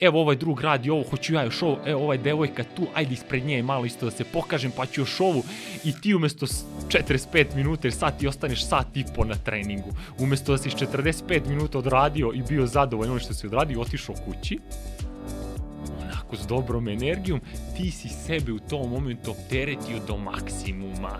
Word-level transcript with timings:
evo 0.00 0.20
ovaj 0.20 0.36
drug 0.36 0.60
radi 0.60 0.90
ovo, 0.90 1.04
hoću 1.10 1.34
ja 1.34 1.44
još 1.44 1.62
ovo, 1.62 1.78
evo 1.86 2.04
ovaj 2.04 2.18
devojka 2.18 2.64
tu, 2.76 2.86
ajde 2.94 3.14
ispred 3.14 3.44
nje 3.44 3.62
malo 3.62 3.84
isto 3.84 4.06
da 4.06 4.10
se 4.10 4.24
pokažem, 4.24 4.72
pa 4.76 4.86
ću 4.86 5.00
još 5.00 5.20
ovu 5.20 5.42
i 5.84 5.92
ti 6.00 6.14
umesto 6.14 6.46
45 6.46 7.54
minuta 7.54 7.88
ili 7.88 7.92
sat 7.92 8.18
ti 8.18 8.26
ostaneš 8.26 8.66
sat 8.66 8.96
i 8.96 9.04
po 9.16 9.24
na 9.24 9.34
treningu. 9.34 9.88
Umesto 10.18 10.52
da 10.52 10.58
si 10.58 10.70
45 10.70 11.48
minuta 11.48 11.78
odradio 11.78 12.32
i 12.34 12.42
bio 12.48 12.66
zadovoljan 12.66 13.18
što 13.18 13.34
si 13.34 13.46
odradio, 13.46 13.80
otišao 13.80 14.14
kući, 14.14 14.58
onako 16.02 16.36
s 16.36 16.46
dobrom 16.46 16.88
energijom, 16.88 17.40
ti 17.76 17.90
si 17.90 18.08
sebe 18.08 18.52
u 18.52 18.58
tom 18.58 18.90
momentu 18.90 19.30
opteretio 19.30 19.98
do 20.06 20.16
maksimuma. 20.16 21.18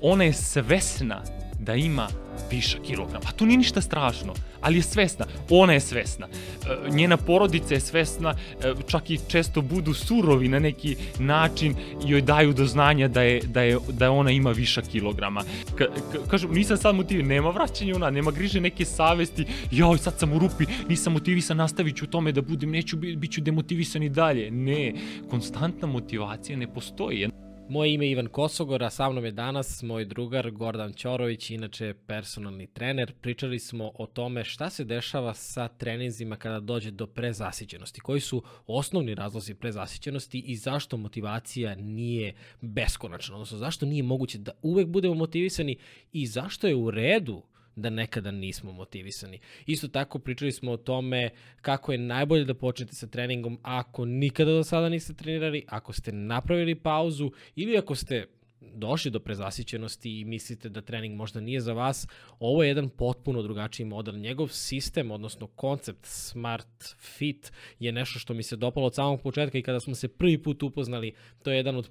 Ona 0.00 0.24
je 0.24 0.32
svesna 0.32 1.22
da 1.64 1.74
ima 1.74 2.08
viša 2.50 2.78
kilograma. 2.86 3.20
Pa 3.24 3.30
to 3.30 3.46
nije 3.46 3.58
ništa 3.58 3.80
strašno, 3.80 4.34
ali 4.60 4.78
je 4.78 4.82
svesna. 4.82 5.26
Ona 5.50 5.72
je 5.72 5.80
svesna. 5.80 6.26
E, 6.26 6.90
njena 6.90 7.16
porodica 7.16 7.74
je 7.74 7.80
svesna, 7.80 8.34
e, 8.64 8.74
čak 8.86 9.10
i 9.10 9.18
često 9.28 9.62
budu 9.62 9.94
surovi 9.94 10.48
na 10.48 10.58
neki 10.58 10.96
način 11.18 11.74
i 12.06 12.10
joj 12.10 12.20
daju 12.20 12.52
do 12.52 12.66
znanja 12.66 13.08
da 13.08 13.22
je, 13.22 13.40
da 13.40 13.62
je, 13.62 13.78
da 13.88 14.10
ona 14.10 14.30
ima 14.30 14.50
viša 14.50 14.82
kilograma. 14.82 15.42
Ka, 15.74 15.84
ka, 16.12 16.18
kažem, 16.30 16.52
nisam 16.52 16.76
sad 16.76 16.94
motiviran, 16.94 17.28
nema 17.28 17.50
vraćanja 17.50 17.96
ona, 17.96 18.10
nema 18.10 18.30
griže 18.30 18.60
neke 18.60 18.84
savesti, 18.84 19.46
joj, 19.70 19.98
sad 19.98 20.18
sam 20.18 20.32
u 20.32 20.38
rupi, 20.38 20.64
nisam 20.88 21.12
motivisan, 21.12 21.56
nastavit 21.56 21.96
ću 21.96 22.04
u 22.04 22.08
tome 22.08 22.32
da 22.32 22.42
budem, 22.42 22.70
neću, 22.70 22.96
bit 22.96 23.32
ću 23.32 23.40
demotivisan 23.40 24.02
i 24.02 24.08
dalje. 24.08 24.50
Ne, 24.50 24.92
konstantna 25.30 25.88
motivacija 25.88 26.58
ne 26.58 26.74
postoji. 26.74 27.28
Moje 27.68 27.94
ime 27.94 28.06
je 28.06 28.10
Ivan 28.10 28.26
Kosogor, 28.26 28.82
a 28.82 28.90
sa 28.90 29.10
mnom 29.10 29.24
je 29.24 29.30
danas 29.30 29.82
moj 29.82 30.04
drugar 30.04 30.50
Gordan 30.50 30.92
Ćorović, 30.92 31.50
inače 31.50 31.94
personalni 32.06 32.66
trener. 32.66 33.12
Pričali 33.20 33.58
smo 33.58 33.90
o 33.94 34.06
tome 34.06 34.44
šta 34.44 34.70
se 34.70 34.84
dešava 34.84 35.34
sa 35.34 35.68
treninzima 35.68 36.36
kada 36.36 36.60
dođe 36.60 36.90
do 36.90 37.06
prezasićenosti, 37.06 38.00
koji 38.00 38.20
su 38.20 38.42
osnovni 38.66 39.14
razlozi 39.14 39.54
prezasićenosti 39.54 40.38
i 40.38 40.56
zašto 40.56 40.96
motivacija 40.96 41.74
nije 41.74 42.34
beskonačna, 42.60 43.34
odnosno 43.34 43.58
zašto 43.58 43.86
nije 43.86 44.02
moguće 44.02 44.38
da 44.38 44.52
uvek 44.62 44.86
budemo 44.86 45.14
motivisani 45.14 45.76
i 46.12 46.26
zašto 46.26 46.66
je 46.66 46.74
u 46.74 46.90
redu 46.90 47.42
da 47.76 47.90
nekada 47.90 48.30
nismo 48.30 48.72
motivisani. 48.72 49.38
Isto 49.66 49.88
tako 49.88 50.18
pričali 50.18 50.52
smo 50.52 50.72
o 50.72 50.76
tome 50.76 51.30
kako 51.60 51.92
je 51.92 51.98
najbolje 51.98 52.44
da 52.44 52.54
počnete 52.54 52.94
sa 52.94 53.06
treningom 53.06 53.58
ako 53.62 54.04
nikada 54.04 54.50
do 54.50 54.64
sada 54.64 54.88
niste 54.88 55.14
trenirali, 55.14 55.64
ako 55.68 55.92
ste 55.92 56.12
napravili 56.12 56.74
pauzu 56.74 57.30
ili 57.56 57.78
ako 57.78 57.94
ste 57.94 58.26
došli 58.74 59.10
do 59.10 59.20
prezasićenosti 59.20 60.20
i 60.20 60.24
mislite 60.24 60.68
da 60.68 60.80
trening 60.80 61.16
možda 61.16 61.40
nije 61.40 61.60
za 61.60 61.72
vas, 61.72 62.08
ovo 62.38 62.62
je 62.62 62.68
jedan 62.68 62.88
potpuno 62.88 63.42
drugačiji 63.42 63.86
model. 63.86 64.16
Njegov 64.16 64.48
sistem, 64.48 65.10
odnosno 65.10 65.46
koncept 65.46 66.06
Smart 66.06 66.96
Fit 66.98 67.52
je 67.78 67.92
nešto 67.92 68.18
što 68.18 68.34
mi 68.34 68.42
se 68.42 68.56
dopalo 68.56 68.86
od 68.86 68.94
samog 68.94 69.22
početka 69.22 69.58
i 69.58 69.62
kada 69.62 69.80
smo 69.80 69.94
se 69.94 70.08
prvi 70.08 70.42
put 70.42 70.62
upoznali, 70.62 71.12
to 71.42 71.50
je 71.50 71.56
jedan 71.56 71.76
od 71.76 71.90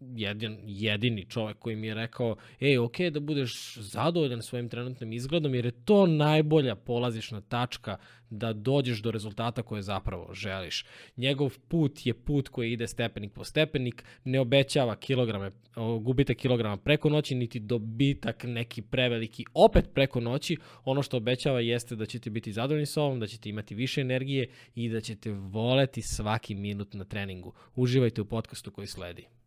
jedin, 0.00 0.58
jedini 0.66 1.24
čovek 1.24 1.58
koji 1.58 1.76
mi 1.76 1.86
je 1.86 1.94
rekao, 1.94 2.36
ej, 2.60 2.78
ok, 2.78 3.00
da 3.12 3.20
budeš 3.20 3.74
zadovoljan 3.76 4.42
svojim 4.42 4.68
trenutnim 4.68 5.12
izgledom, 5.12 5.54
jer 5.54 5.64
je 5.64 5.84
to 5.84 6.06
najbolja 6.06 6.74
polazišna 6.74 7.40
tačka 7.40 7.96
da 8.30 8.52
dođeš 8.52 9.02
do 9.02 9.10
rezultata 9.10 9.62
koje 9.62 9.82
zapravo 9.82 10.34
želiš. 10.34 10.84
Njegov 11.16 11.58
put 11.68 12.06
je 12.06 12.14
put 12.14 12.48
koji 12.48 12.72
ide 12.72 12.86
stepenik 12.86 13.32
po 13.32 13.44
stepenik, 13.44 14.04
ne 14.24 14.40
obećava 14.40 14.96
kilograme, 14.96 15.50
gubite 16.00 16.34
kilograma 16.34 16.76
preko 16.76 17.08
noći, 17.08 17.34
niti 17.34 17.60
dobitak 17.60 18.44
neki 18.44 18.82
preveliki 18.82 19.44
opet 19.54 19.84
preko 19.94 20.20
noći. 20.20 20.56
Ono 20.84 21.02
što 21.02 21.16
obećava 21.16 21.60
jeste 21.60 21.96
da 21.96 22.06
ćete 22.06 22.30
biti 22.30 22.52
zadovoljni 22.52 22.86
sa 22.86 23.02
ovom, 23.02 23.20
da 23.20 23.26
ćete 23.26 23.48
imati 23.48 23.74
više 23.74 24.00
energije 24.00 24.48
i 24.74 24.88
da 24.88 25.00
ćete 25.00 25.30
voleti 25.32 26.02
svaki 26.02 26.54
minut 26.54 26.94
na 26.94 27.04
treningu. 27.04 27.52
Uživajte 27.74 28.20
u 28.20 28.24
podcastu 28.24 28.70
koji 28.70 28.86
sledi. 28.86 29.37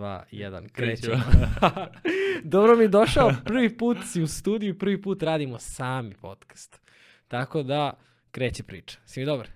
2, 0.00 0.20
1, 0.32 0.68
krećemo. 0.72 1.22
Dobro 2.44 2.76
mi 2.76 2.88
došao, 2.88 3.32
prvi 3.44 3.76
put 3.76 3.98
si 4.06 4.22
u 4.22 4.26
studiju, 4.26 4.78
prvi 4.78 5.02
put 5.02 5.22
radimo 5.22 5.58
sami 5.58 6.14
podcast. 6.14 6.80
Tako 7.28 7.62
da, 7.62 7.92
kreće 8.30 8.62
priča. 8.62 8.98
Si 9.04 9.20
mi 9.20 9.26
dobar? 9.26 9.48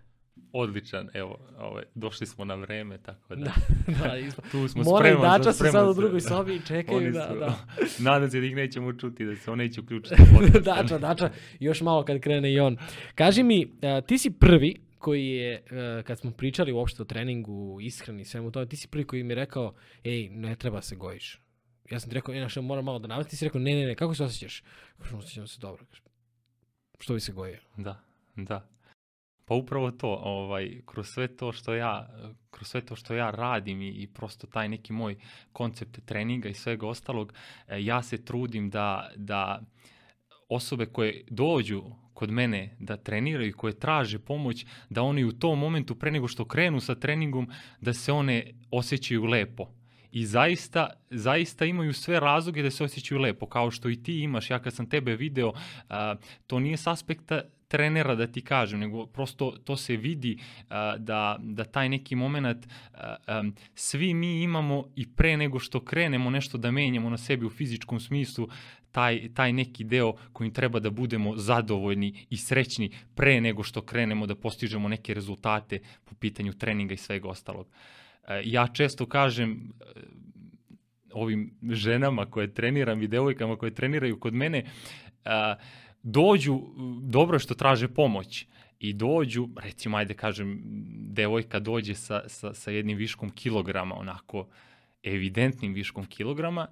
Odličan, 0.53 1.09
evo, 1.15 1.39
ovaj, 1.59 1.85
došli 1.95 2.27
smo 2.27 2.45
na 2.45 2.55
vreme, 2.55 2.99
tako 2.99 3.35
da. 3.35 3.45
Da, 3.45 3.53
da 4.37 4.49
tu 4.51 4.69
smo 4.69 4.83
Mora 4.83 5.09
i 5.09 5.13
spremni. 5.13 5.39
Dača 5.39 5.53
su 5.53 5.65
sad 5.73 5.89
u 5.89 5.95
drugoj 5.95 6.21
sobi 6.21 6.55
i 6.55 6.61
čekaju 6.67 7.13
da, 7.13 7.29
su, 7.29 7.39
da. 7.39 7.57
Nadam 8.11 8.31
se 8.31 8.41
da 8.41 8.47
ih 8.47 8.57
nećemo 8.57 8.93
čuti, 8.93 9.25
da 9.25 9.37
se 9.37 9.51
on 9.51 9.59
neće 9.59 9.81
uključiti. 9.81 10.23
dača, 10.61 10.99
Dača, 10.99 11.31
još 11.61 11.81
malo 11.81 12.05
kad 12.05 12.21
krene 12.21 12.53
i 12.53 12.61
on. 12.61 12.77
Kaži 13.15 13.43
mi, 13.43 13.65
uh, 13.67 14.07
ti 14.07 14.19
si 14.19 14.31
prvi 14.31 14.77
koji 15.05 15.27
je, 15.29 15.63
uh, 15.63 16.05
kad 16.05 16.19
smo 16.19 16.31
pričali 16.31 16.73
uopšte 16.73 17.03
o 17.03 17.05
treningu, 17.05 17.79
ishrani 17.81 18.23
i 18.23 18.25
svemu 18.25 18.51
tome, 18.51 18.67
ti 18.67 18.77
si 18.77 18.89
prvi 18.89 19.05
koji 19.05 19.23
mi 19.23 19.33
je 19.33 19.35
rekao, 19.35 19.75
ej, 20.05 20.29
ne 20.31 20.57
treba 20.57 20.83
se 20.83 20.97
gojiš. 20.97 21.41
Ja 21.91 22.01
sam 22.01 22.11
ti 22.11 22.15
rekao, 22.15 22.35
e, 22.35 22.49
što 22.49 22.63
moram 22.63 22.85
malo 22.85 22.99
da 22.99 23.09
navrati, 23.09 23.31
ti 23.31 23.37
si 23.37 23.45
rekao, 23.45 23.61
ne, 23.61 23.75
ne, 23.75 23.87
ne, 23.87 23.95
kako 23.95 24.15
se 24.15 24.25
osjećaš? 24.25 24.63
Kažem, 24.99 25.19
osjećam 25.19 25.47
se 25.47 25.61
dobro. 25.61 25.85
Što 26.99 27.15
bi 27.15 27.21
se 27.21 27.33
gojio? 27.33 27.59
Da, 27.77 28.01
da. 28.37 28.69
Pa 29.45 29.55
upravo 29.55 29.91
to, 29.91 30.09
ovaj, 30.23 30.81
kroz 30.87 31.09
sve 31.09 31.29
to 31.37 31.53
što 31.53 31.75
ja, 31.75 32.09
kroz 32.51 32.69
sve 32.69 32.81
to 32.81 32.97
što 32.97 33.15
ja 33.15 33.31
radim 33.31 33.83
i, 33.83 33.89
i 33.89 34.07
prosto 34.07 34.47
taj 34.47 34.69
neki 34.69 34.93
moj 34.93 35.17
koncept 35.53 36.01
treninga 36.05 36.49
i 36.49 36.55
svega 36.55 36.89
ostalog, 36.89 37.33
e, 37.69 37.85
ja 37.85 38.03
se 38.03 38.25
trudim 38.25 38.71
da, 38.71 39.11
da 39.17 39.61
osobe 40.49 40.87
koje 40.87 41.25
dođu 41.31 41.83
kod 42.15 42.31
mene 42.31 42.77
da 42.79 42.97
treniraju 42.97 43.57
koje 43.57 43.79
traže 43.79 44.19
pomoć, 44.19 44.67
da 44.91 45.03
oni 45.03 45.25
u 45.25 45.33
tom 45.33 45.59
momentu 45.59 45.95
pre 45.95 46.11
nego 46.11 46.29
što 46.29 46.45
krenu 46.45 46.81
sa 46.81 46.95
treningom, 46.95 47.51
da 47.81 47.93
se 47.93 48.13
one 48.13 48.53
osjećaju 48.71 49.25
lepo. 49.25 49.71
I 50.13 50.27
zaista, 50.27 50.91
zaista 51.11 51.65
imaju 51.65 51.93
sve 51.93 52.21
razloge 52.21 52.63
da 52.63 52.71
se 52.71 52.85
osjećaju 52.85 53.21
lepo, 53.21 53.47
kao 53.47 53.71
što 53.71 53.91
i 53.91 54.03
ti 54.03 54.21
imaš. 54.21 54.51
Ja 54.51 54.59
kad 54.59 54.75
sam 54.75 54.89
tebe 54.89 55.17
video, 55.17 55.53
a, 55.89 56.15
to 56.47 56.59
nije 56.59 56.77
s 56.77 56.87
aspekta 56.87 57.43
trenera 57.75 58.15
da 58.15 58.27
ti 58.27 58.41
kažem, 58.41 58.81
nego 58.81 59.07
prosto 59.07 59.51
to 59.65 59.77
se 59.77 59.97
vidi 59.97 60.39
a, 60.69 60.97
da, 60.99 61.37
da 61.41 61.65
taj 61.65 61.89
neki 61.89 62.17
moment 62.17 62.67
a, 62.93 63.17
a, 63.27 63.43
svi 63.75 64.15
mi 64.15 64.43
imamo 64.43 64.85
i 64.97 65.07
pre 65.17 65.37
nego 65.37 65.59
što 65.59 65.81
krenemo 65.85 66.31
nešto 66.31 66.59
da 66.59 66.71
menjamo 66.71 67.11
na 67.11 67.19
sebi 67.19 67.47
u 67.47 67.51
fizičkom 67.51 68.01
smislu, 68.01 68.49
taj, 68.93 69.29
taj 69.35 69.53
neki 69.53 69.85
deo 69.85 70.13
kojim 70.33 70.53
treba 70.53 70.81
da 70.81 70.91
budemo 70.91 71.37
zadovoljni 71.37 72.27
i 72.31 72.37
srećni 72.37 72.91
pre 73.15 73.41
nego 73.41 73.63
što 73.63 73.83
krenemo 73.83 74.27
da 74.27 74.35
postižemo 74.35 74.89
neke 74.89 75.15
rezultate 75.15 75.81
po 76.05 76.15
pitanju 76.15 76.53
treninga 76.53 76.95
i 76.95 76.97
svega 76.97 77.29
ostalog. 77.29 77.67
E, 78.29 78.43
ja 78.45 78.67
često 78.67 79.07
kažem 79.07 79.73
ovim 81.13 81.51
ženama 81.71 82.27
koje 82.27 82.55
treniram 82.55 83.03
i 83.03 83.09
devojkama 83.09 83.57
koje 83.57 83.75
treniraju 83.75 84.21
kod 84.21 84.35
mene, 84.35 84.59
e, 85.25 85.55
dođu, 86.05 86.61
dobro 87.03 87.39
što 87.39 87.55
traže 87.55 87.89
pomoć, 87.89 88.47
i 88.79 88.93
dođu, 88.93 89.49
recimo, 89.57 89.97
ajde 89.97 90.15
kažem, 90.15 90.61
devojka 91.11 91.61
dođe 91.61 91.95
sa, 91.95 92.23
sa, 92.29 92.55
sa 92.55 92.71
jednim 92.71 92.99
viškom 92.99 93.31
kilograma, 93.31 93.95
onako 93.99 94.47
evidentnim 95.03 95.75
viškom 95.75 96.07
kilograma 96.07 96.67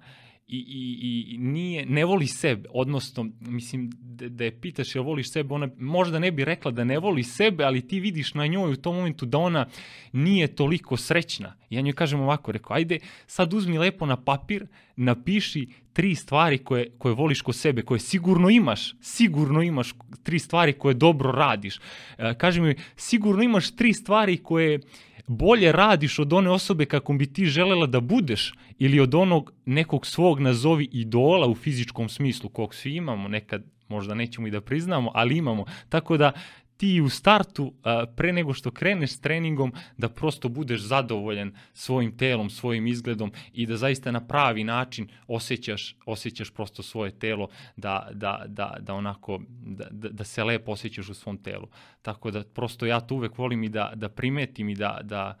i, 0.47 0.57
i, 0.57 1.35
i 1.35 1.37
nije, 1.37 1.85
ne 1.85 2.05
voli 2.05 2.27
sebe, 2.27 2.69
odnosno, 2.71 3.29
mislim, 3.39 3.91
da, 3.99 4.29
da 4.29 4.43
je 4.43 4.61
pitaš 4.61 4.95
jel 4.95 5.03
voliš 5.03 5.31
sebe, 5.31 5.53
ona 5.53 5.69
možda 5.77 6.19
ne 6.19 6.31
bi 6.31 6.45
rekla 6.45 6.71
da 6.71 6.83
ne 6.83 6.99
voli 6.99 7.23
sebe, 7.23 7.63
ali 7.63 7.87
ti 7.87 7.99
vidiš 7.99 8.33
na 8.33 8.47
njoj 8.47 8.71
u 8.71 8.75
tom 8.75 8.95
momentu 8.95 9.25
da 9.25 9.37
ona 9.37 9.65
nije 10.11 10.47
toliko 10.47 10.97
srećna. 10.97 11.55
Ja 11.69 11.81
njoj 11.81 11.93
kažem 11.93 12.19
ovako, 12.19 12.51
rekao, 12.51 12.75
ajde, 12.75 12.99
sad 13.27 13.53
uzmi 13.53 13.77
lepo 13.77 14.05
na 14.05 14.17
papir, 14.17 14.67
napiši 14.95 15.67
tri 15.93 16.15
stvari 16.15 16.57
koje, 16.57 16.89
koje 16.97 17.15
voliš 17.15 17.41
ko 17.41 17.53
sebe, 17.53 17.81
koje 17.81 17.99
sigurno 17.99 18.49
imaš, 18.49 18.95
sigurno 19.01 19.61
imaš 19.61 19.93
tri 20.23 20.39
stvari 20.39 20.73
koje 20.73 20.93
dobro 20.93 21.31
radiš. 21.31 21.79
E, 22.17 22.33
kaže 22.37 22.61
mi, 22.61 22.75
sigurno 22.95 23.43
imaš 23.43 23.75
tri 23.75 23.93
stvari 23.93 24.37
koje 24.37 24.79
bolje 25.27 25.71
radiš 25.71 26.19
od 26.19 26.33
one 26.33 26.49
osobe 26.49 26.85
kako 26.85 27.13
bi 27.13 27.33
ti 27.33 27.45
želela 27.45 27.87
da 27.87 27.99
budeš 27.99 28.53
ili 28.79 28.99
od 28.99 29.15
onog 29.15 29.53
nekog 29.65 30.05
svog 30.05 30.39
nazovi 30.39 30.89
idola 30.91 31.47
u 31.47 31.55
fizičkom 31.55 32.09
smislu 32.09 32.49
kog 32.49 32.75
svi 32.75 32.95
imamo, 32.95 33.27
nekad 33.27 33.63
možda 33.87 34.13
nećemo 34.13 34.47
i 34.47 34.51
da 34.51 34.61
priznamo, 34.61 35.11
ali 35.13 35.37
imamo. 35.37 35.65
Tako 35.89 36.17
da 36.17 36.31
ti 36.83 37.01
u 37.01 37.09
startu, 37.09 37.73
pre 38.15 38.33
nego 38.33 38.53
što 38.53 38.71
kreneš 38.71 39.11
s 39.11 39.19
treningom, 39.19 39.73
da 39.97 40.09
prosto 40.09 40.49
budeš 40.49 40.81
zadovoljan 40.81 41.53
svojim 41.73 42.17
telom, 42.17 42.49
svojim 42.49 42.87
izgledom 42.87 43.31
i 43.53 43.65
da 43.65 43.77
zaista 43.77 44.11
na 44.11 44.27
pravi 44.27 44.63
način 44.63 45.07
osjećaš, 45.27 45.95
osjećaš 46.05 46.51
prosto 46.51 46.83
svoje 46.83 47.11
telo, 47.19 47.47
da, 47.75 48.09
da, 48.13 48.43
da, 48.47 48.75
da 48.79 48.93
onako, 48.93 49.39
da, 49.49 49.87
da, 49.91 50.09
da 50.09 50.23
se 50.23 50.43
lepo 50.43 50.71
osjećaš 50.71 51.09
u 51.09 51.13
svom 51.13 51.37
telu. 51.37 51.67
Tako 52.01 52.31
da 52.31 52.43
prosto 52.43 52.85
ja 52.85 52.99
to 52.99 53.15
uvek 53.15 53.37
volim 53.37 53.63
i 53.63 53.69
da, 53.69 53.91
da 53.95 54.09
primetim 54.09 54.69
i 54.69 54.75
da, 54.75 54.99
da 55.03 55.37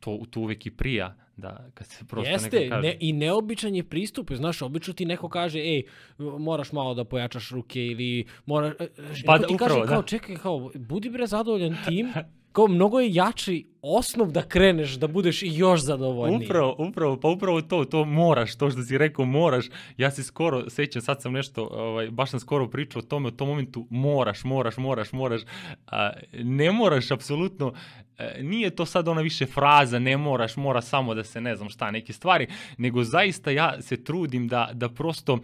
to, 0.00 0.18
to 0.30 0.40
uvek 0.40 0.66
i 0.66 0.70
prija, 0.70 1.14
da 1.38 1.70
kad 1.74 1.86
se 1.86 2.04
prosto 2.04 2.30
Jeste, 2.30 2.60
neko 2.60 2.74
kaže. 2.74 2.88
ne, 2.88 2.96
i 3.00 3.12
neobičan 3.12 3.74
je 3.74 3.84
pristup. 3.84 4.32
Znaš, 4.32 4.62
obično 4.62 4.94
ti 4.94 5.04
neko 5.04 5.28
kaže, 5.28 5.58
ej, 5.58 5.82
moraš 6.18 6.72
malo 6.72 6.94
da 6.94 7.04
pojačaš 7.04 7.50
ruke 7.50 7.86
ili 7.86 8.24
moraš... 8.46 8.72
e, 8.80 8.88
Pa 9.26 9.32
neko 9.32 9.38
da, 9.38 9.46
ti 9.46 9.54
upravo, 9.54 9.80
kaže, 9.80 9.88
kao, 9.88 10.00
da. 10.02 10.06
čekaj, 10.06 10.36
kao, 10.36 10.70
budi 10.74 11.10
bre 11.10 11.26
zadovoljan 11.26 11.76
tim, 11.88 12.12
kao, 12.58 12.68
mnogo 12.68 13.00
je 13.00 13.14
jači 13.14 13.66
osnov 13.82 14.32
da 14.32 14.42
kreneš, 14.42 14.94
da 14.94 15.06
budeš 15.06 15.42
još 15.42 15.80
zadovoljniji. 15.80 16.46
Upravo, 16.46 16.76
upravo, 16.78 17.20
pa 17.20 17.28
upravo 17.28 17.62
to, 17.62 17.84
to 17.84 18.04
moraš, 18.04 18.56
to 18.56 18.70
što 18.70 18.82
si 18.82 18.98
rekao 18.98 19.24
moraš. 19.24 19.66
Ja 19.96 20.10
se 20.10 20.22
skoro 20.22 20.70
sećam, 20.70 21.02
sad 21.02 21.22
sam 21.22 21.32
nešto, 21.32 21.68
ovaj, 21.72 22.10
baš 22.10 22.30
sam 22.30 22.40
skoro 22.40 22.68
pričao 22.68 23.00
o 23.00 23.02
tome, 23.02 23.28
o 23.28 23.30
tom 23.30 23.48
momentu 23.48 23.86
moraš, 23.90 24.44
moraš, 24.44 24.76
moraš, 24.76 25.12
moraš. 25.12 25.40
A, 25.86 26.10
ne 26.32 26.72
moraš, 26.72 27.10
apsolutno, 27.10 27.72
e, 28.18 28.42
nije 28.42 28.70
to 28.70 28.86
sad 28.86 29.08
ona 29.08 29.20
više 29.20 29.46
fraza, 29.46 29.98
ne 29.98 30.16
moraš, 30.16 30.56
mora 30.56 30.80
samo 30.80 31.14
da 31.14 31.24
se 31.24 31.40
ne 31.40 31.56
znam 31.56 31.68
šta, 31.68 31.90
neke 31.90 32.12
stvari, 32.12 32.46
nego 32.78 33.04
zaista 33.04 33.50
ja 33.50 33.82
se 33.82 34.04
trudim 34.04 34.48
da, 34.48 34.70
da 34.72 34.88
prosto, 34.88 35.38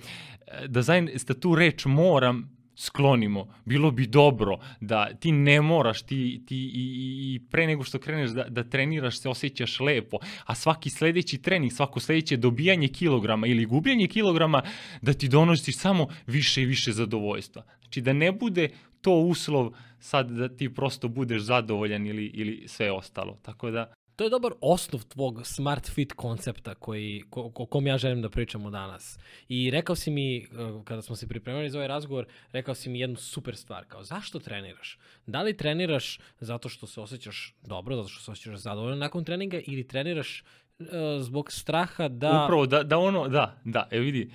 e, 0.46 0.68
da 0.68 0.82
zaista 0.82 1.34
tu 1.34 1.54
reč 1.54 1.84
moram 1.84 2.53
sklonimo. 2.76 3.54
Bilo 3.64 3.90
bi 3.90 4.06
dobro 4.06 4.58
da 4.80 5.14
ti 5.14 5.32
ne 5.32 5.60
moraš, 5.60 6.02
ti, 6.02 6.42
ti 6.46 6.56
i, 6.56 6.70
i- 6.74 7.40
pre 7.50 7.66
nego 7.66 7.84
što 7.84 7.98
kreneš 7.98 8.30
da, 8.30 8.44
da 8.44 8.64
treniraš 8.64 9.18
se 9.18 9.28
osjećaš 9.28 9.80
lepo, 9.80 10.16
a 10.44 10.54
svaki 10.54 10.90
sledeći 10.90 11.38
trening, 11.38 11.72
svako 11.72 12.00
sledeće 12.00 12.36
dobijanje 12.36 12.88
kilograma 12.88 13.46
ili 13.46 13.64
gubljenje 13.64 14.06
kilograma 14.06 14.62
da 15.02 15.12
ti 15.12 15.28
donosi 15.28 15.72
samo 15.72 16.06
više 16.26 16.62
i 16.62 16.66
više 16.66 16.92
zadovoljstva. 16.92 17.62
Znači 17.80 18.00
da 18.00 18.12
ne 18.12 18.32
bude 18.32 18.68
to 19.00 19.12
uslov 19.12 19.72
sad 20.00 20.30
da 20.30 20.48
ti 20.48 20.74
prosto 20.74 21.08
budeš 21.08 21.42
zadovoljan 21.42 22.06
ili, 22.06 22.24
ili 22.26 22.64
sve 22.68 22.90
ostalo. 22.92 23.38
Tako 23.42 23.70
da, 23.70 23.92
To 24.16 24.24
je 24.24 24.30
dobar 24.30 24.52
osnov 24.60 25.04
tvog 25.04 25.46
smart 25.46 25.90
fit 25.90 26.12
koncepta 26.12 26.74
koji, 26.74 27.22
ko, 27.30 27.50
o 27.54 27.66
kom 27.66 27.86
ja 27.86 27.98
želim 27.98 28.22
da 28.22 28.30
pričamo 28.30 28.70
danas. 28.70 29.18
I 29.48 29.70
rekao 29.70 29.96
si 29.96 30.10
mi, 30.10 30.36
eh, 30.38 30.46
kada 30.84 31.02
smo 31.02 31.16
se 31.16 31.28
pripremali 31.28 31.70
za 31.70 31.78
ovaj 31.78 31.88
razgovor, 31.88 32.26
rekao 32.52 32.74
si 32.74 32.90
mi 32.90 33.00
jednu 33.00 33.16
super 33.16 33.56
stvar, 33.56 33.84
kao 33.88 34.04
zašto 34.04 34.38
treniraš? 34.38 34.98
Da 35.26 35.42
li 35.42 35.56
treniraš 35.56 36.18
zato 36.40 36.68
što 36.68 36.86
se 36.86 37.00
osjećaš 37.00 37.54
dobro, 37.62 37.96
zato 37.96 38.08
što 38.08 38.22
se 38.22 38.30
osjećaš 38.30 38.60
zadovoljan 38.60 38.98
nakon 38.98 39.24
treninga 39.24 39.60
ili 39.66 39.86
treniraš 39.86 40.44
eh, 40.78 40.84
zbog 41.20 41.52
straha 41.52 42.08
da... 42.08 42.44
Upravo, 42.44 42.66
da, 42.66 42.82
da 42.82 42.98
ono, 42.98 43.28
da, 43.28 43.60
da, 43.64 43.88
evo 43.90 44.04
vidi, 44.04 44.30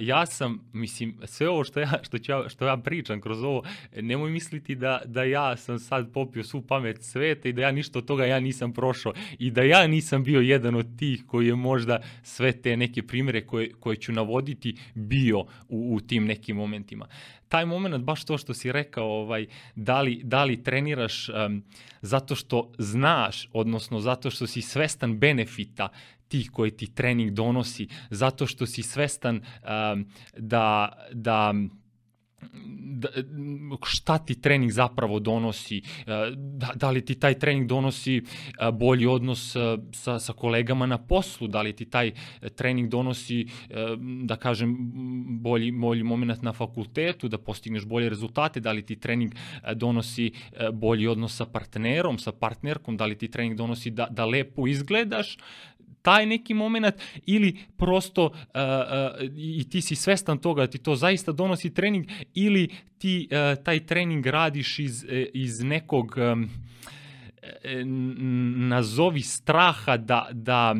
ja 0.00 0.26
sam, 0.26 0.70
mislim, 0.72 1.18
sve 1.24 1.48
ovo 1.48 1.64
što 1.64 1.80
ja, 1.80 1.92
što, 2.02 2.18
ću 2.18 2.32
što 2.48 2.66
ja 2.66 2.76
pričam 2.76 3.20
kroz 3.20 3.42
ovo, 3.42 3.62
nemoj 3.96 4.30
misliti 4.30 4.74
da, 4.74 5.00
da 5.04 5.24
ja 5.24 5.56
sam 5.56 5.78
sad 5.78 6.12
popio 6.12 6.44
svu 6.44 6.62
pamet 6.62 7.02
sveta 7.02 7.48
i 7.48 7.52
da 7.52 7.62
ja 7.62 7.72
ništa 7.72 7.98
od 7.98 8.04
toga 8.04 8.24
ja 8.24 8.40
nisam 8.40 8.72
prošao 8.72 9.12
i 9.38 9.50
da 9.50 9.62
ja 9.62 9.86
nisam 9.86 10.24
bio 10.24 10.40
jedan 10.40 10.74
od 10.74 10.98
tih 10.98 11.24
koji 11.26 11.46
je 11.46 11.54
možda 11.54 12.00
sve 12.22 12.52
te 12.52 12.76
neke 12.76 13.02
primere 13.02 13.46
koje, 13.46 13.72
koje 13.80 13.96
ću 13.96 14.12
navoditi 14.12 14.76
bio 14.94 15.40
u, 15.68 15.94
u 15.94 16.00
tim 16.00 16.24
nekim 16.24 16.56
momentima. 16.56 17.06
Taj 17.48 17.66
moment, 17.66 18.04
baš 18.04 18.24
to 18.24 18.38
što 18.38 18.54
si 18.54 18.72
rekao, 18.72 19.06
ovaj, 19.06 19.46
da, 19.74 20.00
li, 20.00 20.20
da 20.24 20.44
li 20.44 20.62
treniraš 20.62 21.28
um, 21.28 21.62
zato 22.00 22.34
što 22.34 22.72
znaš, 22.78 23.48
odnosno 23.52 24.00
zato 24.00 24.30
što 24.30 24.46
si 24.46 24.62
svestan 24.62 25.18
benefita 25.18 25.88
tih 26.32 26.50
koji 26.50 26.72
ti 26.76 26.88
trening 26.94 27.36
donosi, 27.36 27.88
zato 28.10 28.46
što 28.46 28.66
si 28.66 28.82
svestan 28.82 29.36
um, 29.36 30.06
da, 30.36 30.88
da 31.12 31.52
da, 33.02 33.08
šta 33.86 34.18
ti 34.18 34.40
trening 34.40 34.70
zapravo 34.70 35.18
donosi, 35.20 35.78
e, 35.78 35.82
da, 36.36 36.72
da 36.74 36.90
li 36.90 37.04
ti 37.04 37.14
taj 37.14 37.38
trening 37.38 37.66
donosi 37.66 38.16
e, 38.16 38.22
bolji 38.72 39.06
odnos 39.06 39.56
e, 39.56 39.76
sa, 39.92 40.18
sa 40.18 40.32
kolegama 40.32 40.86
na 40.86 40.98
poslu, 40.98 41.48
da 41.48 41.62
li 41.62 41.72
ti 41.72 41.84
taj 41.84 42.12
trening 42.56 42.88
donosi, 42.88 43.46
da 44.24 44.36
kažem, 44.36 44.76
bolji, 45.42 45.70
bolji 45.72 46.02
moment 46.02 46.42
na 46.42 46.52
fakultetu, 46.52 47.28
da 47.28 47.38
postigneš 47.38 47.84
bolje 47.86 48.08
rezultate, 48.08 48.60
da 48.60 48.72
li 48.72 48.82
ti 48.86 48.96
trening 48.96 49.34
donosi 49.74 50.30
bolji 50.72 51.06
odnos 51.06 51.36
sa 51.36 51.46
partnerom, 51.46 52.18
sa 52.18 52.32
partnerkom, 52.32 52.96
da 52.96 53.06
li 53.06 53.18
ti 53.18 53.28
trening 53.30 53.56
donosi 53.56 53.90
da, 53.90 54.06
da 54.10 54.24
lepo 54.26 54.66
izgledaš, 54.66 55.36
taj 56.02 56.26
neki 56.26 56.54
moment 56.54 56.94
ili 57.26 57.58
prosto 57.76 58.24
uh, 58.24 58.32
uh, 58.32 59.28
i 59.36 59.70
ti 59.70 59.80
si 59.80 59.94
svestan 59.94 60.38
toga 60.38 60.62
da 60.62 60.66
ti 60.66 60.78
to 60.78 60.96
zaista 60.96 61.32
donosi 61.32 61.74
trening 61.74 62.06
ili 62.34 62.68
ti 62.98 63.28
uh, 63.30 63.64
taj 63.64 63.86
trening 63.86 64.26
radiš 64.26 64.78
iz, 64.78 65.04
e, 65.04 65.26
iz 65.34 65.62
nekog 65.64 66.16
um, 66.16 66.50
e, 67.62 67.84
nazovi 68.68 69.22
straha 69.22 69.96
da, 69.96 70.28
da, 70.32 70.76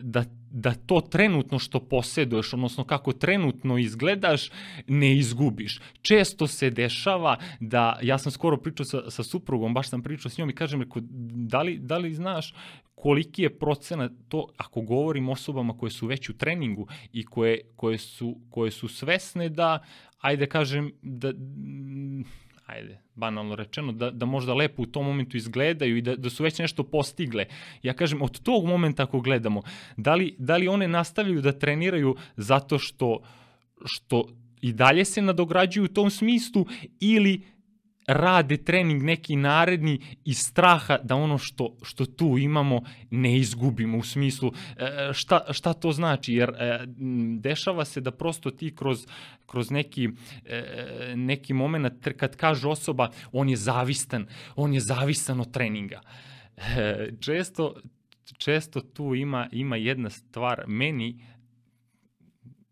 da 0.00 0.24
da 0.52 0.74
to 0.74 1.00
trenutno 1.00 1.58
što 1.58 1.80
posjeduješ, 1.80 2.52
odnosno 2.52 2.84
kako 2.84 3.12
trenutno 3.12 3.78
izgledaš, 3.78 4.50
ne 4.86 5.16
izgubiš. 5.16 5.80
Često 6.02 6.46
se 6.46 6.70
dešava 6.70 7.36
da, 7.60 7.98
ja 8.02 8.18
sam 8.18 8.32
skoro 8.32 8.56
pričao 8.56 8.86
sa, 8.86 9.10
sa 9.10 9.22
suprugom, 9.22 9.74
baš 9.74 9.88
sam 9.88 10.02
pričao 10.02 10.30
s 10.30 10.38
njom 10.38 10.50
i 10.50 10.54
kažem, 10.54 10.82
reko, 10.82 11.00
da 11.48 11.62
li, 11.62 11.78
da 11.78 11.98
li 11.98 12.14
znaš 12.14 12.54
koliki 13.02 13.42
je 13.42 13.58
procenat 13.58 14.12
to, 14.28 14.46
ako 14.56 14.80
govorim 14.80 15.28
osobama 15.28 15.78
koje 15.78 15.90
su 15.90 16.06
već 16.06 16.28
u 16.28 16.36
treningu 16.38 16.86
i 17.12 17.24
koje, 17.26 17.60
koje, 17.76 17.98
su, 17.98 18.36
koje 18.50 18.70
su 18.70 18.88
svesne 18.88 19.48
da, 19.48 19.78
ajde 20.20 20.46
kažem, 20.46 20.92
da, 21.02 21.32
ajde, 22.66 23.00
banalno 23.14 23.56
rečeno, 23.56 23.92
da, 23.92 24.10
da 24.10 24.26
možda 24.26 24.54
lepo 24.54 24.82
u 24.82 24.86
tom 24.86 25.06
momentu 25.06 25.36
izgledaju 25.36 25.96
i 25.96 26.02
da, 26.02 26.14
da 26.16 26.30
su 26.30 26.44
već 26.46 26.58
nešto 26.58 26.84
postigle. 26.84 27.46
Ja 27.82 27.92
kažem, 27.92 28.22
od 28.22 28.38
tog 28.42 28.66
momenta 28.66 29.02
ako 29.02 29.20
gledamo, 29.20 29.62
da 29.96 30.14
li, 30.14 30.34
da 30.38 30.56
li 30.56 30.68
one 30.68 30.88
nastavljaju 30.88 31.42
da 31.42 31.58
treniraju 31.58 32.16
zato 32.36 32.78
što, 32.78 33.18
što 33.84 34.28
i 34.60 34.72
dalje 34.72 35.04
se 35.04 35.22
nadograđuju 35.22 35.84
u 35.84 35.94
tom 35.94 36.10
smislu 36.10 36.66
ili 37.00 37.42
rade 38.06 38.56
trening 38.56 39.02
neki 39.02 39.36
naredni 39.36 40.00
iz 40.24 40.38
straha 40.38 40.98
da 41.02 41.16
ono 41.16 41.38
što, 41.38 41.76
što 41.82 42.06
tu 42.06 42.38
imamo 42.38 42.82
ne 43.10 43.36
izgubimo 43.36 43.98
u 43.98 44.02
smislu 44.02 44.52
e, 44.76 45.12
šta, 45.12 45.52
šta 45.52 45.72
to 45.72 45.92
znači 45.92 46.34
jer 46.34 46.50
e, 46.50 46.84
dešava 47.38 47.84
se 47.84 48.00
da 48.00 48.10
prosto 48.10 48.50
ti 48.50 48.74
kroz, 48.76 49.06
kroz 49.46 49.70
neki, 49.70 50.08
e, 50.44 51.12
neki 51.16 51.54
moment 51.54 52.08
kad 52.16 52.36
kaže 52.36 52.68
osoba 52.68 53.10
on 53.32 53.48
je 53.48 53.56
zavistan, 53.56 54.26
on 54.56 54.74
je 54.74 54.80
zavistan 54.80 55.40
od 55.40 55.52
treninga. 55.52 56.00
Često, 57.20 57.74
često 58.38 58.80
tu 58.80 59.14
ima, 59.14 59.48
ima 59.52 59.76
jedna 59.76 60.10
stvar, 60.10 60.64
meni 60.66 61.26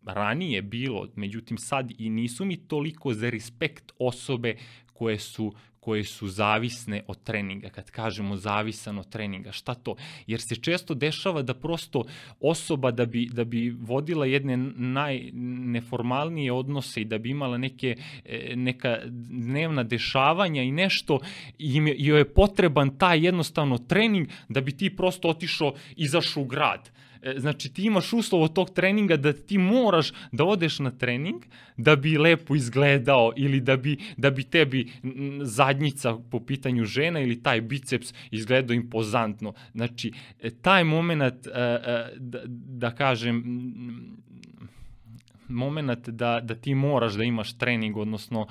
ranije 0.05 0.61
bilo, 0.61 1.07
međutim 1.15 1.57
sad 1.57 1.91
i 1.97 2.09
nisu 2.09 2.45
mi 2.45 2.67
toliko 2.67 3.13
za 3.13 3.29
respekt 3.29 3.91
osobe 3.99 4.55
koje 5.01 5.19
su 5.19 5.53
koje 5.79 6.03
su 6.03 6.27
zavisne 6.27 7.03
od 7.07 7.23
treninga. 7.23 7.69
Kad 7.69 7.91
kažemo 7.91 8.35
zavisan 8.37 8.99
od 8.99 9.09
treninga, 9.09 9.51
šta 9.51 9.73
to? 9.73 9.95
Jer 10.27 10.41
se 10.41 10.55
često 10.55 10.93
dešava 10.93 11.41
da 11.41 11.53
prosto 11.53 12.03
osoba 12.39 12.91
da 12.91 13.05
bi, 13.05 13.29
da 13.33 13.43
bi 13.43 13.69
vodila 13.79 14.25
jedne 14.25 14.57
najneformalnije 14.57 16.51
odnose 16.53 17.01
i 17.01 17.05
da 17.05 17.17
bi 17.17 17.29
imala 17.29 17.57
neke, 17.57 17.95
e, 18.25 18.55
neka 18.55 18.97
dnevna 19.05 19.83
dešavanja 19.83 20.61
i 20.61 20.71
nešto, 20.71 21.19
im 21.57 21.87
je, 21.87 21.95
joj 21.97 22.19
je 22.19 22.33
potreban 22.33 22.97
taj 22.97 23.25
jednostavno 23.25 23.77
trening 23.77 24.27
da 24.49 24.61
bi 24.61 24.77
ti 24.77 24.95
prosto 24.95 25.29
otišao, 25.29 25.73
izašao 25.95 26.43
u 26.43 26.45
grad 26.45 26.91
znači 27.37 27.73
ti 27.73 27.83
imaš 27.83 28.13
uslov 28.13 28.43
od 28.43 28.53
tog 28.53 28.69
treninga 28.69 29.17
da 29.17 29.33
ti 29.33 29.57
moraš 29.57 30.11
da 30.31 30.45
odeš 30.45 30.79
na 30.79 30.91
trening 30.91 31.43
da 31.77 31.95
bi 31.95 32.17
lepo 32.17 32.55
izgledao 32.55 33.33
ili 33.35 33.59
da 33.59 33.77
bi, 33.77 33.97
da 34.17 34.31
bi 34.31 34.43
tebi 34.43 34.91
zadnjica 35.41 36.17
po 36.31 36.39
pitanju 36.39 36.85
žena 36.85 37.19
ili 37.19 37.43
taj 37.43 37.61
biceps 37.61 38.13
izgledao 38.31 38.73
impozantno. 38.73 39.53
Znači, 39.73 40.11
e, 40.41 40.49
taj 40.49 40.83
moment, 40.83 41.47
e, 41.47 41.51
da, 42.17 42.41
da 42.47 42.91
kažem, 42.91 43.43
moment 45.47 46.09
da, 46.09 46.39
da 46.43 46.55
ti 46.55 46.75
moraš 46.75 47.13
da 47.13 47.23
imaš 47.23 47.57
trening, 47.57 47.97
odnosno 47.97 48.47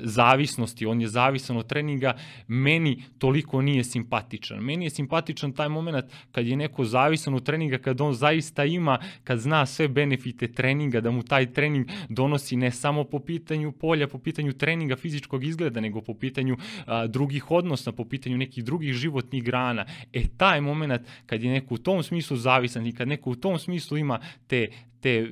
zavisnosti, 0.00 0.86
on 0.86 1.00
je 1.00 1.08
zavisan 1.08 1.56
od 1.56 1.66
treninga, 1.66 2.14
meni 2.48 3.02
toliko 3.18 3.62
nije 3.62 3.84
simpatičan. 3.84 4.58
Meni 4.58 4.84
je 4.84 4.90
simpatičan 4.90 5.52
taj 5.52 5.68
moment 5.68 6.04
kad 6.32 6.46
je 6.46 6.56
neko 6.56 6.84
zavisan 6.84 7.34
od 7.34 7.44
treninga, 7.44 7.78
kad 7.78 8.00
on 8.00 8.14
zaista 8.14 8.64
ima, 8.64 8.98
kad 9.24 9.38
zna 9.38 9.66
sve 9.66 9.88
benefite 9.88 10.52
treninga, 10.52 11.00
da 11.00 11.10
mu 11.10 11.22
taj 11.22 11.52
trening 11.52 11.86
donosi 12.08 12.56
ne 12.56 12.70
samo 12.70 13.04
po 13.04 13.18
pitanju 13.18 13.72
polja, 13.72 14.08
po 14.08 14.18
pitanju 14.18 14.52
treninga 14.52 14.96
fizičkog 14.96 15.44
izgleda, 15.44 15.80
nego 15.80 16.00
po 16.00 16.14
pitanju 16.14 16.56
a, 16.86 17.06
drugih 17.06 17.50
odnosa, 17.50 17.92
po 17.92 18.04
pitanju 18.04 18.38
nekih 18.38 18.64
drugih 18.64 18.92
životnih 18.92 19.44
grana. 19.44 19.86
E 20.12 20.22
taj 20.36 20.60
moment 20.60 21.02
kad 21.26 21.42
je 21.42 21.50
neko 21.50 21.74
u 21.74 21.78
tom 21.78 22.02
smislu 22.02 22.36
zavisan 22.36 22.86
i 22.86 22.92
kad 22.92 23.08
neko 23.08 23.30
u 23.30 23.34
tom 23.34 23.58
smislu 23.58 23.98
ima 23.98 24.20
te 24.46 24.68
te 25.00 25.10
e, 25.10 25.26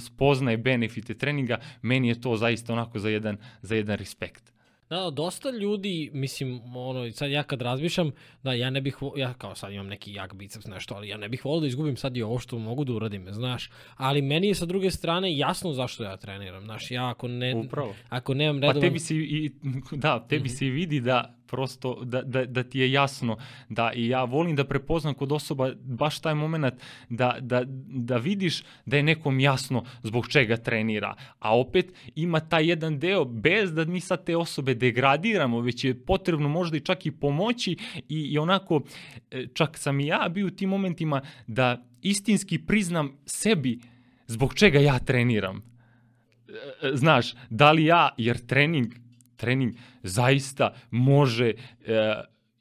spoznaje 0.00 0.56
benefite 0.56 1.14
treninga, 1.14 1.58
meni 1.82 2.08
je 2.08 2.20
to 2.20 2.36
zaista 2.36 2.72
onako 2.72 2.98
za 2.98 3.08
jedan, 3.08 3.36
za 3.62 3.74
jedan 3.74 3.96
respekt. 3.96 4.54
Da, 4.90 5.10
dosta 5.10 5.50
ljudi, 5.50 6.10
mislim, 6.12 6.60
ono, 6.76 7.12
sad 7.12 7.30
ja 7.30 7.42
kad 7.42 7.62
razmišljam, 7.62 8.12
da 8.42 8.52
ja 8.52 8.70
ne 8.70 8.80
bih, 8.80 8.96
ja 9.16 9.34
kao 9.34 9.54
sad 9.54 9.72
imam 9.72 9.86
neki 9.86 10.12
jak 10.12 10.34
biceps, 10.34 10.66
nešto, 10.66 10.94
ali 10.94 11.08
ja 11.08 11.16
ne 11.16 11.28
bih 11.28 11.44
volio 11.44 11.60
da 11.60 11.66
izgubim 11.66 11.96
sad 11.96 12.16
i 12.16 12.22
ovo 12.22 12.38
što 12.38 12.58
mogu 12.58 12.84
da 12.84 12.92
uradim, 12.92 13.26
znaš, 13.30 13.70
ali 13.96 14.22
meni 14.22 14.46
je 14.48 14.54
sa 14.54 14.66
druge 14.66 14.90
strane 14.90 15.36
jasno 15.36 15.72
zašto 15.72 16.04
ja 16.04 16.16
treniram, 16.16 16.64
znaš, 16.64 16.90
ja 16.90 17.10
ako 17.10 17.28
ne, 17.28 17.54
Upravo. 17.54 17.94
ako 18.08 18.34
nemam 18.34 18.56
redovan... 18.56 18.74
Pa 18.74 18.80
tebi 18.80 18.98
se 18.98 19.16
i, 19.16 19.50
da, 19.92 20.26
tebi 20.28 20.44
mm 20.44 20.46
-hmm. 20.46 20.58
se 20.58 20.64
vidi 20.64 21.00
da 21.00 21.34
prosto 21.54 22.04
da, 22.04 22.22
da, 22.22 22.44
da 22.44 22.62
ti 22.62 22.78
je 22.78 22.92
jasno 22.92 23.36
da 23.68 23.92
i 23.94 24.08
ja 24.08 24.24
volim 24.24 24.56
da 24.56 24.64
prepoznam 24.64 25.14
kod 25.14 25.32
osoba 25.32 25.70
baš 25.84 26.18
taj 26.20 26.34
moment 26.34 26.74
da, 27.08 27.36
da, 27.40 27.62
da 27.88 28.16
vidiš 28.16 28.62
da 28.86 28.96
je 28.96 29.02
nekom 29.02 29.40
jasno 29.40 29.84
zbog 30.02 30.28
čega 30.28 30.56
trenira, 30.56 31.14
a 31.38 31.58
opet 31.58 31.92
ima 32.14 32.40
taj 32.40 32.66
jedan 32.66 32.98
deo 32.98 33.24
bez 33.24 33.72
da 33.74 33.84
mi 33.84 34.00
sad 34.00 34.24
te 34.24 34.36
osobe 34.36 34.74
degradiramo, 34.74 35.60
već 35.60 35.84
je 35.84 35.94
potrebno 36.04 36.48
možda 36.48 36.76
i 36.76 36.80
čak 36.80 37.06
i 37.06 37.10
pomoći 37.10 37.76
i, 38.08 38.18
i 38.18 38.38
onako 38.38 38.82
e, 39.30 39.46
čak 39.54 39.78
sam 39.78 40.00
i 40.00 40.06
ja 40.06 40.28
bio 40.28 40.46
u 40.46 40.50
tim 40.50 40.68
momentima 40.68 41.22
da 41.46 41.84
istinski 42.02 42.58
priznam 42.58 43.12
sebi 43.26 43.78
zbog 44.26 44.54
čega 44.54 44.78
ja 44.78 44.98
treniram. 44.98 45.56
E, 45.56 46.88
e, 46.88 46.96
znaš, 46.96 47.34
da 47.50 47.72
li 47.72 47.84
ja, 47.84 48.08
jer 48.18 48.46
trening 48.46 49.03
trening 49.44 49.74
zaista 50.02 50.74
može 50.90 51.48
e, 51.48 51.54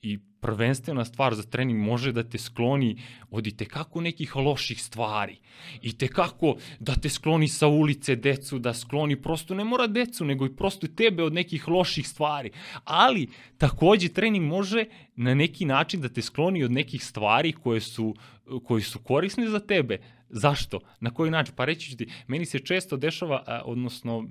i 0.01 0.19
prvenstvena 0.43 1.05
stvar 1.05 1.35
za 1.35 1.43
trening 1.43 1.79
može 1.79 2.11
da 2.11 2.23
te 2.23 2.37
skloni 2.37 2.97
od 3.31 3.47
i 3.47 3.51
tekako 3.57 4.01
nekih 4.01 4.35
loših 4.35 4.81
stvari. 4.81 5.37
I 5.81 5.93
tekako 5.97 6.55
da 6.79 6.95
te 6.95 7.09
skloni 7.09 7.47
sa 7.47 7.67
ulice 7.67 8.15
decu, 8.15 8.59
da 8.59 8.73
skloni 8.73 9.15
prosto 9.21 9.55
ne 9.55 9.63
mora 9.63 9.87
decu, 9.87 10.25
nego 10.25 10.45
i 10.45 10.55
prosto 10.55 10.87
tebe 10.87 11.23
od 11.23 11.33
nekih 11.33 11.67
loših 11.67 12.07
stvari. 12.07 12.51
Ali 12.83 13.27
takođe 13.57 14.09
trening 14.09 14.45
može 14.45 14.85
na 15.15 15.33
neki 15.33 15.65
način 15.65 16.01
da 16.01 16.09
te 16.09 16.21
skloni 16.21 16.63
od 16.63 16.71
nekih 16.71 17.03
stvari 17.03 17.53
koje 17.53 17.81
su, 17.81 18.15
koje 18.63 18.81
su 18.81 18.99
korisne 18.99 19.47
za 19.47 19.59
tebe. 19.59 19.99
Zašto? 20.35 20.79
Na 20.99 21.09
koji 21.09 21.31
način? 21.31 21.55
Pa 21.55 21.65
reći 21.65 21.91
ću 21.91 21.97
ti, 21.97 22.07
meni 22.27 22.45
se 22.45 22.59
često 22.59 22.97
dešava, 22.97 23.61
odnosno 23.65 24.27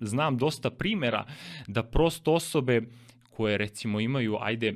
znam 0.00 0.36
dosta 0.38 0.70
primera 0.70 1.24
da 1.66 1.82
prosto 1.82 2.32
osobe 2.32 2.82
koje 3.30 3.58
recimo 3.58 4.00
imaju, 4.00 4.36
ajde, 4.40 4.74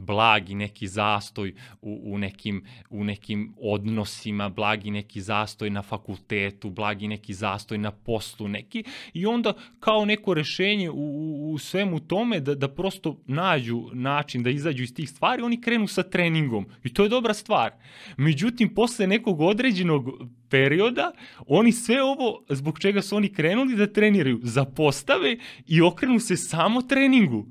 blagi 0.00 0.54
neki 0.54 0.88
zastoj 0.88 1.54
u, 1.82 2.00
u, 2.04 2.18
nekim, 2.18 2.64
u 2.90 3.04
nekim 3.04 3.54
odnosima, 3.60 4.48
blagi 4.48 4.90
neki 4.90 5.20
zastoj 5.20 5.70
na 5.70 5.82
fakultetu, 5.82 6.70
blagi 6.70 7.08
neki 7.08 7.34
zastoj 7.34 7.78
na 7.78 7.90
poslu 7.90 8.48
neki 8.48 8.84
i 9.14 9.26
onda 9.26 9.52
kao 9.80 10.04
neko 10.04 10.34
rešenje 10.34 10.90
u, 10.90 10.94
u, 10.94 11.52
u 11.52 11.58
svemu 11.58 12.00
tome 12.00 12.40
da, 12.40 12.54
da 12.54 12.68
prosto 12.68 13.16
nađu 13.26 13.90
način 13.92 14.42
da 14.42 14.50
izađu 14.50 14.82
iz 14.82 14.94
tih 14.94 15.10
stvari, 15.10 15.42
oni 15.42 15.60
krenu 15.60 15.86
sa 15.86 16.02
treningom 16.02 16.66
i 16.84 16.94
to 16.94 17.02
je 17.02 17.08
dobra 17.08 17.34
stvar. 17.34 17.72
Međutim, 18.16 18.74
posle 18.74 19.06
nekog 19.06 19.40
određenog 19.40 20.10
perioda, 20.48 21.12
oni 21.46 21.72
sve 21.72 22.02
ovo 22.02 22.44
zbog 22.48 22.78
čega 22.78 23.02
su 23.02 23.16
oni 23.16 23.32
krenuli 23.32 23.76
da 23.76 23.92
treniraju, 23.92 24.40
zapostave 24.42 25.36
i 25.66 25.80
okrenu 25.80 26.20
se 26.20 26.36
samo 26.36 26.82
treningu. 26.82 27.46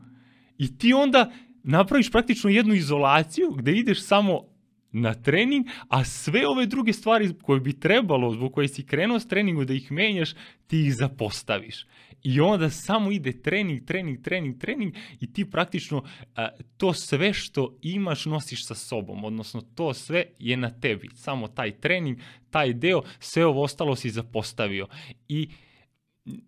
I 0.58 0.78
ti 0.78 0.94
onda 0.94 1.32
napraviš 1.64 2.12
praktično 2.12 2.50
jednu 2.50 2.74
izolaciju 2.74 3.52
gde 3.52 3.72
ideš 3.72 4.04
samo 4.04 4.52
na 4.92 5.14
trening, 5.14 5.66
a 5.90 6.04
sve 6.04 6.48
ove 6.48 6.66
druge 6.66 6.94
stvari 6.94 7.34
koje 7.42 7.60
bi 7.60 7.80
trebalo, 7.80 8.34
zbog 8.34 8.54
koje 8.54 8.68
si 8.68 8.86
krenuo 8.86 9.20
s 9.20 9.28
treningu 9.28 9.66
da 9.66 9.74
ih 9.74 9.92
menjaš, 9.92 10.34
ti 10.68 10.82
ih 10.82 10.94
zapostaviš. 10.96 11.86
I 12.24 12.42
onda 12.42 12.70
samo 12.70 13.12
ide 13.12 13.42
trening, 13.42 13.86
trening, 13.86 14.22
trening, 14.22 14.60
trening 14.60 14.94
i 15.20 15.34
ti 15.34 15.50
praktično 15.50 16.04
a, 16.36 16.50
to 16.78 16.94
sve 16.94 17.34
što 17.34 17.78
imaš 17.82 18.26
nosiš 18.26 18.68
sa 18.68 18.76
sobom, 18.76 19.24
odnosno 19.24 19.62
to 19.62 19.94
sve 19.94 20.26
je 20.40 20.58
na 20.58 20.70
tebi. 20.80 21.10
Samo 21.16 21.48
taj 21.48 21.72
trening, 21.72 22.18
taj 22.50 22.74
deo, 22.74 23.02
sve 23.20 23.46
ovo 23.46 23.64
ostalo 23.64 23.96
si 23.96 24.10
zapostavio. 24.10 24.88
I 25.28 25.50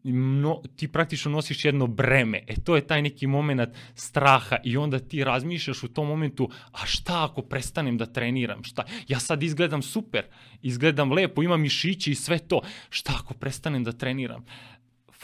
no, 0.03 0.61
ti 0.75 0.87
praktično 0.87 1.31
nosiš 1.31 1.65
jedno 1.65 1.87
breme. 1.87 2.43
E 2.47 2.55
to 2.55 2.75
je 2.75 2.87
taj 2.87 3.01
neki 3.01 3.27
moment 3.27 3.69
straha 3.95 4.57
i 4.63 4.77
onda 4.77 4.99
ti 4.99 5.23
razmišljaš 5.23 5.83
u 5.83 5.87
tom 5.87 6.07
momentu, 6.07 6.49
a 6.71 6.85
šta 6.85 7.25
ako 7.25 7.41
prestanem 7.41 7.97
da 7.97 8.05
treniram? 8.05 8.63
Šta? 8.63 8.83
Ja 9.07 9.19
sad 9.19 9.43
izgledam 9.43 9.81
super, 9.81 10.25
izgledam 10.61 11.11
lepo, 11.11 11.43
imam 11.43 11.61
mišići 11.61 12.11
i 12.11 12.15
sve 12.15 12.39
to. 12.39 12.61
Šta 12.89 13.13
ako 13.19 13.33
prestanem 13.33 13.83
da 13.83 13.91
treniram? 13.91 14.45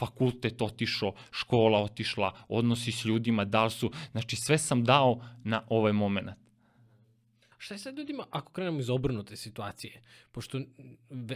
fakultet 0.00 0.62
otišao, 0.62 1.12
škola 1.30 1.82
otišla, 1.82 2.32
odnosi 2.48 2.92
s 2.92 3.04
ljudima, 3.04 3.44
da 3.44 3.64
li 3.64 3.70
su, 3.70 3.90
znači 4.12 4.36
sve 4.36 4.58
sam 4.58 4.84
dao 4.84 5.20
na 5.44 5.62
ovaj 5.68 5.92
moment. 5.92 6.28
Šta 7.62 7.74
je 7.74 7.78
sad 7.78 7.98
ljudima 7.98 8.24
ako 8.30 8.52
krenemo 8.52 8.80
iz 8.80 8.90
obrnute 8.90 9.36
situacije? 9.36 10.02
Pošto 10.32 10.60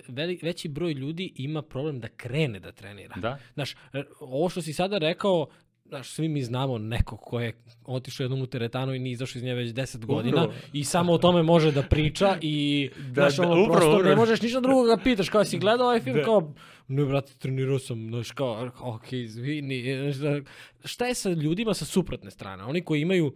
ve, 0.08 0.38
veći 0.42 0.68
broj 0.68 0.92
ljudi 0.92 1.32
ima 1.36 1.62
problem 1.62 2.00
da 2.00 2.08
krene 2.08 2.60
da 2.60 2.72
trenira. 2.72 3.16
Da. 3.16 3.38
Znaš, 3.54 3.76
ovo 4.20 4.48
što 4.48 4.62
si 4.62 4.72
sada 4.72 4.98
rekao, 4.98 5.46
znaš, 5.84 6.10
svi 6.10 6.28
mi 6.28 6.42
znamo 6.42 6.78
nekog 6.78 7.20
ko 7.20 7.40
je 7.40 7.52
otišao 7.84 8.24
jednom 8.24 8.42
u 8.42 8.46
teretanu 8.46 8.94
i 8.94 8.98
nije 8.98 9.12
izašao 9.12 9.38
iz 9.38 9.42
nje 9.42 9.54
već 9.54 9.70
10 9.72 10.04
godina 10.04 10.44
upravo. 10.44 10.60
i 10.72 10.84
samo 10.84 11.12
o 11.12 11.18
tome 11.18 11.42
može 11.42 11.72
da 11.72 11.82
priča 11.82 12.38
i 12.40 12.90
da, 13.08 13.12
znaš, 13.12 13.38
ono, 13.38 13.54
da, 13.54 13.60
upravo, 13.60 13.72
prosto 13.72 13.90
upravo. 13.90 14.08
ne 14.08 14.16
možeš 14.16 14.42
ništa 14.42 14.60
drugo 14.60 14.86
da 14.86 14.96
pitaš, 14.96 15.28
kao 15.28 15.44
si 15.44 15.58
gledao 15.58 15.86
ovaj 15.86 16.00
film, 16.00 16.16
da. 16.16 16.22
kao, 16.22 16.54
ne 16.88 17.04
brate, 17.04 17.32
trenirao 17.38 17.78
sam, 17.78 18.08
znaš, 18.08 18.30
kao, 18.30 18.70
ok, 18.80 19.12
izvini, 19.12 20.12
znaš, 20.12 20.42
šta 20.84 21.06
je 21.06 21.14
sa 21.14 21.30
ljudima 21.30 21.74
sa 21.74 21.84
suprotne 21.84 22.30
strane, 22.30 22.64
oni 22.64 22.80
koji 22.80 23.00
imaju, 23.00 23.34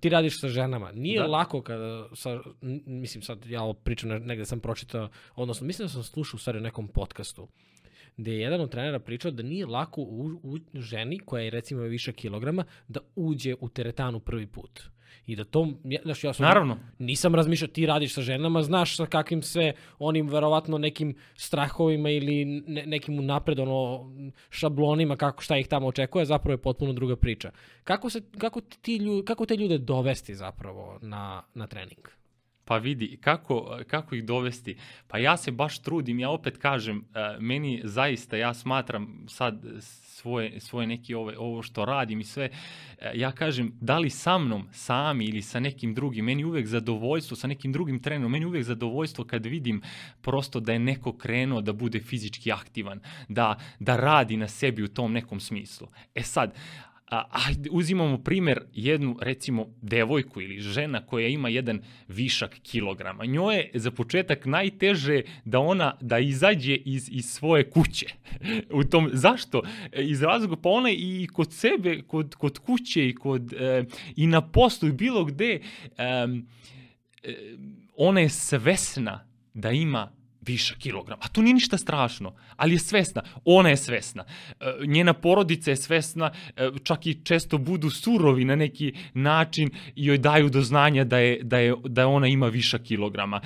ti 0.00 0.08
radiš 0.08 0.40
sa 0.40 0.48
ženama, 0.48 0.92
nije 0.92 1.20
da. 1.20 1.26
lako 1.26 1.62
kada, 1.62 2.08
sa, 2.14 2.40
mislim 2.86 3.22
sad, 3.22 3.46
ja 3.46 3.62
ovo 3.62 3.72
pričam, 3.72 4.08
negde 4.08 4.44
sam 4.44 4.60
pročitao, 4.60 5.08
odnosno, 5.34 5.66
mislim 5.66 5.86
da 5.86 5.92
sam 5.92 6.02
slušao 6.02 6.36
u 6.36 6.40
stvari 6.40 6.58
u 6.58 6.62
nekom 6.62 6.88
podcastu, 6.88 7.48
gde 8.20 8.32
je 8.32 8.40
jedan 8.40 8.60
od 8.60 8.70
trenera 8.70 8.98
pričao 8.98 9.30
da 9.30 9.42
nije 9.42 9.66
lako 9.66 10.00
u, 10.02 10.40
u 10.42 10.58
ženi 10.74 11.18
koja 11.18 11.42
je 11.42 11.50
recimo 11.50 11.82
više 11.82 12.12
kilograma 12.12 12.64
da 12.88 13.00
uđe 13.16 13.54
u 13.60 13.68
teretanu 13.68 14.20
prvi 14.20 14.46
put. 14.46 14.82
I 15.26 15.36
da 15.36 15.44
to, 15.44 15.68
znaš, 16.02 16.24
ja 16.24 16.32
sam, 16.32 16.44
Naravno. 16.44 16.78
nisam 16.98 17.34
razmišljao, 17.34 17.68
ti 17.68 17.86
radiš 17.86 18.14
sa 18.14 18.22
ženama, 18.22 18.62
znaš 18.62 18.96
sa 18.96 19.06
kakvim 19.06 19.42
se 19.42 19.72
onim 19.98 20.28
verovatno 20.28 20.78
nekim 20.78 21.14
strahovima 21.34 22.10
ili 22.10 22.44
ne, 22.44 22.86
nekim 22.86 23.26
napred 23.26 23.58
ono 23.58 24.10
šablonima 24.50 25.16
kako 25.16 25.42
šta 25.42 25.58
ih 25.58 25.68
tamo 25.68 25.86
očekuje, 25.86 26.24
zapravo 26.24 26.52
je 26.52 26.62
potpuno 26.62 26.92
druga 26.92 27.16
priča. 27.16 27.50
Kako 27.84 28.10
se 28.10 28.22
kako 28.38 28.60
ti 28.60 28.96
ljudi, 28.96 29.24
kako 29.24 29.46
te 29.46 29.56
ljude 29.56 29.78
dovesti 29.78 30.34
zapravo 30.34 30.98
na 31.02 31.42
na 31.54 31.66
trening? 31.66 32.19
Pa 32.70 32.76
vidi, 32.76 33.18
kako, 33.20 33.78
kako 33.86 34.14
ih 34.14 34.24
dovesti? 34.24 34.76
Pa 35.08 35.18
ja 35.18 35.36
se 35.36 35.50
baš 35.50 35.82
trudim, 35.82 36.18
ja 36.18 36.30
opet 36.30 36.56
kažem, 36.56 36.98
e, 37.14 37.36
meni 37.40 37.80
zaista, 37.84 38.36
ja 38.36 38.54
smatram 38.54 39.24
sad 39.28 39.64
svoje, 40.02 40.60
svoje 40.60 40.86
neki 40.86 41.14
ove, 41.14 41.38
ovo 41.38 41.62
što 41.62 41.84
radim 41.84 42.20
i 42.20 42.24
sve, 42.24 42.50
e, 42.98 43.12
ja 43.14 43.32
kažem, 43.32 43.72
da 43.80 43.98
li 43.98 44.10
sa 44.10 44.38
mnom, 44.38 44.68
sami 44.72 45.24
ili 45.24 45.42
sa 45.42 45.60
nekim 45.60 45.94
drugim, 45.94 46.24
meni 46.24 46.44
uvek 46.44 46.66
zadovoljstvo, 46.66 47.36
sa 47.36 47.46
nekim 47.46 47.72
drugim 47.72 48.02
trenerom, 48.02 48.32
meni 48.32 48.46
uvek 48.46 48.64
zadovoljstvo 48.64 49.24
kad 49.24 49.46
vidim 49.46 49.82
prosto 50.22 50.60
da 50.60 50.72
je 50.72 50.78
neko 50.78 51.12
krenuo 51.12 51.60
da 51.60 51.72
bude 51.72 52.00
fizički 52.00 52.52
aktivan, 52.52 53.00
da, 53.28 53.56
da 53.78 53.96
radi 53.96 54.36
na 54.36 54.48
sebi 54.48 54.82
u 54.82 54.88
tom 54.88 55.12
nekom 55.12 55.40
smislu. 55.40 55.88
E 56.14 56.22
sad, 56.22 56.54
a, 57.10 57.24
ajde, 57.30 57.70
uzimamo 57.72 58.18
primer 58.18 58.62
jednu, 58.74 59.18
recimo, 59.20 59.66
devojku 59.82 60.40
ili 60.40 60.60
žena 60.60 61.06
koja 61.06 61.28
ima 61.28 61.48
jedan 61.48 61.80
višak 62.08 62.58
kilograma. 62.62 63.24
Njoj 63.24 63.56
je 63.56 63.70
za 63.74 63.90
početak 63.90 64.46
najteže 64.46 65.22
da 65.44 65.58
ona, 65.58 65.96
da 66.00 66.18
izađe 66.18 66.74
iz, 66.74 67.08
iz 67.12 67.24
svoje 67.24 67.70
kuće. 67.70 68.06
U 68.80 68.84
tom, 68.84 69.10
zašto? 69.12 69.62
Iz 69.96 70.22
razloga, 70.22 70.56
pa 70.56 70.68
ona 70.68 70.90
i 70.90 71.28
kod 71.32 71.52
sebe, 71.52 72.02
kod, 72.02 72.34
kod 72.34 72.58
kuće 72.58 73.08
i, 73.08 73.14
kod, 73.14 73.52
e, 73.52 73.84
i 74.16 74.26
na 74.26 74.40
poslu 74.40 74.88
i 74.88 74.92
bilo 74.92 75.24
gde, 75.24 75.54
e, 75.54 75.60
e, 75.98 76.26
ona 77.96 78.20
je 78.20 78.28
svesna 78.28 79.26
da 79.54 79.70
ima 79.70 80.19
viša 80.46 80.74
kilograma. 80.78 81.22
A 81.24 81.28
to 81.28 81.42
nije 81.42 81.54
ništa 81.54 81.78
strašno, 81.78 82.34
ali 82.56 82.74
je 82.74 82.78
svesna. 82.78 83.22
Ona 83.44 83.68
je 83.68 83.76
svesna. 83.76 84.24
E, 84.60 84.86
njena 84.86 85.12
porodica 85.12 85.70
je 85.70 85.76
svesna, 85.76 86.30
e, 86.56 86.70
čak 86.84 87.06
i 87.06 87.24
često 87.24 87.58
budu 87.58 87.90
surovi 87.90 88.44
na 88.44 88.56
neki 88.56 88.92
način 89.14 89.70
i 89.96 90.06
joj 90.06 90.18
daju 90.18 90.48
do 90.48 90.62
znanja 90.62 91.04
da, 91.04 91.18
je, 91.18 91.42
da, 91.42 91.58
je, 91.58 91.74
da 91.84 92.06
ona 92.06 92.26
ima 92.26 92.46
viša 92.46 92.78
kilograma. 92.78 93.40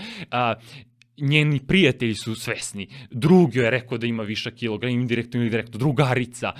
Njeni 1.19 1.61
prijatelji 1.61 2.15
su 2.15 2.35
svesni. 2.35 2.89
Drug 3.11 3.55
joj 3.55 3.65
je 3.65 3.71
rekao 3.71 3.99
da 3.99 4.07
ima 4.07 4.23
viša 4.23 4.51
kilograma, 4.51 4.95
indirektno 4.95 5.41
ili 5.41 5.51
direktno. 5.51 5.79
Drugarica, 5.79 6.53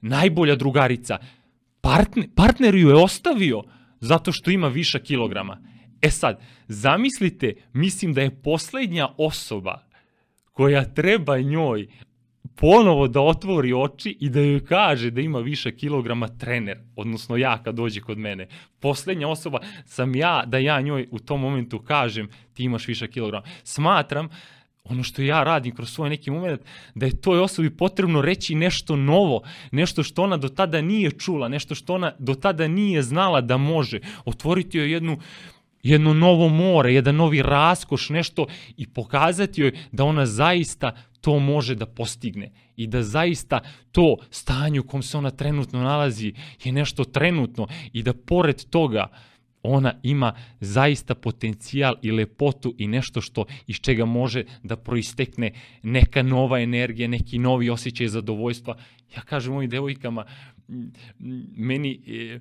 najbolja 0.00 0.56
drugarica. 0.56 1.18
Partner, 1.80 2.28
partner 2.34 2.74
ju 2.74 2.88
je 2.88 2.94
ostavio 2.94 3.62
zato 4.00 4.32
što 4.32 4.50
ima 4.50 4.68
viša 4.68 4.98
kilograma. 4.98 5.60
E 6.02 6.10
sad, 6.10 6.40
zamislite, 6.68 7.54
mislim 7.72 8.14
da 8.14 8.22
je 8.22 8.42
poslednja 8.42 9.08
osoba 9.16 9.82
koja 10.52 10.84
treba 10.84 11.38
njoj 11.38 11.86
ponovo 12.54 13.08
da 13.08 13.20
otvori 13.20 13.72
oči 13.72 14.16
i 14.20 14.30
da 14.30 14.40
joj 14.40 14.64
kaže 14.64 15.10
da 15.10 15.20
ima 15.20 15.38
više 15.38 15.76
kilograma 15.76 16.28
trener, 16.28 16.78
odnosno 16.96 17.36
ja 17.36 17.62
kad 17.62 17.74
dođe 17.74 18.00
kod 18.00 18.18
mene. 18.18 18.48
Poslednja 18.80 19.28
osoba 19.28 19.60
sam 19.86 20.14
ja 20.14 20.42
da 20.46 20.58
ja 20.58 20.80
njoj 20.80 21.08
u 21.10 21.18
tom 21.18 21.40
momentu 21.40 21.78
kažem 21.78 22.28
ti 22.54 22.64
imaš 22.64 22.88
više 22.88 23.08
kilograma. 23.10 23.46
Smatram 23.64 24.28
ono 24.84 25.02
što 25.02 25.22
ja 25.22 25.44
radim 25.44 25.74
kroz 25.74 25.90
svoj 25.90 26.10
neki 26.10 26.30
moment, 26.30 26.60
da 26.94 27.06
je 27.06 27.20
toj 27.20 27.40
osobi 27.40 27.76
potrebno 27.76 28.22
reći 28.22 28.54
nešto 28.54 28.96
novo, 28.96 29.42
nešto 29.70 30.02
što 30.02 30.22
ona 30.22 30.36
do 30.36 30.48
tada 30.48 30.80
nije 30.80 31.10
čula, 31.10 31.48
nešto 31.48 31.74
što 31.74 31.94
ona 31.94 32.12
do 32.18 32.34
tada 32.34 32.68
nije 32.68 33.02
znala 33.02 33.40
da 33.40 33.56
može, 33.56 34.00
otvoriti 34.24 34.78
joj 34.78 34.92
jednu 34.92 35.18
jedno 35.82 36.14
novo 36.14 36.48
more, 36.48 36.94
jedan 36.94 37.16
novi 37.16 37.42
raskoš, 37.42 38.08
nešto 38.10 38.46
i 38.76 38.86
pokazati 38.86 39.60
joj 39.60 39.72
da 39.92 40.04
ona 40.04 40.26
zaista 40.26 40.92
to 41.20 41.38
može 41.38 41.74
da 41.74 41.86
postigne 41.86 42.50
i 42.76 42.86
da 42.86 43.02
zaista 43.02 43.60
to 43.92 44.16
stanje 44.30 44.80
u 44.80 44.86
kom 44.86 45.02
se 45.02 45.18
ona 45.18 45.30
trenutno 45.30 45.82
nalazi 45.82 46.32
je 46.64 46.72
nešto 46.72 47.04
trenutno 47.04 47.66
i 47.92 48.02
da 48.02 48.12
pored 48.12 48.64
toga 48.70 49.08
ona 49.62 49.94
ima 50.02 50.34
zaista 50.60 51.14
potencijal 51.14 51.94
i 52.02 52.12
lepotu 52.12 52.74
i 52.78 52.86
nešto 52.86 53.20
što 53.20 53.44
iz 53.66 53.76
čega 53.76 54.04
može 54.04 54.44
da 54.62 54.76
proistekne 54.76 55.52
neka 55.82 56.22
nova 56.22 56.60
energija, 56.60 57.08
neki 57.08 57.38
novi 57.38 57.70
osjećaj 57.70 58.08
zadovoljstva. 58.08 58.76
Ja 59.16 59.22
kažem 59.22 59.52
mojim 59.52 59.70
devojkama, 59.70 60.24
meni 61.56 62.00
e, 62.06 62.40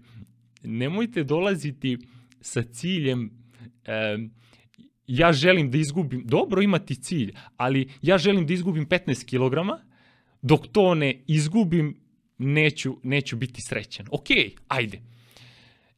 nemojte 0.64 1.24
dolaziti 1.24 1.98
sa 2.42 2.64
ciljem 2.64 3.32
e, 3.86 4.18
ja 5.08 5.34
želim 5.34 5.72
da 5.72 5.78
izgubim, 5.78 6.24
dobro 6.26 6.62
imati 6.62 6.96
cilj, 6.96 7.34
ali 7.58 7.90
ja 8.02 8.18
želim 8.18 8.46
da 8.48 8.54
izgubim 8.54 8.88
15 8.88 9.26
kg, 9.26 9.84
dok 10.42 10.68
to 10.72 10.96
ne 10.96 11.24
izgubim, 11.28 11.98
neću, 12.38 12.98
neću 13.04 13.36
biti 13.38 13.62
srećan. 13.62 14.06
Ok, 14.12 14.28
ajde. 14.68 15.02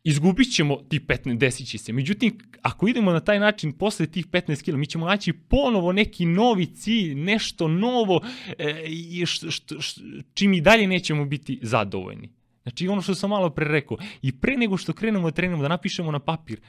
Izgubit 0.03 0.55
ćemo 0.55 0.75
ti 0.75 0.99
15, 0.99 1.37
desit 1.37 1.67
će 1.67 1.77
se. 1.77 1.93
Međutim, 1.93 2.37
ako 2.61 2.87
idemo 2.87 3.11
na 3.11 3.19
taj 3.19 3.39
način 3.39 3.71
posle 3.71 4.07
tih 4.07 4.27
15 4.27 4.63
kg, 4.65 4.77
mi 4.77 4.85
ćemo 4.85 5.05
naći 5.05 5.33
ponovo 5.33 5.91
neki 5.91 6.25
novi 6.25 6.65
cilj, 6.65 7.15
nešto 7.15 7.67
novo, 7.67 8.21
e, 8.57 8.85
š, 9.25 9.51
š, 9.51 9.61
š, 9.79 10.01
čim 10.33 10.53
i 10.53 10.61
dalje 10.61 10.87
nećemo 10.87 11.25
biti 11.25 11.59
zadovoljni. 11.61 12.29
Znači 12.63 12.87
ono 12.87 13.01
što 13.01 13.15
sam 13.15 13.29
malo 13.29 13.49
pre 13.49 13.65
rekao, 13.65 13.97
i 14.21 14.31
pre 14.31 14.57
nego 14.57 14.77
što 14.77 14.93
krenemo 14.93 15.29
da 15.29 15.35
trenemo, 15.35 15.61
da 15.61 15.67
napišemo 15.67 16.11
na 16.11 16.19
papir 16.19 16.61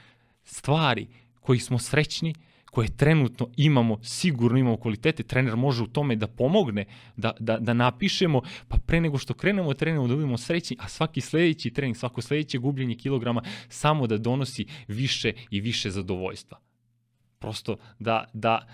stvari 0.43 1.07
koji 1.39 1.59
smo 1.59 1.79
srećni, 1.79 2.33
koje 2.71 2.87
trenutno 2.97 3.49
imamo, 3.57 3.99
sigurno 4.03 4.57
imamo 4.57 4.77
kvalitete, 4.77 5.23
trener 5.23 5.55
može 5.55 5.83
u 5.83 5.87
tome 5.87 6.15
da 6.15 6.27
pomogne, 6.27 6.85
da, 7.17 7.33
da, 7.39 7.57
da 7.57 7.73
napišemo, 7.73 8.41
pa 8.67 8.77
pre 8.77 9.01
nego 9.01 9.17
što 9.17 9.33
krenemo 9.33 9.73
trenemo 9.73 10.07
da 10.07 10.15
budemo 10.15 10.37
srećni, 10.37 10.77
a 10.79 10.87
svaki 10.87 11.21
sledeći 11.21 11.73
trening, 11.73 11.97
svako 11.97 12.21
sledeće 12.21 12.57
gubljenje 12.57 12.95
kilograma 12.95 13.41
samo 13.69 14.07
da 14.07 14.17
donosi 14.17 14.65
više 14.87 15.33
i 15.49 15.61
više 15.61 15.89
zadovoljstva. 15.89 16.57
Prosto 17.39 17.77
da, 17.99 18.25
da, 18.33 18.67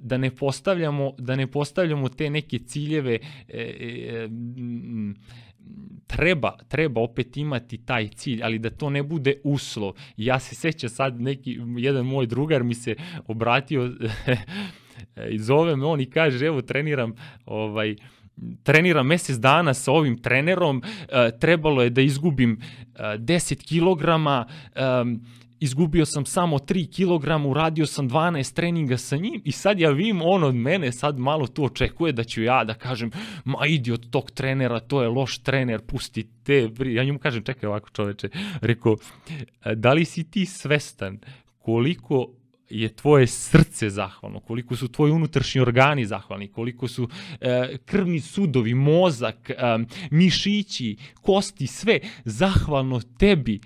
da 0.00 0.18
ne 0.18 0.30
postavljamo 0.30 1.12
da 1.18 1.36
ne 1.36 1.46
postavljamo 1.46 2.08
te 2.08 2.30
neke 2.30 2.58
ciljeve 2.58 3.14
e, 3.14 3.58
e, 3.58 4.28
treba, 6.06 6.56
treba 6.68 7.00
opet 7.00 7.36
imati 7.36 7.78
taj 7.78 8.08
cilj, 8.08 8.42
ali 8.42 8.58
da 8.58 8.70
to 8.70 8.90
ne 8.90 9.02
bude 9.02 9.34
uslov. 9.44 9.92
Ja 10.16 10.38
se 10.38 10.54
sećam 10.54 10.90
sad 10.90 11.20
neki, 11.20 11.60
jedan 11.76 12.06
moj 12.06 12.26
drugar 12.26 12.64
mi 12.64 12.74
se 12.74 12.94
obratio 13.26 13.92
i 15.30 15.38
zove 15.38 15.76
me 15.76 15.86
on 15.86 16.00
i 16.00 16.10
kaže 16.10 16.46
evo 16.46 16.62
treniram 16.62 17.12
ovaj, 17.46 17.96
treniram 18.62 19.06
mesec 19.06 19.36
dana 19.36 19.74
sa 19.74 19.92
ovim 19.92 20.18
trenerom, 20.22 20.82
e, 21.08 21.30
trebalo 21.40 21.82
je 21.82 21.90
da 21.90 22.00
izgubim 22.00 22.60
10 22.98 23.52
e, 23.52 23.56
kilograma, 23.56 24.46
izgubio 25.60 26.06
sam 26.06 26.26
samo 26.26 26.58
3 26.58 26.86
kg, 26.96 27.46
uradio 27.50 27.86
sam 27.86 28.10
12 28.10 28.54
treninga 28.54 28.96
sa 28.96 29.16
njim 29.16 29.42
i 29.44 29.52
sad 29.52 29.80
ja 29.80 29.90
vidim 29.90 30.20
on 30.22 30.44
od 30.44 30.54
mene 30.54 30.92
sad 30.92 31.18
malo 31.18 31.46
tu 31.46 31.64
očekuje 31.64 32.12
da 32.12 32.24
ću 32.24 32.42
ja 32.42 32.64
da 32.64 32.74
kažem 32.74 33.10
ma 33.44 33.66
idi 33.66 33.92
od 33.92 34.10
tog 34.10 34.30
trenera, 34.30 34.80
to 34.80 35.02
je 35.02 35.08
loš 35.08 35.38
trener, 35.38 35.80
pusti 35.80 36.28
te. 36.44 36.70
Ja 36.86 37.04
njemu 37.04 37.18
kažem 37.18 37.42
čekaj 37.42 37.68
ovako 37.68 37.90
čoveče, 37.90 38.28
rekao 38.60 38.96
da 39.74 39.92
li 39.92 40.04
si 40.04 40.30
ti 40.30 40.46
svestan 40.46 41.18
koliko 41.58 42.26
je 42.70 42.88
tvoje 42.88 43.26
srce 43.26 43.90
zahvalno, 43.90 44.40
koliko 44.40 44.76
su 44.76 44.88
tvoji 44.88 45.12
unutrašnji 45.12 45.60
organi 45.60 46.04
zahvalni, 46.04 46.48
koliko 46.48 46.88
su 46.88 47.08
e, 47.40 47.76
krvni 47.84 48.20
sudovi, 48.20 48.74
mozak, 48.74 49.50
e, 49.50 49.54
mišići, 50.10 50.96
kosti, 51.22 51.66
sve 51.66 52.00
zahvalno 52.24 53.00
tebi 53.18 53.60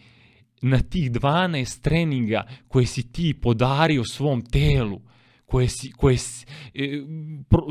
na 0.62 0.80
tih 0.80 1.10
12 1.10 1.82
treninga 1.82 2.46
koje 2.68 2.86
si 2.86 3.12
ti 3.12 3.34
podario 3.34 4.04
svom 4.04 4.42
telu, 4.42 5.00
koje 5.46 5.68
si, 5.68 5.92
koje 5.92 6.18
si, 6.18 6.46
e, 6.74 7.02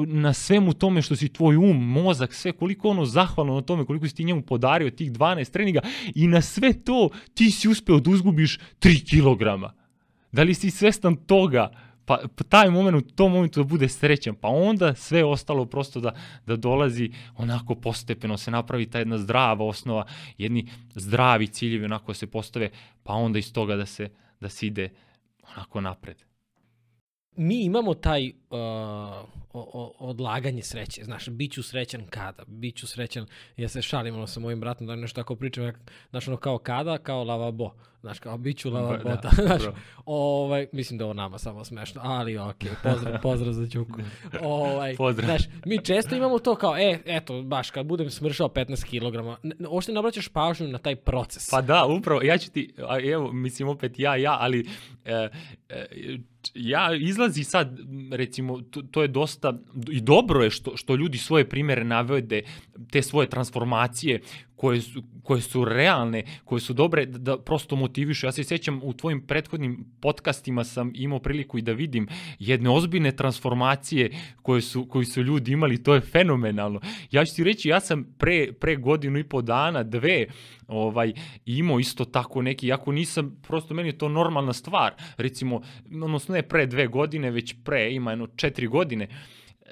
na 0.08 0.34
svemu 0.34 0.74
tome 0.74 1.02
što 1.02 1.16
si 1.16 1.30
tvoj 1.30 1.56
um, 1.56 1.92
mozak, 1.92 2.34
sve, 2.34 2.52
koliko 2.52 2.90
ono 2.90 3.06
zahvalno 3.06 3.56
na 3.56 3.62
tome, 3.62 3.86
koliko 3.86 4.08
si 4.08 4.16
ti 4.16 4.24
njemu 4.24 4.42
podario 4.42 4.90
tih 4.90 5.12
12 5.12 5.52
treninga 5.52 5.82
i 6.16 6.28
na 6.28 6.42
sve 6.42 6.74
to 6.74 7.10
ti 7.34 7.52
si 7.52 7.70
uspeo 7.70 8.00
da 8.00 8.12
uzgubiš 8.12 8.60
3 8.80 9.10
kilograma. 9.10 9.74
Da 10.32 10.44
li 10.44 10.54
si 10.54 10.72
svestan 10.72 11.16
toga? 11.16 11.72
Pa, 12.06 12.20
pa 12.36 12.44
taj 12.44 12.70
moment, 12.70 12.98
u 12.98 13.16
tom 13.16 13.32
momentu 13.32 13.60
da 13.60 13.68
bude 13.68 13.90
srećan, 13.90 14.36
pa 14.36 14.48
onda 14.48 14.96
sve 14.96 15.24
ostalo 15.24 15.66
prosto 15.66 16.00
da, 16.00 16.16
da 16.46 16.56
dolazi 16.56 17.12
onako 17.38 17.76
postepeno, 17.76 18.38
se 18.38 18.52
napravi 18.52 18.86
ta 18.86 19.00
jedna 19.00 19.18
zdrava 19.18 19.66
osnova, 19.66 20.06
jedni 20.38 20.68
zdravi 20.96 21.48
ciljevi 21.48 21.86
onako 21.86 22.14
se 22.14 22.28
postave, 22.28 22.70
pa 23.04 23.14
onda 23.14 23.40
iz 23.40 23.54
toga 23.54 23.76
da 23.76 23.86
se, 23.86 24.10
da 24.40 24.50
se 24.50 24.68
ide 24.68 24.90
onako 25.56 25.82
napred. 25.82 26.31
Mi 27.36 27.64
imamo 27.64 27.94
taj 27.94 28.30
uh, 28.30 28.58
o, 29.54 29.70
o, 29.74 29.94
odlaganje 30.00 30.62
sreće, 30.62 31.04
znaš, 31.04 31.30
bit 31.30 31.52
ću 31.52 31.64
srećan 31.64 32.06
kada, 32.10 32.44
bit 32.48 32.76
ću 32.76 32.88
srećan, 32.88 33.26
ja 33.58 33.68
se 33.68 33.82
šalim 33.82 34.16
ono 34.16 34.28
sa 34.28 34.40
mojim 34.40 34.60
bratom 34.60 34.88
da 34.88 34.96
nešto 34.96 35.22
tako 35.22 35.36
pričam, 35.36 35.72
znaš, 36.10 36.28
ono 36.28 36.38
kao 36.38 36.58
kada, 36.58 36.98
kao 36.98 37.24
lavabo, 37.24 37.72
znaš, 38.02 38.20
kao 38.20 38.38
bit 38.38 38.58
ću 38.58 38.70
lavabo, 38.70 39.10
da, 39.10 39.16
da, 39.16 39.30
znaš, 39.48 39.62
ovaj, 40.06 40.68
mislim 40.72 40.98
da 40.98 41.06
ovo 41.06 41.14
nama 41.14 41.38
samo 41.38 41.66
smešno, 41.66 42.02
ali 42.04 42.38
okej, 42.38 42.72
okay, 42.72 42.92
pozdrav, 42.92 43.22
pozdrav 43.24 43.54
za 43.54 43.68
Ćuku. 43.68 44.00
ovaj, 44.42 44.96
pozdrav. 44.96 45.26
Znaš, 45.26 45.42
mi 45.66 45.86
često 45.86 46.16
imamo 46.16 46.40
to 46.40 46.56
kao, 46.56 46.78
e, 46.78 47.00
eto, 47.06 47.42
baš, 47.42 47.72
kad 47.72 47.86
budem 47.86 48.10
smršao 48.10 48.48
15 48.48 48.86
kg, 48.86 49.46
ošte 49.70 49.92
ne 49.92 50.00
obraćaš 50.00 50.28
pažnju 50.28 50.68
na 50.68 50.78
taj 50.78 50.96
proces. 50.96 51.50
Pa 51.50 51.62
da, 51.62 51.86
upravo, 51.86 52.22
ja 52.22 52.38
ću 52.38 52.52
ti, 52.52 52.74
evo, 53.14 53.32
mislim 53.32 53.70
opet 53.70 54.00
ja, 54.00 54.16
ja, 54.16 54.38
ali 54.40 54.70
e, 55.06 55.30
e, 55.70 56.18
ja 56.56 56.96
izlazi 56.96 57.44
sad, 57.44 57.80
recimo, 58.12 58.62
to, 58.62 58.82
to 58.82 59.02
je 59.02 59.08
dosta, 59.08 59.54
i 59.92 60.02
dobro 60.02 60.44
je 60.44 60.50
što, 60.50 60.78
što 60.78 60.96
ljudi 60.96 61.18
svoje 61.18 61.50
primere 61.50 61.84
navede, 61.84 62.42
te 62.92 63.02
svoje 63.02 63.30
transformacije 63.30 64.22
koje 64.62 64.82
su, 64.82 65.04
koje 65.24 65.42
su 65.42 65.66
realne, 65.66 66.24
koje 66.46 66.60
su 66.62 66.74
dobre, 66.74 67.06
da, 67.06 67.18
da 67.18 67.38
prosto 67.38 67.76
motivišu. 67.76 68.26
Ja 68.26 68.32
se 68.32 68.44
sjećam 68.44 68.80
u 68.84 68.94
tvojim 68.94 69.28
prethodnim 69.28 69.86
podcastima 70.02 70.64
sam 70.64 70.92
imao 70.96 71.20
priliku 71.20 71.58
i 71.58 71.62
da 71.62 71.72
vidim 71.74 72.08
jedne 72.40 72.70
ozbiljne 72.70 73.12
transformacije 73.12 74.12
koje 74.42 74.62
su, 74.62 74.86
koji 74.86 75.06
su 75.06 75.24
ljudi 75.24 75.52
imali, 75.52 75.84
to 75.84 75.94
je 75.94 76.02
fenomenalno. 76.02 76.82
Ja 77.12 77.26
ću 77.26 77.36
ti 77.36 77.44
reći, 77.44 77.70
ja 77.70 77.80
sam 77.80 78.04
pre, 78.18 78.54
pre 78.54 78.76
godinu 78.76 79.20
i 79.20 79.24
po 79.24 79.42
dana, 79.42 79.84
dve, 79.84 80.26
ovaj, 80.68 81.14
imao 81.46 81.80
isto 81.80 82.06
tako 82.06 82.42
neki, 82.42 82.68
jako 82.68 82.92
nisam, 82.92 83.42
prosto 83.48 83.74
meni 83.74 83.90
je 83.90 83.98
to 83.98 84.10
normalna 84.10 84.54
stvar, 84.54 84.94
recimo, 85.18 85.62
odnosno 86.04 86.36
ne 86.36 86.42
pre 86.42 86.66
dve 86.66 86.88
godine, 86.88 87.32
već 87.32 87.56
pre, 87.64 87.94
ima 87.94 88.12
jedno 88.12 88.28
četiri 88.28 88.68
godine, 88.68 89.08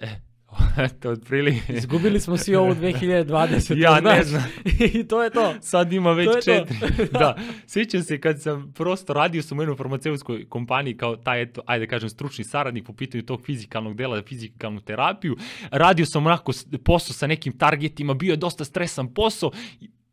eh, 0.02 0.29
Eto, 0.78 1.10
otprilike. 1.10 1.74
Izgubili 1.74 2.20
smo 2.20 2.38
svi 2.38 2.56
ovu 2.56 2.76
2020. 2.76 3.78
Ja 3.78 4.00
ne 4.00 4.24
znam. 4.24 4.44
I 4.94 5.08
to 5.08 5.24
je 5.24 5.30
to. 5.30 5.54
Sad 5.62 5.94
ima 5.94 6.12
već 6.12 6.28
To 6.28 6.42
četiri. 6.42 6.78
da. 7.12 7.38
Sjećam 7.68 8.04
se 8.04 8.22
kad 8.22 8.42
sam 8.42 8.74
prosto 8.74 9.14
radio 9.14 9.42
sam 9.42 9.60
u 9.60 9.62
jednoj 9.62 9.78
farmaceutskoj 9.78 10.50
kompaniji 10.50 10.98
kao 10.98 11.16
taj, 11.16 11.42
eto, 11.42 11.62
ajde 11.66 11.86
da 11.86 11.90
kažem, 11.90 12.10
stručni 12.10 12.44
saradnik 12.44 12.86
po 12.86 12.94
pitanju 12.94 13.24
tog 13.24 13.42
fizikalnog 13.46 13.96
dela, 13.96 14.22
fizikalnu 14.22 14.82
terapiju. 14.82 15.38
Radio 15.72 16.06
sam 16.06 16.26
onako 16.26 16.52
posao 16.86 17.14
sa 17.14 17.28
nekim 17.28 17.58
targetima, 17.58 18.14
bio 18.14 18.32
je 18.32 18.38
dosta 18.38 18.66
stresan 18.66 19.14
posao. 19.14 19.52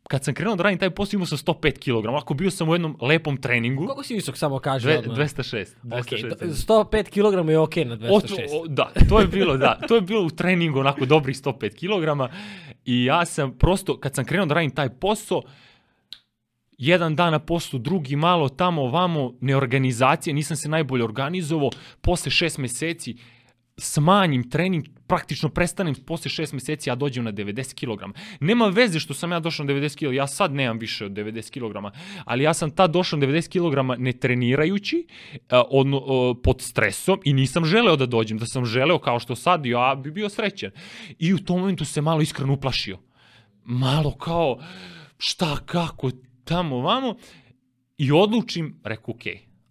Kad 0.09 0.25
sam 0.25 0.35
krenuo 0.35 0.57
da 0.57 0.63
radim 0.63 0.79
taj 0.79 0.91
posao 0.91 1.17
imao 1.19 1.27
sam 1.27 1.39
105 1.39 1.79
kg. 1.79 2.09
Onako 2.09 2.35
bio 2.35 2.51
sam 2.51 2.69
u 2.69 2.75
jednom 2.75 2.97
lepom 3.01 3.37
treningu. 3.37 3.85
Koliko 3.87 4.03
si 4.03 4.15
visok 4.15 4.37
samo 4.37 4.59
kaže 4.59 4.89
Dve, 4.89 4.99
odmah? 4.99 5.17
206. 5.19 5.67
Ok, 5.85 5.91
206. 6.07 6.29
do- 6.29 6.55
105 6.55 7.11
kg 7.11 7.51
je 7.51 7.59
okej 7.59 7.85
na 7.85 7.97
206. 7.97 8.33
O, 8.53 8.63
o, 8.63 8.67
da, 8.67 8.93
to 9.09 9.21
je 9.21 9.27
bilo, 9.27 9.57
da, 9.57 9.79
to 9.89 9.95
je 9.95 10.01
bilo 10.01 10.23
u 10.27 10.31
treningu 10.31 10.79
onako 10.79 11.07
dobrih 11.07 11.37
105 11.37 11.71
kg 11.71 12.33
i 12.85 13.05
ja 13.05 13.25
sam 13.25 13.59
prosto, 13.59 14.01
kad 14.01 14.15
sam 14.15 14.25
krenuo 14.25 14.47
da 14.47 14.55
radim 14.55 14.71
taj 14.71 14.89
posao, 14.89 15.43
jedan 16.79 17.17
dan 17.17 17.33
na 17.33 17.39
poslu, 17.39 17.79
drugi 17.79 18.17
malo 18.17 18.49
tamo, 18.49 18.83
ovamo, 18.83 19.35
neorganizacije, 19.41 20.35
nisam 20.35 20.57
se 20.57 20.69
najbolje 20.69 21.05
organizovao, 21.05 21.71
posle 22.01 22.31
šest 22.31 22.59
meseci 22.59 23.17
smanjim 23.79 24.51
trening, 24.51 24.87
praktično 25.07 25.49
prestanem 25.49 25.95
posle 25.95 26.31
šest 26.31 26.53
meseci, 26.53 26.91
ja 26.91 26.95
dođem 26.95 27.25
na 27.25 27.33
90 27.33 27.75
kg. 27.75 28.17
Nema 28.41 28.67
veze 28.67 29.01
što 29.01 29.15
sam 29.15 29.33
ja 29.33 29.41
došao 29.41 29.67
na 29.67 29.73
90 29.73 29.99
kg, 29.99 30.15
ja 30.15 30.27
sad 30.27 30.53
nemam 30.53 30.79
više 30.79 31.05
od 31.05 31.13
90 31.13 31.51
kg, 31.51 31.97
ali 32.25 32.45
ja 32.45 32.55
sam 32.55 32.71
tad 32.71 32.91
došao 32.91 33.19
na 33.19 33.27
90 33.27 33.49
kg 33.49 34.01
ne 34.03 34.13
trenirajući, 34.13 35.07
odno, 35.51 36.35
pod 36.43 36.63
stresom 36.63 37.21
i 37.25 37.33
nisam 37.33 37.65
želeo 37.65 37.97
da 37.97 38.07
dođem, 38.07 38.39
da 38.39 38.47
sam 38.47 38.65
želeo 38.65 38.99
kao 38.99 39.19
što 39.19 39.37
sad, 39.37 39.67
ja 39.67 39.95
bi 39.95 40.11
bio 40.11 40.29
srećen. 40.29 40.71
I 41.19 41.35
u 41.35 41.39
tom 41.39 41.61
momentu 41.61 41.85
se 41.85 42.01
malo 42.01 42.21
iskreno 42.21 42.53
uplašio. 42.53 42.99
Malo 43.65 44.17
kao, 44.17 44.59
šta, 45.19 45.57
kako, 45.67 46.11
tamo, 46.45 46.81
vamo. 46.81 47.17
I 47.99 48.13
odlučim, 48.13 48.81
reku, 48.85 49.11
ok, 49.11 49.23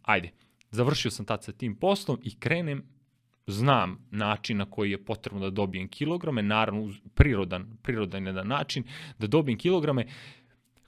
ajde. 0.02 0.32
Završio 0.72 1.12
sam 1.12 1.26
tad 1.26 1.44
sa 1.44 1.52
tim 1.52 1.76
poslom 1.76 2.20
i 2.24 2.40
krenem 2.40 2.95
znam 3.48 4.08
način 4.12 4.58
na 4.58 4.66
koji 4.66 4.92
je 4.92 5.06
potrebno 5.06 5.40
da 5.40 5.50
dobijem 5.50 5.88
kilograme, 5.88 6.42
naravno 6.42 6.94
prirodan, 7.14 7.78
prirodan 7.82 8.28
jedan 8.28 8.48
način 8.48 8.84
da 9.20 9.28
dobijem 9.28 9.60
kilograme. 9.60 10.06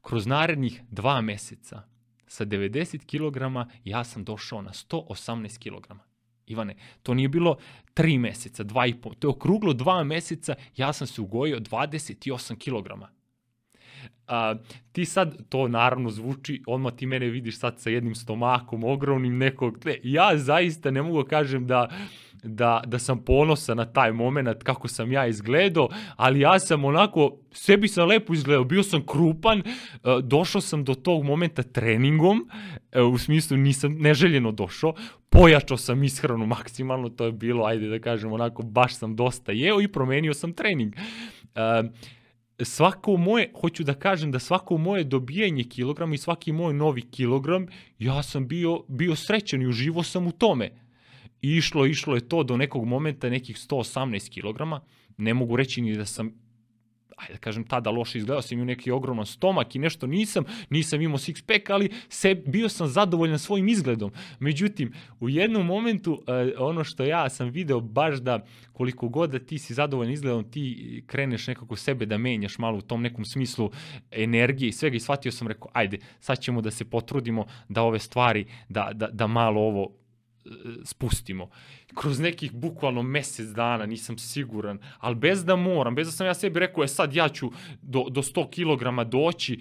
Kroz 0.02 0.28
narednih 0.28 0.82
dva 0.90 1.22
meseca 1.22 1.82
sa 2.28 2.46
90 2.46 3.06
kg 3.06 3.72
ja 3.84 4.04
sam 4.04 4.24
došao 4.24 4.62
na 4.62 4.72
118 4.72 5.58
kg. 5.60 5.94
Ivane, 6.48 6.76
to 7.04 7.14
nije 7.14 7.30
bilo 7.30 7.58
tri 7.94 8.18
meseca, 8.18 8.64
dva 8.64 8.86
i 8.86 8.94
po, 8.94 9.14
to 9.14 9.28
je 9.28 9.30
okruglo 9.30 9.74
dva 9.74 10.04
meseca, 10.04 10.56
ja 10.76 10.94
sam 10.94 11.08
se 11.08 11.22
ugojio 11.22 11.60
28 11.60 12.56
kg. 12.56 13.17
A, 14.28 14.56
ti 14.92 15.06
sad, 15.06 15.36
to 15.50 15.68
naravno 15.68 16.10
zvuči, 16.10 16.64
odmah 16.68 16.94
ti 16.94 17.06
mene 17.06 17.30
vidiš 17.30 17.60
sad 17.60 17.80
sa 17.80 17.90
jednim 17.90 18.16
stomakom 18.16 18.84
ogromnim 18.84 19.38
nekog, 19.38 19.86
ne, 19.86 20.00
ja 20.04 20.38
zaista 20.38 20.92
ne 20.92 21.02
mogu 21.02 21.24
da 21.24 21.30
kažem 21.30 21.68
da, 21.68 21.90
da, 22.44 22.82
da 22.86 23.00
sam 23.00 23.24
ponosan 23.24 23.78
na 23.78 23.86
taj 23.86 24.12
moment 24.12 24.64
kako 24.64 24.88
sam 24.88 25.12
ja 25.12 25.28
izgledao, 25.28 25.90
ali 26.16 26.40
ja 26.40 26.60
sam 26.60 26.86
onako, 26.86 27.38
sebi 27.52 27.88
sam 27.88 28.08
lepo 28.08 28.34
izgledao, 28.34 28.64
bio 28.64 28.84
sam 28.84 29.06
krupan, 29.06 29.60
e, 29.60 29.64
došao 30.24 30.62
sam 30.62 30.84
do 30.84 30.94
tog 30.94 31.24
momenta 31.24 31.64
treningom, 31.64 32.50
e, 32.92 33.02
u 33.02 33.18
smislu 33.18 33.58
nisam 33.58 33.96
neželjeno 34.00 34.52
došao, 34.52 34.94
pojačao 35.30 35.78
sam 35.78 36.04
ishranu 36.04 36.46
maksimalno, 36.46 37.10
to 37.10 37.26
je 37.26 37.32
bilo, 37.32 37.66
ajde 37.66 37.88
da 37.88 38.00
kažem, 38.00 38.34
onako, 38.34 38.64
baš 38.64 38.96
sam 38.96 39.16
dosta 39.16 39.52
jeo 39.52 39.82
i 39.82 39.88
promenio 39.88 40.34
sam 40.34 40.54
trening. 40.54 40.94
E, 41.56 41.84
svako 42.66 43.18
moje, 43.18 43.52
hoću 43.62 43.84
da 43.84 43.94
kažem 43.94 44.32
da 44.32 44.40
svako 44.40 44.78
moje 44.78 45.04
dobijanje 45.04 45.64
kilograma 45.64 46.16
i 46.16 46.18
svaki 46.18 46.52
moj 46.52 46.74
novi 46.74 47.02
kilogram, 47.02 47.68
ja 48.00 48.24
sam 48.24 48.48
bio, 48.48 48.84
bio 48.88 49.16
srećan 49.16 49.62
i 49.62 49.68
uživo 49.68 50.04
sam 50.04 50.28
u 50.28 50.32
tome. 50.32 50.72
I 51.42 51.56
išlo, 51.56 51.86
išlo 51.86 52.16
je 52.16 52.28
to 52.30 52.44
do 52.44 52.58
nekog 52.58 52.86
momenta 52.86 53.30
nekih 53.30 53.58
118 53.58 54.30
kilograma. 54.30 54.82
Ne 55.18 55.34
mogu 55.34 55.56
reći 55.56 55.82
ni 55.82 55.96
da 55.96 56.06
sam 56.06 56.47
ajde 57.18 57.38
kažem, 57.38 57.64
tada 57.64 57.90
loše 57.90 58.18
izgledao 58.18 58.42
sam 58.42 58.56
imao 58.56 58.66
neki 58.66 58.92
ogroman 58.92 59.26
stomak 59.26 59.76
i 59.76 59.80
nešto 59.80 60.08
nisam, 60.08 60.44
nisam 60.70 61.02
imao 61.02 61.18
six 61.18 61.44
pack, 61.46 61.70
ali 61.70 61.90
se, 62.10 62.36
bio 62.36 62.70
sam 62.70 62.88
zadovoljan 62.88 63.40
svojim 63.40 63.68
izgledom. 63.68 64.12
Međutim, 64.40 64.94
u 65.20 65.30
jednom 65.30 65.66
momentu, 65.66 66.24
e, 66.28 66.54
ono 66.58 66.84
što 66.84 67.04
ja 67.04 67.30
sam 67.30 67.50
video 67.50 67.80
baš 67.80 68.18
da 68.18 68.46
koliko 68.74 69.10
god 69.10 69.30
da 69.30 69.40
ti 69.40 69.60
si 69.60 69.74
zadovoljan 69.74 70.14
izgledom, 70.14 70.52
ti 70.52 71.04
kreneš 71.08 71.48
nekako 71.48 71.76
sebe 71.76 72.06
da 72.06 72.18
menjaš 72.18 72.58
malo 72.58 72.78
u 72.78 72.82
tom 72.82 73.02
nekom 73.02 73.26
smislu 73.26 73.72
energije 74.12 74.70
i 74.70 74.74
svega 74.74 74.96
i 74.96 75.00
shvatio 75.00 75.32
sam, 75.32 75.48
rekao, 75.48 75.72
ajde, 75.74 75.98
sad 76.20 76.40
ćemo 76.40 76.62
da 76.62 76.72
se 76.72 76.86
potrudimo 76.86 77.46
da 77.70 77.82
ove 77.82 78.00
stvari, 78.00 78.46
da, 78.70 78.92
da, 78.94 79.08
da 79.08 79.28
malo 79.28 79.62
ovo 79.62 80.07
spustimo. 80.84 81.50
Kroz 81.96 82.20
nekih 82.20 82.52
bukvalno 82.52 83.04
mesec 83.04 83.48
dana, 83.48 83.86
nisam 83.86 84.18
siguran, 84.18 84.80
ali 85.00 85.16
bez 85.16 85.46
da 85.46 85.56
moram, 85.56 85.96
bez 85.96 86.08
da 86.08 86.12
sam 86.12 86.28
ja 86.28 86.34
sebi 86.34 86.60
rekao, 86.60 86.82
je 86.82 86.88
sad 86.88 87.14
ja 87.14 87.30
ću 87.30 87.52
do, 87.82 88.06
do 88.10 88.22
100 88.22 88.50
kg 88.50 89.10
doći, 89.10 89.60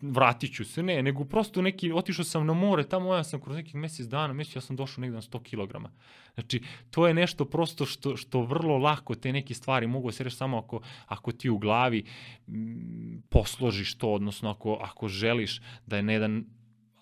vratit 0.00 0.54
ću 0.54 0.64
se, 0.64 0.82
ne, 0.82 1.02
nego 1.02 1.24
prosto 1.24 1.62
neki, 1.62 1.92
otišao 1.92 2.24
sam 2.24 2.46
na 2.46 2.54
more, 2.54 2.84
tamo 2.88 3.14
ja 3.14 3.24
sam 3.24 3.40
kroz 3.40 3.56
nekih 3.56 3.74
mesec 3.74 4.06
dana, 4.06 4.32
mesec 4.32 4.56
ja 4.56 4.60
sam 4.60 4.76
došao 4.76 5.02
negde 5.02 5.14
na 5.14 5.22
100 5.22 5.42
kg. 5.42 5.88
Znači, 6.34 6.62
to 6.90 7.06
je 7.06 7.14
nešto 7.14 7.44
prosto 7.44 7.86
što, 7.86 8.16
što 8.16 8.42
vrlo 8.42 8.78
lako 8.78 9.14
te 9.14 9.32
neke 9.32 9.54
stvari 9.54 9.86
mogu 9.86 10.08
da 10.08 10.12
se 10.12 10.24
reći 10.24 10.36
samo 10.36 10.58
ako, 10.58 10.80
ako 11.06 11.32
ti 11.32 11.50
u 11.50 11.58
glavi 11.58 12.04
posložiš 13.28 13.94
to, 13.98 14.12
odnosno 14.12 14.50
ako, 14.50 14.78
ako 14.82 15.08
želiš 15.08 15.60
da 15.86 15.96
je 15.96 16.02
na 16.02 16.12
jedan 16.12 16.44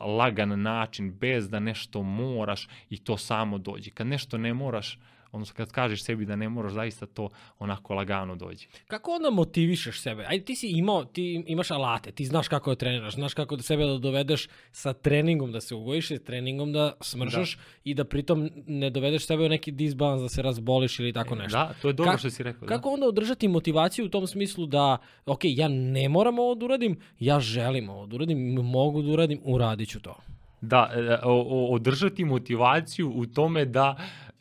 lagan 0.07 0.63
način, 0.63 1.13
bez 1.21 1.49
da 1.51 1.61
nešto 1.61 2.03
moraš 2.03 2.69
i 2.91 2.99
to 2.99 3.17
samo 3.17 3.59
dođe. 3.59 3.91
Kad 3.91 4.07
nešto 4.07 4.39
ne 4.39 4.55
moraš, 4.55 4.99
odnosno 5.33 5.55
kad 5.57 5.73
kažeš 5.73 6.03
sebi 6.03 6.27
da 6.27 6.37
ne 6.37 6.49
moraš, 6.49 6.73
zaista 6.73 7.07
to 7.07 7.29
onako 7.59 7.95
lagano 7.95 8.37
dođe. 8.37 8.67
Kako 8.87 9.11
onda 9.11 9.31
motivišeš 9.31 10.01
sebe? 10.01 10.25
Ajde, 10.29 10.45
ti 10.45 10.57
si 10.57 10.69
imao, 10.69 11.05
ti 11.05 11.45
imaš 11.47 11.71
alate, 11.71 12.13
ti 12.13 12.25
znaš 12.25 12.49
kako 12.49 12.71
da 12.71 12.77
treniraš, 12.77 13.15
znaš 13.15 13.35
kako 13.35 13.57
da 13.57 13.63
sebe 13.63 13.85
da 13.85 13.99
dovedeš 13.99 14.49
sa 14.73 14.93
treningom 14.93 15.53
da 15.53 15.61
se 15.61 15.75
ugojiš, 15.75 16.09
sa 16.09 16.19
treningom 16.19 16.73
da 16.73 16.93
smržaš 17.01 17.57
da. 17.57 17.63
i 17.85 17.95
da 17.95 18.05
pritom 18.05 18.51
ne 18.67 18.91
dovedeš 18.91 19.27
sebe 19.27 19.45
u 19.45 19.49
neki 19.49 19.73
disbalans 19.73 20.23
da 20.23 20.29
se 20.29 20.43
razboliš 20.43 20.99
ili 20.99 21.13
tako 21.13 21.35
nešto. 21.35 21.59
Da, 21.59 21.75
to 21.83 21.89
je 21.89 21.93
dobro 21.93 22.13
Ka- 22.13 22.19
što 22.19 22.31
si 22.31 22.43
rekao. 22.43 22.69
Kako 22.69 22.91
onda 22.91 23.07
održati 23.07 23.49
motivaciju 23.49 24.07
u 24.07 24.09
tom 24.09 24.27
smislu 24.27 24.67
da, 24.67 24.99
ok, 25.27 25.41
ja 25.45 25.69
ne 25.69 26.09
moram 26.09 26.39
ovo 26.39 26.55
da 26.55 26.65
uradim, 26.65 26.99
ja 27.19 27.41
želim 27.41 27.89
ovo 27.89 28.07
da 28.07 28.15
uradim, 28.15 28.39
mogu 28.55 29.03
da 29.03 29.11
uradim, 29.11 29.41
uradit 29.45 29.89
ću 29.89 30.01
to. 30.01 30.17
Da, 30.61 30.91
e, 30.95 31.27
o, 31.27 31.33
o, 31.33 31.75
održati 31.75 32.25
motivaciju 32.25 33.13
u 33.15 33.27
tome 33.27 33.65
da, 33.65 33.97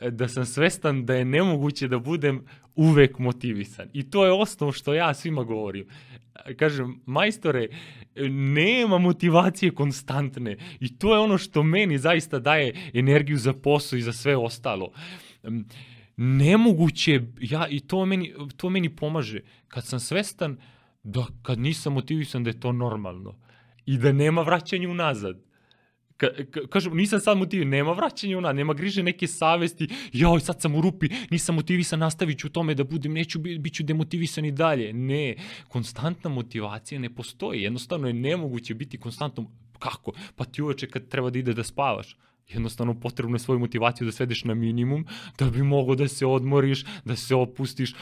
da 0.10 0.28
sam 0.28 0.46
svestan 0.46 1.06
da 1.06 1.16
je 1.16 1.26
nemoguće 1.26 1.88
da 1.88 2.00
budem 2.00 2.46
uvek 2.76 3.20
motivisan. 3.20 3.90
I 3.94 4.10
to 4.10 4.26
je 4.26 4.32
osnov 4.32 4.72
što 4.72 4.94
ja 4.94 5.14
svima 5.14 5.44
govorim. 5.44 5.88
Kažem, 6.58 7.02
majstore, 7.06 7.68
nema 8.30 8.98
motivacije 8.98 9.72
konstantne 9.72 10.58
i 10.80 10.98
to 10.98 11.14
je 11.14 11.20
ono 11.20 11.38
što 11.38 11.64
meni 11.64 11.98
zaista 11.98 12.40
daje 12.40 12.74
energiju 12.94 13.38
za 13.38 13.54
posao 13.54 13.98
i 13.98 14.02
za 14.02 14.14
sve 14.14 14.38
ostalo. 14.38 14.92
Em, 15.44 15.66
Nemoguće, 16.18 17.22
ja, 17.40 17.68
i 17.68 17.80
to 17.80 18.06
meni, 18.06 18.34
to 18.58 18.70
meni 18.70 18.96
pomaže, 18.96 19.40
kad 19.68 19.86
sam 19.86 20.00
svestan 20.00 20.58
da 21.04 21.26
kad 21.42 21.60
nisam 21.60 21.94
motivisan 21.94 22.44
da 22.44 22.50
je 22.50 22.60
to 22.60 22.72
normalno 22.72 23.38
i 23.86 23.98
da 23.98 24.12
nema 24.12 24.42
vraćanja 24.42 24.90
unazad. 24.90 25.51
Ka, 26.21 26.27
ka, 26.51 26.67
kažem, 26.69 26.93
nisam 26.97 27.19
sad 27.19 27.38
motivisan, 27.38 27.69
nema 27.69 27.93
vraćanja 27.97 28.38
unazad, 28.38 28.55
nema 28.55 28.73
griže 28.73 29.03
neke 29.03 29.27
savesti, 29.27 29.88
joj, 30.13 30.39
sad 30.39 30.62
sam 30.62 30.75
u 30.75 30.81
rupi, 30.81 31.10
nisam 31.31 31.55
motivisan, 31.55 31.99
nastavit 31.99 32.39
ću 32.39 32.47
u 32.47 32.49
tome 32.49 32.75
da 32.75 32.84
budem, 32.84 33.13
neću, 33.13 33.39
bi- 33.39 33.57
bit 33.60 33.73
ću 33.73 33.84
demotivisan 33.84 34.45
i 34.45 34.51
dalje. 34.51 34.93
Ne, 34.93 35.36
konstantna 35.67 36.29
motivacija 36.29 36.99
ne 36.99 37.10
postoji, 37.10 37.62
jednostavno 37.62 38.07
je 38.07 38.13
nemoguće 38.13 38.73
biti 38.73 38.97
konstantno, 38.97 39.49
kako? 39.79 40.13
Pa 40.36 40.45
ti 40.45 40.62
uveče 40.62 40.88
kad 40.88 41.07
treba 41.07 41.29
da 41.29 41.39
ide 41.39 41.53
da 41.53 41.63
spavaš, 41.63 42.17
jednostavno 42.49 42.99
potrebno 42.99 43.36
je 43.36 43.39
svoju 43.39 43.60
motivaciju 43.60 44.05
da 44.05 44.12
svedeš 44.12 44.43
na 44.43 44.53
minimum, 44.53 45.05
da 45.39 45.49
bi 45.49 45.63
mogo 45.63 45.95
da 45.95 46.07
se 46.07 46.25
odmoriš, 46.25 46.86
da 47.05 47.15
se 47.15 47.36
opustiš, 47.36 47.95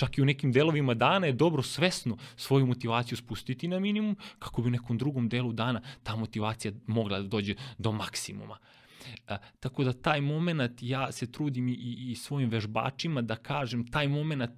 čak 0.00 0.18
i 0.18 0.22
u 0.22 0.24
nekim 0.24 0.52
delovima 0.52 0.94
dana 0.94 1.26
je 1.26 1.32
dobro 1.32 1.62
svesno 1.62 2.16
svoju 2.36 2.66
motivaciju 2.66 3.18
spustiti 3.18 3.68
na 3.68 3.80
minimum, 3.80 4.16
kako 4.38 4.62
bi 4.62 4.68
u 4.68 4.70
nekom 4.70 4.98
drugom 4.98 5.28
delu 5.28 5.52
dana 5.52 5.82
ta 6.02 6.16
motivacija 6.16 6.72
mogla 6.86 7.20
da 7.20 7.28
dođe 7.28 7.54
do 7.78 7.92
maksimuma. 7.92 8.56
A, 9.28 9.36
tako 9.60 9.84
da 9.84 9.92
taj 9.92 10.20
moment 10.20 10.82
ja 10.82 11.12
se 11.12 11.32
trudim 11.32 11.68
i, 11.68 11.72
i 12.10 12.16
svojim 12.16 12.50
vežbačima 12.50 13.22
da 13.22 13.36
kažem 13.36 13.86
taj 13.86 14.08
moment 14.08 14.50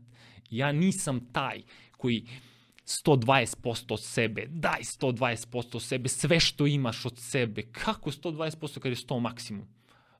ja 0.50 0.72
nisam 0.72 1.20
taj 1.32 1.62
koji 1.96 2.26
120% 2.86 3.92
od 3.92 4.02
sebe, 4.02 4.46
daj 4.48 4.80
120% 4.82 5.76
od 5.76 5.82
sebe, 5.82 6.08
sve 6.08 6.40
što 6.40 6.66
imaš 6.66 7.06
od 7.06 7.18
sebe. 7.18 7.62
Kako 7.72 8.10
120% 8.10 8.78
kad 8.78 8.92
je 8.92 8.96
100 8.96 9.20
maksimum? 9.20 9.66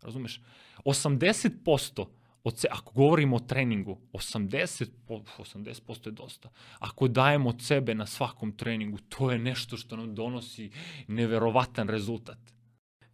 Razumeš? 0.03 0.41
80% 0.85 2.07
od 2.44 2.59
se, 2.59 2.68
ako 2.70 2.92
govorimo 2.92 3.37
o 3.37 3.40
treningu, 3.40 3.98
80, 4.12 4.90
po- 5.07 5.22
80% 5.38 6.07
je 6.07 6.12
dosta. 6.12 6.50
Ako 6.78 7.09
dajemo 7.09 7.48
od 7.48 7.62
sebe 7.62 7.94
na 7.94 8.07
svakom 8.07 8.52
treningu, 8.52 8.98
to 9.09 9.31
je 9.31 9.38
nešto 9.38 9.76
što 9.76 9.96
nam 9.96 10.14
donosi 10.14 10.70
neverovatan 11.09 11.88
rezultat. 11.88 12.38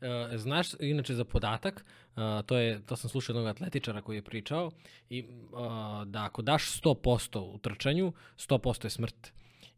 E, 0.00 0.38
znaš, 0.38 0.68
inače 0.80 1.14
za 1.14 1.24
podatak, 1.24 1.84
uh, 2.16 2.22
to, 2.46 2.56
je, 2.56 2.86
to 2.86 2.96
sam 2.96 3.10
slušao 3.10 3.32
jednog 3.32 3.46
atletičara 3.46 4.02
koji 4.02 4.16
je 4.16 4.22
pričao, 4.22 4.70
i, 5.10 5.22
uh, 5.22 5.58
da 6.06 6.24
ako 6.24 6.42
daš 6.42 6.80
100% 6.82 7.38
u 7.38 7.58
trčanju, 7.58 8.12
100% 8.36 8.84
je 8.84 8.90
smrt. 8.90 9.32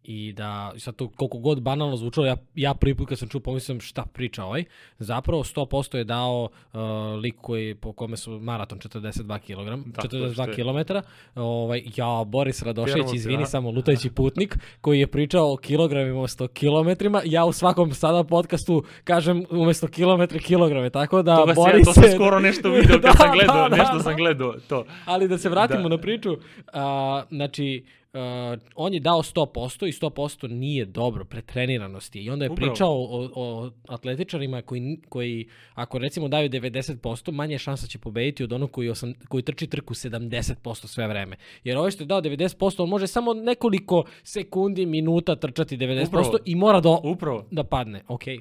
I 0.05 0.33
da, 0.33 0.73
sad 0.79 0.97
to 0.97 1.09
koliko 1.09 1.39
god 1.39 1.63
banalno 1.63 1.97
zvučalo, 1.97 2.27
ja, 2.27 2.37
ja 2.55 2.75
prvi 2.75 2.95
put 2.95 3.09
kad 3.09 3.19
sam 3.19 3.29
čuo 3.29 3.41
pomislim 3.41 3.81
šta 3.81 4.05
priča 4.13 4.45
ovaj, 4.45 4.65
zapravo 4.99 5.45
100% 5.45 5.97
je 5.97 6.05
dao 6.05 6.49
uh, 6.73 6.81
lik 7.23 7.35
koji, 7.41 7.75
po 7.75 7.93
kome 7.93 8.17
su 8.17 8.39
maraton 8.39 8.79
42 8.79 9.39
kg, 9.39 9.93
Tako 9.95 10.09
42 10.09 10.49
je. 10.49 10.55
km, 10.55 10.93
ovaj, 11.35 11.83
ja, 11.97 12.25
Boris 12.27 12.63
Radošević, 12.63 13.13
izvini 13.15 13.43
a? 13.43 13.47
samo, 13.47 13.71
lutajući 13.71 14.11
putnik, 14.11 14.59
koji 14.81 15.01
je 15.01 15.07
pričao 15.07 15.53
o 15.53 15.57
kilogramima 15.57 16.19
umesto 16.19 16.49
kilometrima, 16.49 17.23
ja 17.25 17.45
u 17.45 17.53
svakom 17.53 17.95
sada 17.95 18.25
podcastu 18.25 18.85
kažem 19.05 19.45
umesto 19.51 19.89
kilometre 19.89 20.39
kilograme, 20.39 20.91
tako 20.91 21.23
da 21.23 21.37
Toga 21.37 21.55
sam, 21.55 21.65
ja, 21.65 21.71
Boris... 21.73 21.87
to 21.87 21.93
sam 21.93 22.05
skoro 22.15 22.41
nešto 22.41 22.71
video 22.71 23.01
kad 23.01 23.03
Da, 23.03 23.13
sam 23.13 23.33
gledao, 23.33 23.69
da, 23.69 23.69
da, 23.69 23.77
nešto 23.77 23.97
da. 23.97 24.03
sam 24.03 24.17
gledao 24.17 24.55
to. 24.69 24.85
Ali 25.05 25.29
da 25.29 25.39
se 25.39 25.49
vratimo 25.49 25.83
Da. 25.83 25.89
na 25.89 25.99
priču, 25.99 26.37
a, 26.73 27.23
znači, 27.31 27.85
a, 28.13 28.57
on 28.75 28.95
je 28.95 29.01
dao 29.01 29.23
100% 29.23 29.89
i 29.89 29.93
100% 29.93 30.49
nije 30.49 30.85
dobro, 30.85 31.25
pretreniranost 31.25 32.17
je. 32.17 32.23
I 32.23 32.31
onda 32.31 32.45
je 32.45 32.51
Upravo. 32.51 32.71
pričao 32.73 32.93
o, 32.93 33.31
o 33.35 33.71
atletičarima 33.89 34.63
koji, 34.63 34.99
koji, 35.09 35.49
ako 35.75 35.99
recimo 35.99 36.29
daju 36.29 36.49
90%, 36.49 37.33
manje 37.33 37.55
je 37.55 37.59
šansa 37.59 37.87
će 37.87 37.99
pobediti 37.99 38.45
od 38.45 38.53
onog 38.53 38.71
koji, 38.71 38.89
osam, 38.89 39.15
koji 39.29 39.43
trči 39.43 39.67
trku 39.67 39.95
70% 39.95 40.87
sve 40.87 41.09
vreme. 41.09 41.37
Jer 41.65 41.77
ovaj 41.79 41.91
što 41.91 42.03
je 42.03 42.07
dao 42.07 42.21
90%, 42.23 42.83
on 42.83 42.89
može 42.89 43.07
samo 43.07 43.35
nekoliko 43.35 44.05
sekundi, 44.23 44.87
minuta 44.87 45.37
trčati 45.37 45.77
90% 45.77 46.07
Upravo. 46.09 46.39
i 46.45 46.55
mora 46.55 46.81
da, 46.81 46.99
Upravo. 47.03 47.47
da 47.51 47.65
padne. 47.65 48.03
Okej. 48.09 48.39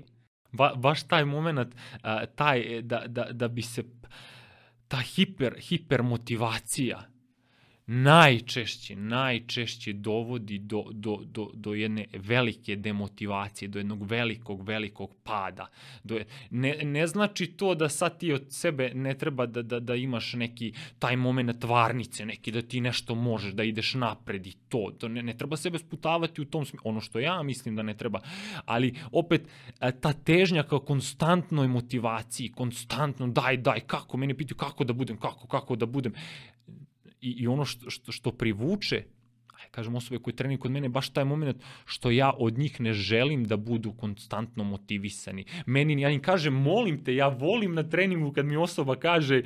Ba, 0.52 0.74
baš 0.76 1.08
taj 1.08 1.26
moment, 1.26 1.76
a, 2.02 2.26
taj, 2.26 2.82
da, 2.82 3.04
da, 3.08 3.28
da 3.32 3.48
bi 3.48 3.62
se, 3.62 3.84
ta 4.88 4.98
hiper, 4.98 5.56
hipermotivacija 5.60 7.19
najčešće, 7.92 8.96
najčešće 8.96 9.94
dovodi 9.94 10.60
do, 10.60 10.84
do, 10.92 11.20
do, 11.26 11.50
do 11.54 11.74
jedne 11.74 12.06
velike 12.14 12.76
demotivacije, 12.76 13.70
do 13.70 13.80
jednog 13.80 14.04
velikog, 14.04 14.68
velikog 14.68 15.16
pada. 15.24 15.68
Do, 16.04 16.20
ne, 16.50 16.78
ne 16.84 17.08
znači 17.08 17.48
to 17.48 17.76
da 17.76 17.90
sad 17.90 18.20
ti 18.20 18.34
od 18.34 18.46
sebe 18.50 18.92
ne 18.94 19.14
treba 19.18 19.46
da, 19.46 19.62
da, 19.62 19.80
da 19.80 19.96
imaš 19.96 20.34
neki 20.34 20.74
taj 21.00 21.16
moment 21.16 21.64
varnice, 21.64 22.26
neki 22.26 22.52
da 22.52 22.62
ti 22.62 22.82
nešto 22.82 23.16
možeš, 23.16 23.54
da 23.54 23.64
ideš 23.64 23.94
napred 23.94 24.48
i 24.48 24.54
to. 24.70 24.92
to 25.00 25.08
ne, 25.08 25.24
ne 25.24 25.38
treba 25.38 25.58
sebe 25.58 25.80
sputavati 25.80 26.42
u 26.42 26.46
tom 26.46 26.66
smislu. 26.66 26.90
Ono 26.90 27.02
što 27.02 27.20
ja 27.20 27.44
mislim 27.44 27.76
da 27.76 27.84
ne 27.84 27.98
treba. 27.98 28.20
Ali 28.66 28.94
opet, 29.12 29.48
e, 29.82 29.92
ta 29.92 30.14
težnja 30.14 30.64
kao 30.64 30.80
konstantnoj 30.80 31.68
motivaciji, 31.68 32.52
konstantno 32.52 33.28
daj, 33.28 33.58
daj, 33.58 33.80
kako, 33.80 34.18
mene 34.18 34.38
pitaju 34.38 34.58
kako 34.58 34.84
da 34.84 34.94
budem, 34.94 35.18
kako, 35.18 35.48
kako 35.48 35.76
da 35.76 35.86
budem. 35.86 36.14
I, 37.22 37.30
i 37.30 37.48
ono 37.48 37.66
što, 37.66 37.90
što, 37.90 38.12
što 38.12 38.32
privuče, 38.32 39.04
aj 39.64 39.70
kažem 39.72 39.96
osobe 39.96 40.20
koje 40.20 40.36
trenuju 40.36 40.60
kod 40.60 40.72
mene, 40.72 40.90
baš 40.90 41.10
taj 41.10 41.26
moment 41.26 41.58
što 41.86 42.12
ja 42.12 42.32
od 42.38 42.58
njih 42.58 42.82
ne 42.82 42.94
želim 42.94 43.44
da 43.46 43.58
budu 43.58 43.92
konstantno 43.92 44.64
motivisani. 44.64 45.46
Meni, 45.66 46.02
ja 46.02 46.10
im 46.10 46.22
kažem, 46.22 46.54
molim 46.54 47.04
te, 47.04 47.16
ja 47.16 47.28
volim 47.28 47.74
na 47.74 47.84
treningu 47.84 48.32
kad 48.32 48.46
mi 48.46 48.58
osoba 48.58 48.96
kaže, 48.96 49.38
e, 49.38 49.44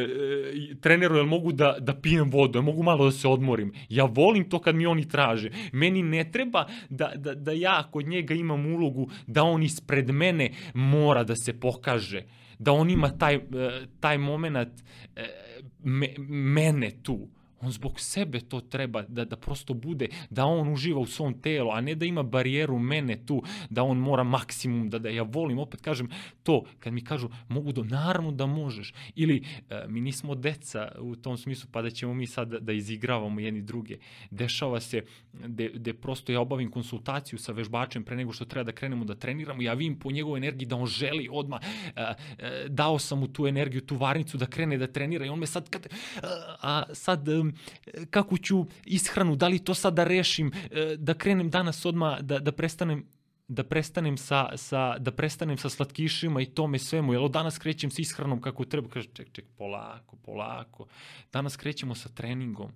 e, 0.00 0.74
treneru, 0.80 1.16
jel 1.16 1.26
mogu 1.26 1.52
da, 1.52 1.76
da 1.80 1.94
pijem 1.94 2.30
vodu, 2.30 2.58
jel 2.58 2.64
mogu 2.64 2.82
malo 2.82 3.04
da 3.04 3.10
se 3.10 3.28
odmorim. 3.28 3.72
Ja 3.88 4.04
volim 4.04 4.48
to 4.50 4.58
kad 4.58 4.74
mi 4.74 4.86
oni 4.86 5.08
traže. 5.08 5.50
Meni 5.72 6.02
ne 6.02 6.30
treba 6.32 6.66
da, 6.90 7.12
da, 7.16 7.34
da 7.34 7.52
ja 7.52 7.88
kod 7.92 8.06
njega 8.06 8.34
imam 8.34 8.66
ulogu 8.66 9.10
da 9.26 9.42
on 9.42 9.62
ispred 9.62 10.10
mene 10.10 10.50
mora 10.74 11.24
da 11.24 11.36
se 11.36 11.60
pokaže 11.60 12.22
da 12.58 12.72
on 12.72 12.90
ima 12.90 13.18
taj, 13.18 13.34
e, 13.34 13.40
taj 14.00 14.18
moment 14.18 14.82
me, 15.82 16.14
mene 16.28 16.90
tu. 17.02 17.28
On 17.66 17.72
zbog 17.72 18.00
sebe 18.00 18.40
to 18.40 18.60
treba 18.60 19.02
da, 19.08 19.24
da 19.24 19.36
prosto 19.36 19.74
bude, 19.74 20.08
da 20.30 20.44
on 20.46 20.72
uživa 20.72 21.00
u 21.00 21.06
svom 21.06 21.34
telu, 21.40 21.70
a 21.70 21.80
ne 21.80 21.94
da 21.94 22.06
ima 22.06 22.22
barijeru 22.22 22.78
mene 22.78 23.18
tu, 23.26 23.42
da 23.70 23.82
on 23.82 23.98
mora 23.98 24.24
maksimum, 24.24 24.90
da, 24.90 24.98
da 24.98 25.08
ja 25.08 25.22
volim, 25.22 25.58
opet 25.58 25.80
kažem 25.80 26.08
to, 26.42 26.62
kad 26.78 26.92
mi 26.92 27.04
kažu 27.04 27.28
mogu 27.48 27.72
da, 27.72 27.82
naravno 27.82 28.30
da 28.30 28.46
možeš, 28.46 28.94
ili 29.14 29.42
e, 29.70 29.84
mi 29.88 30.00
nismo 30.00 30.34
deca 30.34 30.92
u 31.00 31.16
tom 31.16 31.36
smislu, 31.36 31.68
pa 31.72 31.82
da 31.82 31.90
ćemo 31.90 32.14
mi 32.14 32.26
sad 32.26 32.48
da, 32.48 32.58
da 32.58 32.72
izigravamo 32.72 33.40
jedni 33.40 33.62
druge. 33.62 33.98
Dešava 34.30 34.80
se 34.80 35.02
da 35.32 35.66
da 35.74 35.94
prosto 35.94 36.32
ja 36.32 36.40
obavim 36.40 36.70
konsultaciju 36.70 37.38
sa 37.38 37.52
vežbačem 37.52 38.04
pre 38.04 38.16
nego 38.16 38.32
što 38.32 38.44
treba 38.44 38.64
da 38.64 38.72
krenemo 38.72 39.04
da 39.04 39.14
treniramo, 39.14 39.62
ja 39.62 39.74
vidim 39.74 39.98
po 39.98 40.10
njegovoj 40.10 40.38
energiji 40.38 40.68
da 40.68 40.76
on 40.76 40.86
želi 40.86 41.28
odmah, 41.32 41.60
e, 41.62 42.14
e, 42.38 42.66
dao 42.68 42.98
sam 42.98 43.18
mu 43.18 43.28
tu 43.28 43.46
energiju, 43.46 43.80
tu 43.80 43.96
varnicu 43.96 44.36
da 44.36 44.46
krene 44.46 44.78
da 44.78 44.86
trenira 44.86 45.26
i 45.26 45.28
on 45.28 45.38
me 45.38 45.46
sad, 45.46 45.70
kad, 45.70 45.86
a, 46.22 46.56
a 46.62 46.94
sad, 46.94 47.28
em, 47.28 47.52
kako 48.10 48.38
ću 48.38 48.66
ishranu, 48.84 49.36
da 49.36 49.48
li 49.48 49.58
to 49.58 49.74
sad 49.74 49.94
da 49.94 50.04
rešim, 50.04 50.52
e, 50.70 50.96
da 50.98 51.14
krenem 51.14 51.50
danas 51.50 51.84
odmah, 51.84 52.20
da, 52.20 52.38
da 52.38 52.52
prestanem 52.52 53.04
da 53.48 53.64
prestanem 53.64 54.16
sa, 54.16 54.56
sa, 54.56 54.98
da 54.98 55.12
prestanem 55.12 55.58
sa 55.58 55.68
slatkišima 55.68 56.40
i 56.42 56.46
tome 56.46 56.78
svemu, 56.78 57.12
jel 57.12 57.28
danas 57.28 57.58
krećem 57.58 57.90
sa 57.90 58.02
ishranom 58.02 58.40
kako 58.40 58.64
treba, 58.64 58.88
kaže, 58.88 59.08
ček, 59.14 59.32
ček, 59.32 59.44
polako, 59.58 60.16
polako, 60.16 60.86
danas 61.32 61.56
krećemo 61.56 61.94
sa 61.94 62.08
treningom, 62.08 62.72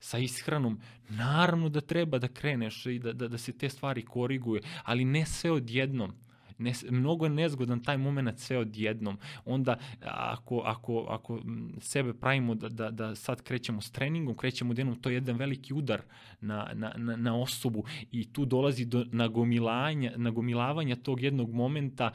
sa 0.00 0.18
ishranom, 0.18 0.80
naravno 1.08 1.68
da 1.68 1.80
treba 1.80 2.18
da 2.18 2.28
kreneš 2.28 2.86
i 2.86 2.98
da, 2.98 3.12
da, 3.12 3.28
da 3.28 3.38
se 3.38 3.52
te 3.58 3.68
stvari 3.68 4.04
koriguje, 4.04 4.62
ali 4.84 5.04
ne 5.04 5.26
sve 5.26 5.50
odjednom. 5.50 6.12
Ne, 6.58 6.72
mnogo 6.90 7.26
je 7.26 7.30
nezgodan 7.30 7.82
taj 7.82 7.98
moment 7.98 8.38
sve 8.38 8.58
odjednom. 8.58 9.18
Onda 9.44 9.78
ako, 10.04 10.62
ako, 10.64 11.06
ako 11.08 11.40
sebe 11.80 12.14
pravimo 12.14 12.54
da, 12.54 12.68
da, 12.68 12.90
da 12.90 13.14
sad 13.14 13.42
krećemo 13.42 13.80
s 13.80 13.90
treningom, 13.90 14.36
krećemo 14.36 14.70
odjednom, 14.70 15.00
to 15.00 15.10
je 15.10 15.14
jedan 15.14 15.36
veliki 15.36 15.74
udar 15.74 16.02
na, 16.40 16.70
na, 16.74 16.92
na, 16.96 17.16
na 17.16 17.36
osobu 17.36 17.84
i 18.12 18.32
tu 18.32 18.44
dolazi 18.44 18.84
do 18.84 19.04
nagomilanja, 19.12 20.12
nagomilavanja 20.16 20.96
tog 20.96 21.22
jednog 21.22 21.54
momenta 21.54 22.12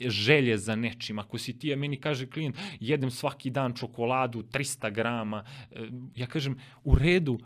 želje 0.00 0.58
za 0.58 0.76
nečim. 0.76 1.18
Ako 1.18 1.38
si 1.38 1.58
ti, 1.58 1.72
a 1.72 1.76
meni 1.76 1.96
kaže 1.96 2.26
klijent, 2.26 2.56
jedem 2.80 3.10
svaki 3.10 3.50
dan 3.50 3.74
čokoladu, 3.74 4.42
300 4.42 4.92
grama, 4.92 5.44
e, 5.70 5.88
ja 6.16 6.26
kažem, 6.26 6.58
u 6.84 6.94
redu, 6.94 7.38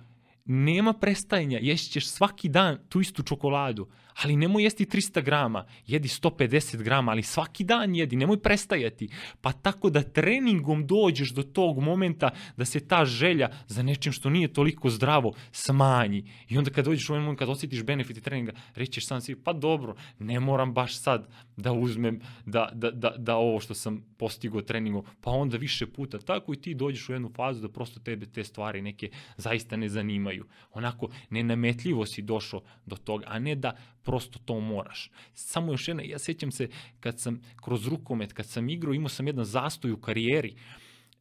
nema 0.45 0.93
prestajanja, 0.93 1.59
jesti 1.63 1.93
ćeš 1.93 2.07
svaki 2.07 2.49
dan 2.49 2.79
tu 2.89 3.01
istu 3.01 3.23
čokoladu, 3.23 3.89
ali 4.23 4.37
nemoj 4.37 4.63
jesti 4.63 4.85
300 4.85 5.23
grama, 5.23 5.67
jedi 5.87 6.09
150 6.09 6.83
grama, 6.83 7.13
ali 7.13 7.23
svaki 7.23 7.65
dan 7.65 7.95
jedi, 7.95 8.17
nemoj 8.17 8.41
prestajati. 8.41 9.09
Pa 9.41 9.53
tako 9.53 9.91
da 9.91 10.03
treningom 10.03 10.87
dođeš 10.87 11.31
do 11.31 11.43
tog 11.43 11.79
momenta 11.79 12.31
da 12.57 12.65
se 12.65 12.89
ta 12.89 13.05
želja 13.05 13.49
za 13.67 13.83
nečim 13.83 14.13
što 14.13 14.31
nije 14.31 14.53
toliko 14.53 14.91
zdravo 14.91 15.35
smanji. 15.53 16.25
I 16.49 16.59
onda 16.59 16.71
kad 16.71 16.85
dođeš 16.85 17.09
u 17.09 17.13
ovaj 17.13 17.23
moment, 17.23 17.39
kad 17.39 17.49
osjetiš 17.49 17.83
benefite 17.83 18.21
treninga, 18.21 18.53
rećeš 18.75 19.07
sam 19.07 19.21
si, 19.21 19.35
pa 19.35 19.53
dobro, 19.53 19.95
ne 20.19 20.41
moram 20.41 20.75
baš 20.75 21.01
sad 21.01 21.29
da 21.57 21.73
uzmem 21.73 22.21
da, 22.47 22.69
da, 22.73 22.91
da, 22.91 23.15
da 23.19 23.37
ovo 23.37 23.61
što 23.61 23.75
sam 23.75 24.05
postigao 24.19 24.63
treningom, 24.63 25.05
pa 25.21 25.31
onda 25.31 25.57
više 25.57 25.87
puta. 25.87 26.19
Tako 26.19 26.53
i 26.55 26.57
ti 26.57 26.75
dođeš 26.75 27.09
u 27.09 27.13
jednu 27.13 27.31
fazu 27.37 27.61
da 27.61 27.69
prosto 27.69 28.01
tebe 28.01 28.27
te 28.27 28.45
stvari 28.45 28.83
neke 28.83 29.11
zaista 29.37 29.77
ne 29.77 29.89
zanimaju. 29.89 30.47
Onako, 30.73 31.09
nenametljivo 31.31 32.07
si 32.07 32.23
došao 32.23 32.63
do 32.87 32.97
toga, 32.97 33.25
a 33.29 33.39
ne 33.39 33.55
da 33.55 33.77
prosto 34.03 34.39
to 34.45 34.61
moraš. 34.61 35.11
Samo 35.35 35.73
još 35.73 35.89
jedna, 35.89 36.03
ja 36.03 36.19
sjećam 36.19 36.53
se 36.53 36.69
kad 37.01 37.21
sam 37.21 37.41
kroz 37.57 37.87
rukomet, 37.89 38.33
kad 38.33 38.47
sam 38.47 38.69
igrao, 38.69 38.95
imao 38.95 39.09
sam 39.09 39.27
jedan 39.27 39.45
zastoj 39.45 39.93
u 39.93 39.97
karijeri, 39.97 40.55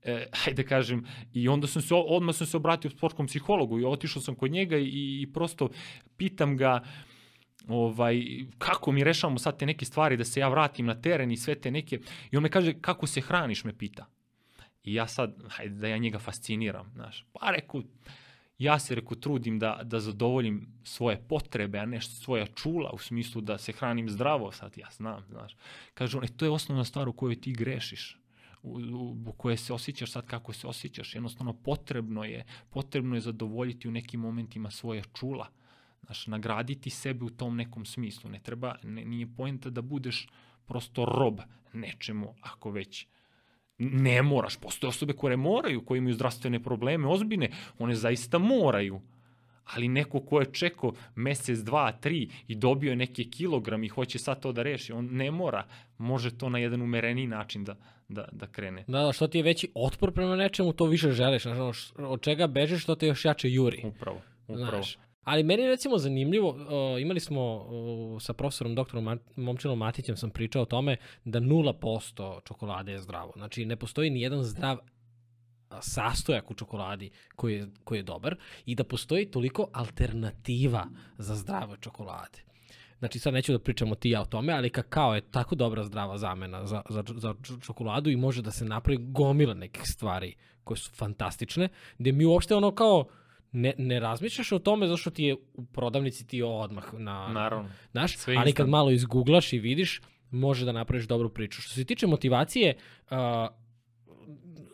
e, 0.03 0.25
hajde 0.33 0.63
da 0.63 0.69
kažem, 0.69 1.05
i 1.33 1.47
onda 1.47 1.67
sam 1.67 1.81
se, 1.81 1.95
odmah 1.95 2.35
sam 2.35 2.47
se 2.47 2.57
obratio 2.57 2.91
sportskom 2.91 3.27
psihologu 3.27 3.79
i 3.79 3.85
otišao 3.85 4.21
sam 4.21 4.35
kod 4.35 4.51
njega 4.51 4.77
i, 4.77 5.21
i 5.21 5.27
prosto 5.33 5.69
pitam 6.17 6.57
ga, 6.57 6.83
ovaj, 7.67 8.23
kako 8.57 8.91
mi 8.91 9.03
rešavamo 9.03 9.39
sad 9.39 9.59
te 9.59 9.65
neke 9.65 9.85
stvari, 9.85 10.17
da 10.17 10.25
se 10.25 10.39
ja 10.39 10.47
vratim 10.47 10.85
na 10.85 11.01
teren 11.01 11.31
i 11.31 11.37
sve 11.37 11.55
te 11.55 11.71
neke, 11.71 11.99
i 12.31 12.37
on 12.37 12.43
me 12.43 12.49
kaže, 12.49 12.73
kako 12.81 13.07
se 13.07 13.21
hraniš, 13.21 13.63
me 13.63 13.77
pita. 13.77 14.05
I 14.83 14.93
ja 14.93 15.07
sad, 15.07 15.35
hajde 15.49 15.75
da 15.75 15.87
ja 15.87 15.97
njega 15.97 16.19
fasciniram, 16.19 16.91
znaš, 16.93 17.25
pa 17.33 17.51
reku, 17.51 17.83
ja 18.57 18.79
se 18.79 18.95
reku 18.95 19.15
trudim 19.15 19.59
da, 19.59 19.79
da 19.83 19.99
zadovoljim 19.99 20.67
svoje 20.83 21.21
potrebe, 21.29 21.79
a 21.79 21.85
ne 21.85 22.01
svoja 22.01 22.45
čula, 22.45 22.91
u 22.93 22.97
smislu 22.97 23.41
da 23.41 23.57
se 23.57 23.71
hranim 23.71 24.09
zdravo, 24.09 24.51
sad 24.51 24.77
ja 24.77 24.87
znam, 24.91 25.25
znaš. 25.29 25.55
Kaže 25.93 26.17
on, 26.17 26.23
e, 26.23 26.27
to 26.27 26.45
je 26.45 26.51
osnovna 26.51 26.83
stvar 26.83 27.09
u 27.09 27.13
kojoj 27.13 27.41
ti 27.41 27.53
grešiš 27.53 28.19
u, 28.63 28.79
u, 28.79 29.17
u 29.25 29.31
koje 29.31 29.57
se 29.57 29.73
osjećaš 29.73 30.11
sad 30.11 30.25
kako 30.25 30.53
se 30.53 30.67
osjećaš. 30.67 31.15
Jednostavno 31.15 31.53
potrebno 31.53 32.23
je, 32.23 32.45
potrebno 32.69 33.15
je 33.15 33.21
zadovoljiti 33.21 33.87
u 33.87 33.91
nekim 33.91 34.19
momentima 34.19 34.71
svoje 34.71 35.03
čula. 35.13 35.47
Znaš, 36.05 36.27
nagraditi 36.27 36.89
sebe 36.89 37.25
u 37.25 37.29
tom 37.29 37.55
nekom 37.55 37.85
smislu. 37.85 38.29
Ne 38.29 38.39
treba, 38.39 38.75
ne, 38.83 39.05
nije 39.05 39.27
pojenta 39.37 39.69
da 39.69 39.81
budeš 39.81 40.27
prosto 40.65 41.05
rob 41.05 41.39
nečemu, 41.73 42.35
ako 42.41 42.71
već 42.71 43.07
Ne 43.77 44.21
moraš, 44.21 44.57
postoje 44.57 44.89
osobe 44.89 45.13
koje 45.13 45.37
moraju, 45.37 45.85
koje 45.85 45.97
imaju 45.97 46.13
zdravstvene 46.13 46.63
probleme, 46.63 47.07
ozbiljne, 47.07 47.49
one 47.79 47.95
zaista 47.95 48.37
moraju. 48.37 49.01
Ali 49.63 49.87
neko 49.87 50.19
ko 50.19 50.39
je 50.39 50.51
čekao 50.53 50.93
mesec, 51.15 51.59
dva, 51.59 51.91
tri 51.91 52.29
i 52.47 52.55
dobio 52.55 52.89
je 52.89 52.95
neke 52.95 53.23
kilogram 53.23 53.83
i 53.83 53.87
hoće 53.87 54.19
sad 54.19 54.41
to 54.41 54.51
da 54.51 54.63
reši, 54.63 54.93
on 54.93 55.09
ne 55.11 55.31
mora. 55.31 55.65
Može 55.97 56.37
to 56.37 56.49
na 56.49 56.59
jedan 56.59 56.81
umereniji 56.81 57.27
način 57.27 57.63
da, 57.63 57.75
da, 58.09 58.27
da 58.31 58.47
krene. 58.47 58.83
Da, 58.87 58.99
da, 58.99 59.13
što 59.13 59.27
ti 59.27 59.37
je 59.37 59.43
veći 59.43 59.71
otpor 59.75 60.13
prema 60.13 60.35
nečemu, 60.35 60.73
to 60.73 60.85
više 60.85 61.11
želiš. 61.11 61.43
Znaš, 61.43 61.93
od 61.97 62.21
čega 62.21 62.47
bežiš, 62.47 62.85
to 62.85 62.95
te 62.95 63.07
još 63.07 63.25
jače 63.25 63.49
juri. 63.49 63.81
Upravo, 63.83 64.21
upravo. 64.47 64.69
Znaš, 64.69 64.97
ali 65.23 65.43
meni 65.43 65.63
je 65.63 65.69
recimo 65.69 65.97
zanimljivo, 65.97 66.49
uh, 66.49 67.01
imali 67.01 67.19
smo 67.19 67.55
uh, 67.55 68.21
sa 68.21 68.33
profesorom 68.33 68.75
doktorom 68.75 69.03
Ma- 69.03 69.17
Momčinom 69.35 69.77
Matićem 69.77 70.17
sam 70.17 70.29
pričao 70.29 70.61
o 70.61 70.65
tome 70.65 70.97
da 71.25 71.39
0% 71.39 72.39
čokolade 72.47 72.91
je 72.91 73.01
zdravo. 73.01 73.33
Znači 73.35 73.65
ne 73.65 73.75
postoji 73.75 74.09
ni 74.09 74.21
jedan 74.21 74.43
zdrav 74.43 74.77
sastojak 75.81 76.51
u 76.51 76.53
čokoladi 76.53 77.09
koji 77.35 77.55
je, 77.55 77.67
koji 77.83 77.99
je 77.99 78.03
dobar 78.03 78.35
i 78.65 78.75
da 78.75 78.83
postoji 78.83 79.31
toliko 79.31 79.67
alternativa 79.73 80.85
za 81.17 81.35
zdrave 81.35 81.77
čokolade. 81.81 82.43
Znači 82.99 83.19
sad 83.19 83.33
neću 83.33 83.51
da 83.51 83.59
pričamo 83.59 83.95
ti 83.95 84.09
ja 84.09 84.21
o 84.21 84.25
tome, 84.25 84.53
ali 84.53 84.69
kakao 84.69 85.15
je 85.15 85.21
tako 85.21 85.55
dobra 85.55 85.83
zdrava 85.83 86.17
zamena 86.17 86.65
za, 86.65 86.81
za, 86.89 87.03
za 87.15 87.35
čokoladu 87.61 88.09
i 88.09 88.15
može 88.15 88.41
da 88.41 88.51
se 88.51 88.65
napravi 88.65 88.97
gomila 89.01 89.53
nekih 89.53 89.83
stvari 89.85 90.35
koje 90.63 90.77
su 90.77 90.91
fantastične, 90.91 91.69
gde 91.97 92.11
mi 92.11 92.25
uopšte 92.25 92.55
ono 92.55 92.71
kao 92.71 93.05
ne, 93.53 93.73
ne 93.77 93.99
razmišljaš 93.99 94.51
o 94.51 94.59
tome 94.59 94.87
zašto 94.87 95.09
ti 95.09 95.23
je 95.23 95.35
u 95.53 95.65
prodavnici 95.65 96.27
ti 96.27 96.41
odmah 96.41 96.93
na, 96.93 97.27
Naravno. 97.27 97.69
Znaš, 97.91 98.17
Sve 98.17 98.35
ali 98.37 98.53
kad 98.53 98.69
malo 98.69 98.91
izgooglaš 98.91 99.53
i 99.53 99.59
vidiš, 99.59 100.01
može 100.31 100.65
da 100.65 100.71
napraviš 100.71 101.07
dobru 101.07 101.29
priču. 101.29 101.61
Što 101.61 101.73
se 101.73 101.85
tiče 101.85 102.07
motivacije, 102.07 102.75
uh, 103.11 103.17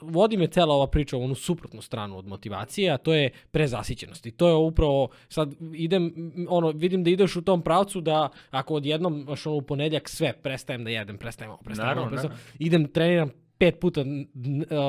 vodi 0.02 0.38
me 0.38 0.48
cela 0.48 0.76
ova 0.76 0.88
priča 0.88 1.18
u 1.18 1.24
onu 1.24 1.36
suprotnu 1.36 1.82
stranu 1.82 2.18
od 2.18 2.28
motivacije, 2.28 2.92
a 2.92 2.98
to 2.98 3.14
je 3.14 3.30
prezasićenost. 3.52 4.26
I 4.26 4.32
to 4.32 4.48
je 4.48 4.56
upravo, 4.56 5.10
sad 5.30 5.56
idem, 5.74 6.32
ono, 6.50 6.72
vidim 6.72 7.04
da 7.04 7.10
ideš 7.10 7.36
u 7.36 7.42
tom 7.42 7.62
pravcu 7.62 8.02
da 8.02 8.30
ako 8.50 8.74
odjednom, 8.74 9.26
baš 9.26 9.46
ono, 9.46 9.56
u 9.56 9.62
ponedljak 9.62 10.10
sve, 10.10 10.34
prestajem 10.34 10.84
da 10.84 10.90
jedem, 10.90 11.18
prestajem 11.18 11.52
ovo, 11.52 11.62
prestajem 11.64 11.98
ovo, 11.98 12.10
prestajem, 12.10 12.38
idem, 12.60 12.88
treniram 12.88 13.32
pet 13.60 13.80
puta 13.80 14.04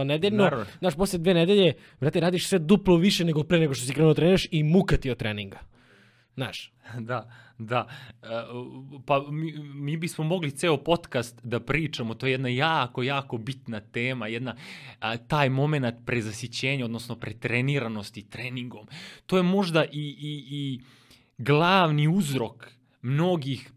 nedeljno, 0.04 0.42
Naravno. 0.44 0.64
znaš, 0.78 0.96
posle 0.96 1.18
dve 1.18 1.35
nedelje, 1.35 1.72
brate, 2.00 2.20
radiš 2.20 2.46
sve 2.46 2.59
duplo 2.59 2.96
više 2.96 3.24
nego 3.24 3.42
pre 3.42 3.59
nego 3.59 3.74
što 3.74 3.87
si 3.87 3.92
krenuo 3.94 4.11
da 4.11 4.16
treniraš 4.16 4.46
i 4.50 4.62
muka 4.62 4.96
ti 4.96 5.11
od 5.11 5.18
treninga. 5.18 5.59
Znaš, 6.35 6.72
Da, 6.98 7.30
da. 7.59 7.87
E, 8.22 8.26
Pa 9.06 9.26
mi, 9.30 9.52
mi 9.59 9.96
bismo 9.96 10.24
mogli 10.24 10.50
ceo 10.50 10.76
podcast 10.76 11.40
da 11.42 11.61
pričamo, 11.61 12.14
to 12.14 12.26
je 12.26 12.33
jedna 12.33 12.48
jako, 12.48 13.02
jako 13.02 13.38
bitna 13.38 13.80
tema, 13.80 14.26
jedna, 14.26 14.56
a, 15.00 15.16
taj 15.16 15.48
moment 15.48 15.96
prezasićenja, 16.06 16.85
odnosno 16.85 17.16
pretreniranosti 17.16 18.22
treningom. 18.30 18.87
To 19.26 19.37
je 19.37 19.42
možda 19.42 19.85
i, 19.85 19.88
i, 19.92 20.44
i 20.50 20.80
glavni 21.38 22.09
uzrok 22.09 22.70
mnogih 23.02 23.70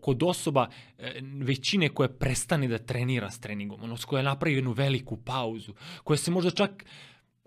kod 0.00 0.22
osoba 0.22 0.68
e, 0.98 1.20
većine 1.22 1.88
koja 1.88 2.08
prestane 2.08 2.68
da 2.68 2.78
trenira 2.78 3.30
s 3.30 3.40
treningom, 3.40 3.82
ono, 3.82 3.96
koja 4.06 4.22
napravi 4.22 4.54
jednu 4.54 4.72
veliku 4.72 5.16
pauzu, 5.16 5.74
koja 6.04 6.16
se 6.16 6.30
možda 6.30 6.50
čak 6.50 6.84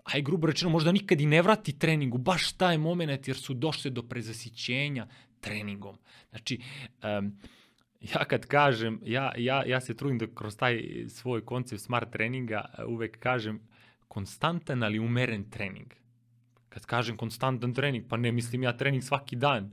aj 0.04 0.22
grubo 0.22 0.46
rečeno, 0.46 0.70
možda 0.70 0.92
nikad 0.92 1.20
i 1.20 1.26
ne 1.26 1.42
vrati 1.42 1.78
treningu, 1.78 2.18
baš 2.18 2.52
taj 2.52 2.78
moment 2.78 3.28
jer 3.28 3.36
su 3.36 3.54
došle 3.54 3.90
do 3.90 4.02
prezasićenja 4.02 5.06
treningom. 5.40 5.98
Znači, 6.30 6.60
um, 7.18 7.38
ja 8.00 8.24
kad 8.24 8.46
kažem, 8.46 9.00
ja, 9.04 9.32
ja, 9.36 9.64
ja 9.66 9.80
se 9.80 9.96
trudim 9.96 10.18
da 10.18 10.26
kroz 10.34 10.56
taj 10.56 11.04
svoj 11.08 11.44
koncept 11.44 11.82
smart 11.82 12.10
treninga 12.10 12.64
e, 12.78 12.84
uvek 12.84 13.18
kažem 13.18 13.60
konstantan 14.08 14.82
ali 14.82 14.98
umeren 14.98 15.50
trening. 15.50 15.92
Kad 16.74 16.86
kažem 16.86 17.16
konstantan 17.16 17.74
trening, 17.74 18.04
pa 18.08 18.16
ne 18.16 18.32
mislim 18.32 18.62
ja 18.62 18.72
trening 18.76 19.02
svaki 19.02 19.36
dan. 19.36 19.70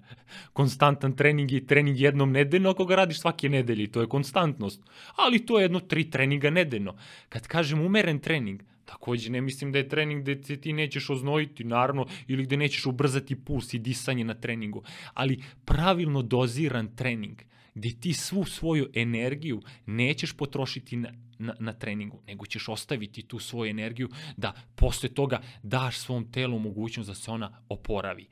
Konstantan 0.54 1.16
trening 1.16 1.52
je 1.52 1.66
trening 1.68 2.00
jednom 2.00 2.32
nedeljno 2.32 2.70
ako 2.70 2.86
ga 2.86 2.96
radiš 2.96 3.22
svake 3.22 3.50
nedelje 3.50 3.92
to 3.92 4.02
je 4.02 4.08
konstantnost. 4.08 4.84
Ali 5.16 5.46
to 5.46 5.60
je 5.60 5.64
jedno 5.64 5.80
tri 5.80 6.10
treninga 6.10 6.50
nedeljno. 6.50 6.96
Kad 7.30 7.48
kažem 7.48 7.82
umeren 7.82 8.20
trening, 8.20 8.62
takođe 8.86 9.32
ne 9.32 9.42
mislim 9.42 9.72
da 9.72 9.78
je 9.78 9.90
trening 9.90 10.22
gde 10.22 10.62
ti 10.62 10.74
nećeš 10.74 11.10
oznojiti, 11.10 11.64
naravno, 11.64 12.06
ili 12.28 12.44
gde 12.44 12.58
nećeš 12.58 12.86
ubrzati 12.86 13.36
puls 13.36 13.74
i 13.74 13.80
disanje 13.80 14.24
na 14.24 14.34
treningu, 14.34 14.84
ali 15.14 15.44
pravilno 15.66 16.22
doziran 16.22 16.96
trening 16.96 17.42
gde 17.76 17.90
ti 18.02 18.14
svu 18.14 18.46
svoju 18.46 18.90
energiju 18.94 19.62
nećeš 19.86 20.34
potrošiti 20.34 20.98
na, 20.98 21.10
na, 21.42 21.56
na 21.60 21.74
treningu, 21.74 22.22
nego 22.28 22.46
ćeš 22.46 22.70
ostaviti 22.70 23.28
tu 23.28 23.40
svoju 23.40 23.70
energiju 23.70 24.10
da 24.38 24.54
posle 24.76 25.10
toga 25.10 25.42
daš 25.64 25.98
svom 25.98 26.32
telu 26.32 26.60
mogućnost 26.60 27.10
da 27.10 27.16
se 27.16 27.32
ona 27.32 27.64
oporavi. 27.70 28.28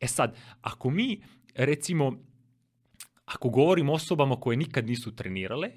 E 0.00 0.06
sad, 0.06 0.36
ako 0.60 0.90
mi, 0.90 1.22
recimo, 1.54 2.18
ako 3.24 3.48
govorimo 3.48 3.92
osobama 3.92 4.40
koje 4.40 4.56
nikad 4.56 4.86
nisu 4.86 5.16
trenirale, 5.16 5.70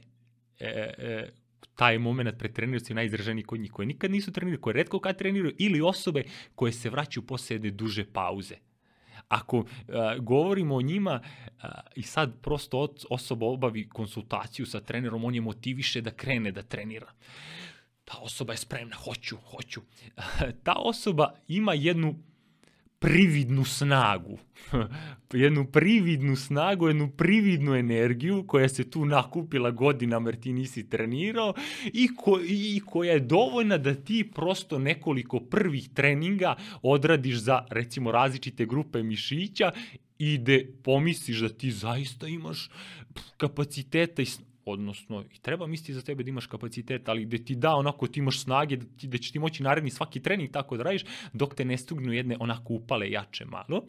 e, 0.60 0.68
e, 0.98 1.30
taj 1.76 2.00
moment 2.00 2.38
pretreniranosti 2.40 2.92
je 2.92 2.96
najizraženiji 2.96 3.44
kod 3.44 3.60
njih, 3.60 3.72
koje 3.72 3.86
nikad 3.86 4.12
nisu 4.12 4.32
trenirali, 4.32 4.62
koje 4.62 4.74
redko 4.74 5.00
kad 5.00 5.18
treniraju, 5.18 5.56
ili 5.60 5.82
osobe 5.82 6.24
koje 6.56 6.72
se 6.72 6.90
vraćaju 6.90 7.26
posle 7.26 7.56
jedne 7.56 7.72
duže 7.72 8.06
pauze. 8.14 8.56
Ako 9.28 9.58
uh, 9.58 9.66
govorimo 10.20 10.76
o 10.76 10.82
njima 10.82 11.20
uh, 11.24 11.70
i 11.96 12.02
sad 12.02 12.42
prosto 12.42 12.88
osoba 13.10 13.46
obavi 13.46 13.90
konsultaciju 13.90 14.66
sa 14.66 14.82
trenerom, 14.82 15.24
on 15.24 15.36
je 15.36 15.42
motiviše 15.42 16.02
da 16.02 16.12
krene 16.12 16.52
da 16.52 16.62
trenira. 16.62 17.12
Ta 18.06 18.18
osoba 18.22 18.54
je 18.54 18.58
spremna, 18.58 18.96
hoću, 18.96 19.38
hoću. 19.38 19.82
Ta 20.66 20.74
osoba 20.76 21.34
ima 21.48 21.74
jednu 21.74 22.16
prividnu 23.00 23.66
snagu. 23.66 24.38
jednu 25.34 25.66
prividnu 25.66 26.36
snagu, 26.36 26.88
jednu 26.88 27.10
prividnu 27.10 27.76
energiju 27.76 28.44
koja 28.48 28.70
se 28.70 28.90
tu 28.90 29.06
nakupila 29.06 29.72
godinama 29.72 30.30
jer 30.30 30.40
ti 30.40 30.54
nisi 30.54 30.90
trenirao 30.90 31.54
i, 31.94 32.16
ko, 32.16 32.40
i 32.48 32.82
koja 32.86 33.14
je 33.14 33.20
dovoljna 33.20 33.78
da 33.78 33.96
ti 33.96 34.32
prosto 34.36 34.80
nekoliko 34.80 35.40
prvih 35.40 35.90
treninga 35.94 36.56
odradiš 36.82 37.36
za 37.36 37.66
recimo 37.70 38.12
različite 38.12 38.66
grupe 38.66 39.04
mišića 39.04 39.72
i 40.18 40.38
da 40.38 40.58
pomisliš 40.84 41.40
da 41.40 41.50
ti 41.50 41.72
zaista 41.72 42.28
imaš 42.28 42.70
kapaciteta 43.38 44.22
i 44.22 44.26
odnosno 44.66 45.24
i 45.34 45.40
treba 45.42 45.68
misliti 45.68 45.94
za 45.94 46.02
tebe 46.02 46.24
da 46.24 46.30
imaš 46.30 46.48
kapacitet, 46.48 47.10
ali 47.10 47.26
da 47.26 47.38
ti 47.38 47.56
da 47.56 47.76
onako 47.76 48.08
ti 48.08 48.20
imaš 48.20 48.44
snage, 48.44 48.78
da, 48.78 48.86
ti, 48.98 49.08
da 49.08 49.18
će 49.18 49.32
ti 49.32 49.40
moći 49.40 49.64
naredni 49.64 49.90
svaki 49.90 50.20
trening 50.20 50.52
tako 50.52 50.78
da 50.78 50.84
radiš, 50.84 51.04
dok 51.34 51.56
te 51.56 51.66
ne 51.66 51.78
stugnu 51.78 52.14
jedne 52.14 52.38
onako 52.40 52.74
upale 52.74 53.12
jače 53.12 53.46
malo. 53.46 53.86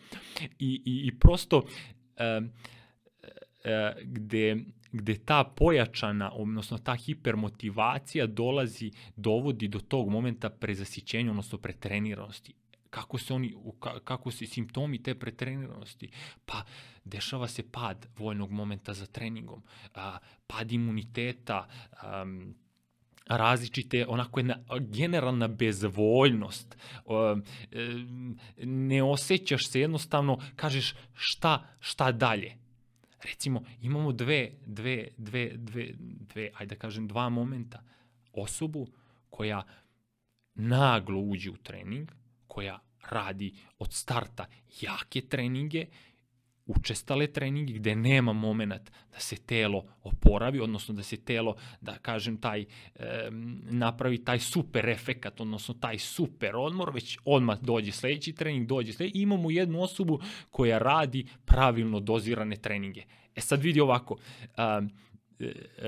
I, 0.58 0.82
i, 0.84 1.06
i 1.06 1.18
prosto 1.18 1.62
e, 2.16 2.40
e, 3.64 3.94
gde, 4.02 4.56
gde 4.92 5.18
ta 5.18 5.44
pojačana, 5.44 6.32
odnosno 6.32 6.78
ta 6.78 6.94
hipermotivacija 6.94 8.26
dolazi, 8.26 8.90
dovodi 9.16 9.68
do 9.68 9.78
tog 9.78 10.08
momenta 10.08 10.50
prezasićenja, 10.50 11.30
odnosno 11.30 11.58
pretreniranosti 11.58 12.54
kako 12.96 13.18
se 13.18 13.35
oni 13.35 13.54
kako 14.04 14.30
se 14.30 14.46
simptomi 14.46 15.02
te 15.02 15.14
pretreniranosti 15.14 16.11
pa 16.46 16.64
dešava 17.04 17.48
se 17.48 17.62
pad 17.72 18.06
voljnog 18.18 18.50
momenta 18.50 18.94
za 18.94 19.06
treningom 19.06 19.62
a, 19.94 20.18
pad 20.46 20.72
imuniteta 20.72 21.68
um, 22.02 22.54
različite, 23.26 24.06
onako 24.09 24.40
jedna 24.40 24.56
generalna 24.80 25.48
bezvoljnost, 25.48 26.76
ne 28.62 29.02
osjećaš 29.02 29.68
se 29.68 29.80
jednostavno, 29.80 30.38
kažeš 30.56 30.94
šta, 31.14 31.66
šta 31.80 32.12
dalje. 32.12 32.56
Recimo, 33.22 33.62
imamo 33.80 34.12
dve, 34.12 34.52
dve, 34.66 35.09
dve, 35.16 35.50
dve, 35.56 35.88
dve, 36.35 36.50
ajde 36.54 36.74
da 36.74 36.78
kažem, 36.78 37.09
dva 37.09 37.28
momenta. 37.28 37.82
Osobu 38.32 38.87
koja 39.30 39.62
naglo 40.54 41.20
uđe 41.20 41.50
u 41.50 41.56
trening, 41.56 42.12
koja 42.46 42.78
radi 43.10 43.54
od 43.78 43.92
starta 43.92 44.46
jake 44.80 45.20
treninge, 45.20 45.86
učestale 46.66 47.26
treninge 47.26 47.72
gde 47.72 47.94
nema 47.94 48.32
moment 48.32 48.90
da 49.12 49.20
se 49.20 49.36
telo 49.36 49.84
oporavi, 50.02 50.60
odnosno 50.60 50.94
da 50.94 51.02
se 51.02 51.16
telo, 51.16 51.56
da 51.80 51.98
kažem, 51.98 52.36
taj, 52.36 52.60
e, 52.60 53.28
napravi 53.70 54.24
taj 54.24 54.38
super 54.38 54.88
efekat, 54.88 55.40
odnosno 55.40 55.74
taj 55.74 55.98
super 55.98 56.56
odmor, 56.56 56.90
već 56.94 57.18
odmah 57.24 57.58
dođe 57.60 57.92
sledeći 57.92 58.32
trening, 58.32 58.66
dođe 58.66 58.92
sledeći, 58.92 59.18
imamo 59.18 59.50
jednu 59.50 59.82
osobu 59.82 60.20
koja 60.50 60.78
radi 60.78 61.26
pravilno 61.44 62.00
dozirane 62.00 62.56
treninge. 62.56 63.02
E 63.34 63.40
sad 63.40 63.62
vidi 63.62 63.80
ovako, 63.80 64.16
um, 64.58 64.90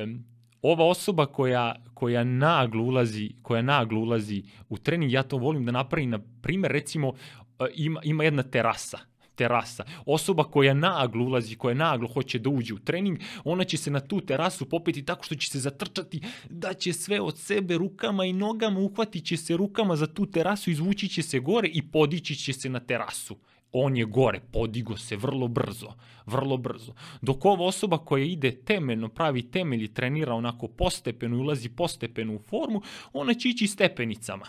um, 0.03 0.25
ova 0.63 0.85
osoba 0.85 1.27
koja, 1.27 1.75
koja 1.95 2.25
naglo 2.25 2.83
ulazi, 2.83 3.31
koja 3.43 3.63
naglo 3.63 4.01
ulazi 4.01 4.43
u 4.69 4.79
trening, 4.79 5.13
ja 5.13 5.23
to 5.23 5.37
volim 5.37 5.65
da 5.65 5.73
napravim 5.73 6.11
na 6.11 6.19
primer, 6.43 6.73
recimo, 6.73 7.13
e, 7.61 7.65
ima, 7.75 8.01
ima 8.05 8.25
jedna 8.25 8.43
terasa, 8.43 8.99
terasa. 9.35 9.85
Osoba 10.07 10.45
koja 10.45 10.75
naglo 10.75 11.25
ulazi, 11.25 11.57
koja 11.57 11.75
naglo 11.75 12.09
hoće 12.09 12.39
da 12.39 12.51
uđe 12.51 12.75
u 12.75 12.79
trening, 12.79 13.19
ona 13.45 13.65
će 13.65 13.77
se 13.77 13.91
na 13.91 14.01
tu 14.01 14.21
terasu 14.21 14.69
popeti 14.69 15.05
tako 15.05 15.25
što 15.25 15.35
će 15.35 15.51
se 15.51 15.59
zatrčati, 15.59 16.21
da 16.51 16.75
će 16.75 16.93
sve 16.93 17.21
od 17.21 17.39
sebe 17.39 17.79
rukama 17.79 18.25
i 18.25 18.33
nogama, 18.33 18.81
uhvatit 18.81 19.25
će 19.25 19.37
se 19.37 19.57
rukama 19.57 19.97
za 19.97 20.07
tu 20.07 20.27
terasu, 20.27 20.71
izvući 20.71 21.09
će 21.09 21.23
se 21.23 21.41
gore 21.41 21.69
i 21.69 21.83
podići 21.83 22.37
će 22.37 22.53
se 22.53 22.69
na 22.69 22.81
terasu 22.81 23.37
on 23.73 23.97
je 23.97 24.05
gore, 24.05 24.41
podigo 24.53 24.97
se 24.97 25.17
vrlo 25.17 25.49
brzo, 25.49 25.93
vrlo 26.27 26.57
brzo. 26.57 26.95
Dok 27.23 27.45
ova 27.45 27.65
osoba 27.65 27.99
koja 27.99 28.25
ide 28.25 28.65
temeljno, 28.65 29.09
pravi 29.09 29.51
temelj 29.51 29.85
i 29.85 29.95
trenira 29.95 30.35
onako 30.35 30.69
postepeno 30.69 31.37
i 31.37 31.41
ulazi 31.41 31.69
postepeno 31.69 32.35
u 32.35 32.39
formu, 32.39 32.83
ona 33.13 33.35
će 33.35 33.49
ići 33.49 33.67
stepenicama. 33.67 34.47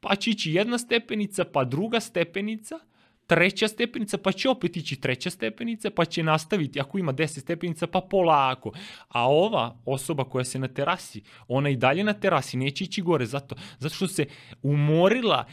Pa 0.00 0.16
će 0.16 0.30
ići 0.30 0.52
jedna 0.52 0.78
stepenica, 0.78 1.44
pa 1.44 1.64
druga 1.64 2.00
stepenica, 2.00 2.78
treća 3.26 3.68
stepenica, 3.68 4.18
pa 4.18 4.32
će 4.32 4.48
opet 4.48 4.76
ići 4.76 5.00
treća 5.00 5.30
stepenica, 5.30 5.90
pa 5.90 6.04
će 6.04 6.22
nastaviti, 6.22 6.80
ako 6.80 6.98
ima 6.98 7.12
10 7.12 7.40
stepenica, 7.40 7.86
pa 7.86 8.00
polako. 8.00 8.72
A 9.08 9.30
ova 9.30 9.76
osoba 9.84 10.24
koja 10.24 10.44
se 10.44 10.58
na 10.58 10.68
terasi, 10.68 11.22
ona 11.48 11.70
i 11.70 11.76
dalje 11.76 12.04
na 12.04 12.12
terasi, 12.12 12.56
neće 12.56 12.84
ići 12.84 13.02
gore, 13.02 13.26
zato, 13.26 13.54
zato 13.78 13.94
što 13.94 14.08
se 14.08 14.26
umorila, 14.62 15.44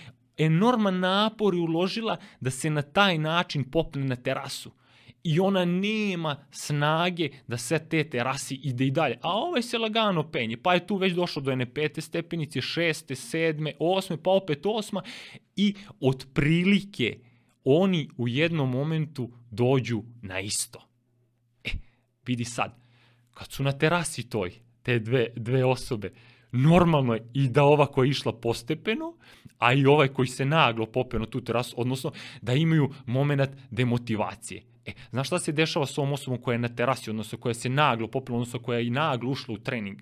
enorman 0.45 0.99
napor 0.99 1.55
je 1.55 1.61
uložila 1.61 2.17
da 2.39 2.49
se 2.49 2.69
na 2.69 2.81
taj 2.81 3.17
način 3.17 3.63
popne 3.71 4.03
na 4.03 4.15
terasu. 4.15 4.71
I 5.23 5.39
ona 5.39 5.65
nema 5.65 6.45
snage 6.51 7.29
da 7.47 7.57
se 7.57 7.79
te 7.89 8.09
terasi 8.09 8.55
ide 8.55 8.85
i 8.85 8.91
dalje. 8.91 9.17
A 9.21 9.29
ovaj 9.29 9.61
se 9.61 9.77
lagano 9.77 10.31
penje, 10.31 10.57
pa 10.57 10.73
je 10.73 10.87
tu 10.87 10.95
već 10.95 11.13
došlo 11.13 11.41
do 11.41 11.51
jedne 11.51 11.73
pete 11.73 12.01
stepenice, 12.01 12.61
šeste, 12.61 13.15
sedme, 13.15 13.73
osme, 13.79 14.17
pa 14.23 14.31
opet 14.31 14.65
osma 14.65 15.03
i 15.55 15.75
otprilike 15.99 17.19
oni 17.63 18.09
u 18.17 18.27
jednom 18.27 18.69
momentu 18.69 19.31
dođu 19.51 20.03
na 20.21 20.39
isto. 20.39 20.87
E, 21.63 21.69
vidi 22.25 22.45
sad, 22.45 22.75
kad 23.33 23.51
su 23.51 23.63
na 23.63 23.71
terasi 23.71 24.29
toj, 24.29 24.51
te 24.83 24.99
dve, 24.99 25.27
dve 25.35 25.65
osobe, 25.65 26.11
normalno 26.51 27.13
je 27.13 27.29
i 27.33 27.49
da 27.49 27.63
ova 27.63 27.85
koja 27.85 28.05
je 28.05 28.09
išla 28.09 28.33
postepeno, 28.33 29.13
a 29.57 29.73
i 29.73 29.85
ovaj 29.85 30.07
koji 30.07 30.27
se 30.27 30.45
naglo 30.45 30.85
popeo 30.85 31.19
na 31.19 31.25
tu 31.25 31.41
terasu, 31.41 31.75
odnosno 31.77 32.11
da 32.41 32.53
imaju 32.53 32.89
moment 33.05 33.51
demotivacije. 33.71 34.63
E, 34.85 34.91
znaš 35.11 35.27
šta 35.27 35.39
se 35.39 35.51
dešava 35.51 35.85
s 35.85 35.97
ovom 35.97 36.13
osobom 36.13 36.41
koja 36.41 36.53
je 36.53 36.59
na 36.59 36.75
terasi, 36.75 37.09
odnosno 37.09 37.37
koja 37.37 37.53
se 37.53 37.69
naglo 37.69 38.07
popela, 38.07 38.37
odnosno 38.37 38.59
koja 38.59 38.79
je 38.79 38.87
i 38.87 38.89
naglo 38.89 39.31
ušla 39.31 39.53
u 39.53 39.57
trening? 39.57 40.01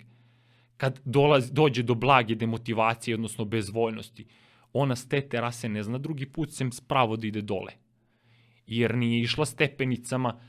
Kad 0.76 1.00
dolaz, 1.04 1.50
dođe 1.52 1.82
do 1.82 1.94
blage 1.94 2.34
demotivacije, 2.34 3.14
odnosno 3.14 3.44
bezvoljnosti, 3.44 4.26
ona 4.72 4.96
s 4.96 5.08
te 5.08 5.20
terase 5.20 5.68
ne 5.68 5.82
zna 5.82 5.98
drugi 5.98 6.26
put 6.26 6.52
sem 6.52 6.72
spravo 6.72 7.16
da 7.16 7.26
ide 7.26 7.42
dole. 7.42 7.72
Jer 8.66 8.94
nije 8.94 9.20
išla 9.20 9.46
stepenicama 9.46 10.40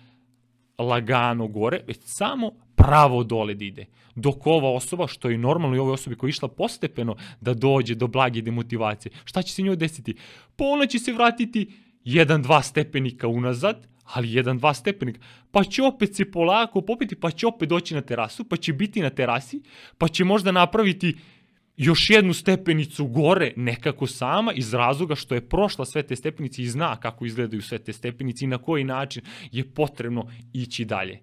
lagano 0.81 1.47
gore, 1.47 1.81
već 1.87 1.99
samo 2.03 2.51
pravo 2.75 3.23
dole 3.23 3.53
da 3.53 3.65
ide. 3.65 3.85
Dok 4.15 4.47
ova 4.47 4.69
osoba, 4.69 5.07
što 5.07 5.29
je 5.29 5.37
normalno 5.37 5.75
i 5.75 5.79
ovoj 5.79 5.93
osobi 5.93 6.15
koja 6.15 6.27
je 6.27 6.29
išla 6.29 6.47
postepeno 6.47 7.15
da 7.41 7.53
dođe 7.53 7.95
do 7.95 8.07
blage 8.07 8.41
demotivacije, 8.41 9.11
šta 9.23 9.41
će 9.41 9.53
se 9.53 9.61
njoj 9.61 9.75
desiti? 9.75 10.15
Pa 10.55 10.65
ona 10.65 10.85
će 10.85 10.99
se 10.99 11.13
vratiti 11.13 11.73
jedan, 12.03 12.41
dva 12.41 12.61
stepenika 12.61 13.27
unazad, 13.27 13.87
ali 14.13 14.33
jedan, 14.33 14.57
dva 14.57 14.73
stepenika, 14.73 15.19
pa 15.51 15.63
će 15.63 15.83
opet 15.83 16.15
se 16.15 16.31
polako 16.31 16.81
popiti, 16.81 17.15
pa 17.15 17.31
će 17.31 17.47
opet 17.47 17.69
doći 17.69 17.95
na 17.95 18.01
terasu, 18.01 18.43
pa 18.43 18.57
će 18.57 18.73
biti 18.73 19.01
na 19.01 19.09
terasi, 19.09 19.61
pa 19.97 20.07
će 20.07 20.23
možda 20.23 20.51
napraviti 20.51 21.17
još 21.83 22.09
jednu 22.09 22.33
stepenicu 22.33 23.05
gore 23.05 23.53
nekako 23.55 24.07
sama 24.07 24.53
iz 24.53 24.73
razloga 24.73 25.15
što 25.15 25.35
je 25.35 25.49
prošla 25.49 25.85
sve 25.85 26.03
te 26.03 26.15
stepenice 26.15 26.61
i 26.61 26.67
zna 26.67 26.95
kako 26.95 27.25
izgledaju 27.25 27.61
sve 27.61 27.79
te 27.79 27.93
stepenice 27.93 28.45
i 28.45 28.47
na 28.47 28.57
koji 28.57 28.83
način 28.83 29.23
je 29.51 29.73
potrebno 29.73 30.31
ići 30.53 30.85
dalje. 30.85 31.19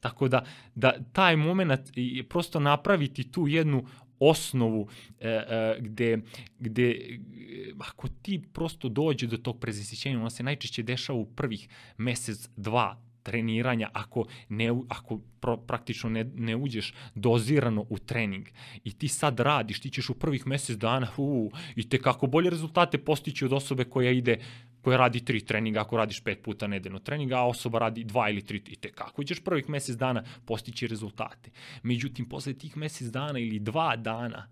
Tako 0.00 0.28
da, 0.28 0.44
da 0.74 0.92
taj 1.12 1.36
moment 1.36 1.80
je 1.94 2.28
prosto 2.28 2.60
napraviti 2.60 3.32
tu 3.32 3.48
jednu 3.48 3.86
osnovu 4.18 4.88
e, 5.20 5.28
e, 5.28 5.76
gde, 5.80 6.18
gde 6.58 7.18
ako 7.78 8.08
ti 8.22 8.42
prosto 8.52 8.88
dođe 8.88 9.26
do 9.26 9.36
tog 9.36 9.60
prezasićenja, 9.60 10.18
ono 10.18 10.30
se 10.30 10.42
najčešće 10.42 10.82
dešava 10.82 11.18
u 11.18 11.26
prvih 11.26 11.68
mesec, 11.98 12.48
dva, 12.56 13.05
treniranja 13.26 13.90
ako, 13.92 14.24
ne, 14.48 14.70
ako 14.88 15.18
pro, 15.40 15.56
praktično 15.56 16.10
ne, 16.10 16.24
ne 16.34 16.56
uđeš 16.56 16.92
dozirano 17.14 17.84
u 17.88 17.98
trening 17.98 18.46
i 18.84 18.92
ti 18.92 19.08
sad 19.08 19.40
radiš, 19.40 19.80
ti 19.80 19.90
ćeš 19.90 20.10
u 20.10 20.14
prvih 20.14 20.46
mesec 20.46 20.78
dana 20.78 21.08
uu, 21.16 21.50
i 21.76 21.88
te 21.88 21.98
kako 21.98 22.26
bolje 22.26 22.50
rezultate 22.50 22.98
postići 22.98 23.44
od 23.44 23.52
osobe 23.52 23.84
koja 23.84 24.10
ide 24.10 24.38
koja 24.82 24.98
radi 24.98 25.24
tri 25.24 25.40
treninga, 25.40 25.80
ako 25.80 25.96
radiš 25.96 26.20
pet 26.20 26.42
puta 26.42 26.66
nedeljno 26.66 26.98
treninga, 26.98 27.36
a 27.36 27.48
osoba 27.48 27.78
radi 27.78 28.04
dva 28.04 28.28
ili 28.30 28.42
tri, 28.42 28.62
i 28.66 28.76
te 28.76 28.92
kako 28.92 29.24
ćeš 29.24 29.40
prvih 29.44 29.68
mesec 29.68 29.96
dana 29.96 30.22
postići 30.44 30.86
rezultate. 30.86 31.50
Međutim, 31.82 32.28
posle 32.28 32.54
tih 32.54 32.76
mesec 32.76 33.08
dana 33.08 33.38
ili 33.38 33.58
dva 33.58 33.96
dana 33.96 34.46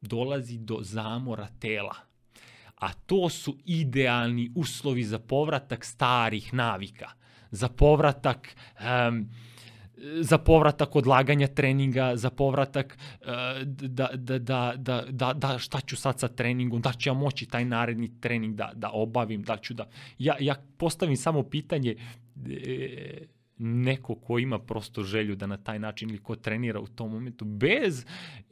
dolazi 0.00 0.58
do 0.58 0.78
zamora 0.82 1.46
tela. 1.60 1.94
A 2.76 2.92
to 2.92 3.28
su 3.28 3.56
idealni 3.64 4.50
uslovi 4.54 5.04
za 5.04 5.18
povratak 5.18 5.84
starih 5.84 6.54
navika 6.54 7.19
za 7.50 7.68
povratak 7.68 8.56
um, 9.08 9.28
za 10.20 10.38
povratak 10.38 10.96
odlaganja 10.96 11.46
treninga, 11.46 12.16
za 12.16 12.30
povratak 12.30 12.98
da, 13.64 14.08
da, 14.14 14.38
da, 14.38 14.72
da, 14.76 15.04
da, 15.10 15.32
da 15.32 15.58
šta 15.58 15.80
ću 15.80 15.96
sad 15.96 16.20
sa 16.20 16.28
treningom, 16.28 16.80
da 16.80 16.92
ću 16.92 17.08
ja 17.08 17.14
moći 17.14 17.46
taj 17.46 17.64
naredni 17.64 18.20
trening 18.20 18.54
da, 18.54 18.72
da 18.74 18.90
obavim, 18.92 19.42
da 19.42 19.56
ću 19.56 19.74
da... 19.74 19.88
Ja, 20.18 20.36
ja 20.40 20.54
postavim 20.76 21.16
samo 21.16 21.42
pitanje 21.42 21.96
e, 22.48 23.26
neko 23.58 24.14
ko 24.14 24.38
ima 24.38 24.58
prosto 24.58 25.02
želju 25.02 25.36
da 25.36 25.46
na 25.46 25.56
taj 25.56 25.78
način 25.78 26.10
ili 26.10 26.18
ko 26.18 26.36
trenira 26.36 26.80
u 26.80 26.86
tom 26.86 27.12
momentu, 27.12 27.44
bez, 27.44 28.06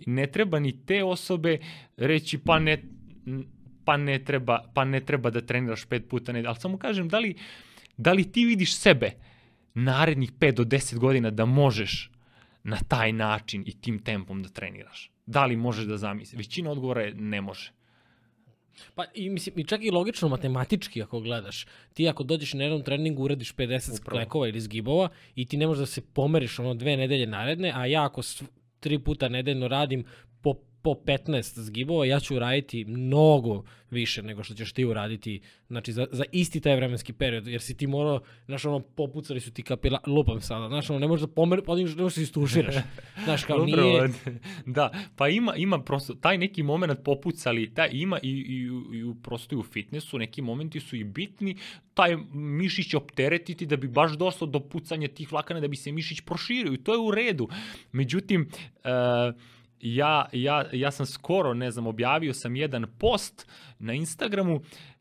ne 0.07 0.26
treba 0.26 0.59
ni 0.59 0.86
te 0.86 1.05
osobe 1.05 1.59
reći 1.96 2.38
pa 2.38 2.59
ne, 2.59 2.82
pa 3.84 3.96
ne 3.96 4.24
treba, 4.24 4.64
pa 4.74 4.84
ne 4.84 5.01
treba 5.01 5.30
da 5.30 5.40
treniraš 5.40 5.84
pet 5.84 6.09
puta 6.09 6.32
ne, 6.32 6.44
ali 6.46 6.57
samo 6.57 6.78
kažem 6.78 7.09
da 7.09 7.18
li, 7.18 7.34
Da 7.99 8.12
li 8.12 8.32
ti 8.32 8.44
vidiš 8.44 8.76
sebe 8.76 9.11
narednih 9.74 10.32
5 10.32 10.53
do 10.53 10.64
10 10.64 10.99
godina 10.99 11.30
da 11.30 11.44
možeš 11.44 12.11
na 12.64 12.76
taj 12.88 13.12
način 13.12 13.64
i 13.66 13.80
tim 13.80 13.99
tempom 13.99 14.42
da 14.42 14.49
treniraš? 14.49 15.11
Da 15.26 15.46
li 15.46 15.57
možeš 15.57 15.84
da 15.84 15.96
zamisliš? 15.96 16.38
Većina 16.38 16.70
odgovora 16.70 17.03
je 17.03 17.14
ne 17.14 17.40
može. 17.40 17.72
Pa 18.94 19.05
i 19.14 19.30
mislim, 19.30 19.59
i 19.59 19.64
čak 19.64 19.80
i 19.82 19.90
logično 19.90 20.28
matematički 20.28 21.03
ako 21.03 21.20
gledaš, 21.20 21.66
ti 21.92 22.09
ako 22.09 22.22
dođeš 22.22 22.55
na 22.55 22.62
jednom 22.62 22.82
treningu 22.82 23.22
uradiš 23.22 23.55
50 23.55 23.76
Upravo. 23.76 23.96
sklekova 23.96 24.49
ili 24.49 24.61
zgibova 24.61 25.09
i 25.34 25.46
ti 25.46 25.57
ne 25.57 25.66
možeš 25.66 25.80
da 25.80 25.86
se 25.86 26.01
pomeriš 26.01 26.59
ono 26.59 26.74
dve 26.74 26.96
nedelje 26.96 27.26
naredne, 27.26 27.72
a 27.74 27.86
ja 27.86 28.05
ako 28.05 28.22
tri 28.80 28.99
puta 28.99 29.28
nedeljno 29.28 29.68
radim 29.68 30.05
po 30.82 30.88
po 30.94 31.12
15 31.12 31.60
zgibova, 31.60 32.06
ja 32.06 32.20
ću 32.20 32.36
uraditi 32.36 32.84
mnogo 32.84 33.64
više 33.90 34.22
nego 34.22 34.42
što 34.42 34.54
ćeš 34.54 34.72
ti 34.72 34.84
uraditi, 34.84 35.40
znači 35.68 35.92
za, 35.92 36.06
za 36.12 36.24
isti 36.32 36.60
taj 36.60 36.76
vremenski 36.76 37.12
period, 37.12 37.46
jer 37.46 37.60
si 37.60 37.76
ti 37.76 37.86
morao, 37.86 38.20
znaš 38.46 38.64
ono, 38.64 38.80
popucali 38.80 39.40
su 39.40 39.52
ti 39.52 39.62
kapila, 39.62 40.00
lupam 40.06 40.40
sada, 40.40 40.68
znaš 40.68 40.90
ono, 40.90 40.98
ne 40.98 41.08
možeš 41.08 41.26
da 41.26 41.34
pomer, 41.34 41.62
podigneš, 41.64 41.96
ne 41.96 42.02
možeš 42.02 42.16
da 42.16 42.22
istuširaš, 42.22 42.74
znaš 43.24 43.44
kao 43.44 43.64
nije... 43.64 44.08
Da, 44.66 44.90
pa 45.16 45.28
ima, 45.28 45.56
ima 45.56 45.82
prosto, 45.82 46.14
taj 46.14 46.38
neki 46.38 46.62
moment 46.62 47.00
popucali, 47.04 47.74
taj 47.74 47.88
ima 47.92 48.18
i, 48.22 48.30
i, 48.30 48.54
i 48.96 49.04
u, 49.04 49.14
prosto 49.14 49.54
i 49.54 49.58
u 49.58 49.62
fitnessu, 49.62 50.18
neki 50.18 50.42
momenti 50.42 50.80
su 50.80 50.96
i 50.96 51.04
bitni, 51.04 51.56
taj 51.94 52.16
mišić 52.32 52.94
opteretiti 52.94 53.66
da 53.66 53.76
bi 53.76 53.88
baš 53.88 54.12
došlo 54.12 54.46
do 54.46 54.60
pucanja 54.60 55.08
tih 55.08 55.32
vlakana, 55.32 55.60
da 55.60 55.68
bi 55.68 55.76
se 55.76 55.92
mišić 55.92 56.20
proširio 56.20 56.72
i 56.72 56.76
to 56.84 56.92
je 56.92 56.98
u 56.98 57.10
redu. 57.10 57.48
Međutim, 57.92 58.48
uh, 58.84 59.34
ja, 59.80 60.28
ja, 60.32 60.64
ja 60.72 60.90
sam 60.90 61.06
skoro, 61.06 61.54
ne 61.54 61.70
znam, 61.70 61.86
objavio 61.86 62.34
sam 62.34 62.56
jedan 62.56 62.86
post 62.98 63.46
na 63.78 63.92
Instagramu 63.92 64.60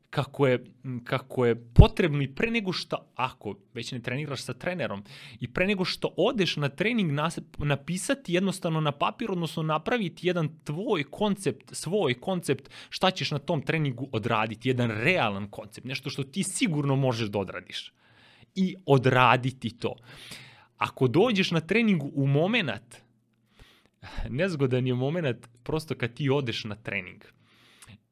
kako 0.10 0.48
je, 0.48 0.66
kako 1.04 1.46
je 1.46 1.56
potrebno 1.74 2.22
i 2.24 2.36
pre 2.36 2.52
nego 2.52 2.74
što, 2.74 3.12
ako 3.16 3.56
već 3.74 3.92
ne 3.92 4.00
treniraš 4.00 4.44
sa 4.44 4.54
trenerom, 4.54 5.04
i 5.40 5.54
pre 5.54 5.68
nego 5.68 5.86
što 5.86 6.14
odeš 6.18 6.56
na 6.56 6.70
trening 6.70 7.12
nas, 7.12 7.40
napisati 7.58 8.34
jednostavno 8.34 8.82
na 8.82 8.92
papir, 8.92 9.32
odnosno 9.32 9.64
napraviti 9.64 10.28
jedan 10.28 10.50
tvoj 10.64 11.04
koncept, 11.04 11.76
svoj 11.76 12.14
koncept 12.14 12.70
šta 12.90 13.12
ćeš 13.12 13.32
na 13.32 13.40
tom 13.40 13.62
treningu 13.62 14.10
odraditi, 14.12 14.70
jedan 14.70 14.92
realan 14.92 15.48
koncept, 15.48 15.88
nešto 15.88 16.10
što 16.10 16.24
ti 16.24 16.44
sigurno 16.44 16.96
možeš 16.96 17.30
da 17.30 17.40
odradiš. 17.40 17.94
I 18.56 18.76
odraditi 18.86 19.78
to. 19.78 19.96
Ako 20.78 21.08
dođeš 21.08 21.52
na 21.52 21.60
treningu 21.60 22.12
u 22.14 22.28
moment 22.28 23.07
nezgodan 24.30 24.88
je 24.88 24.94
moment 24.94 25.48
prosto 25.64 25.96
kad 25.96 26.14
ti 26.14 26.30
odeš 26.30 26.64
na 26.64 26.76
trening 26.76 27.24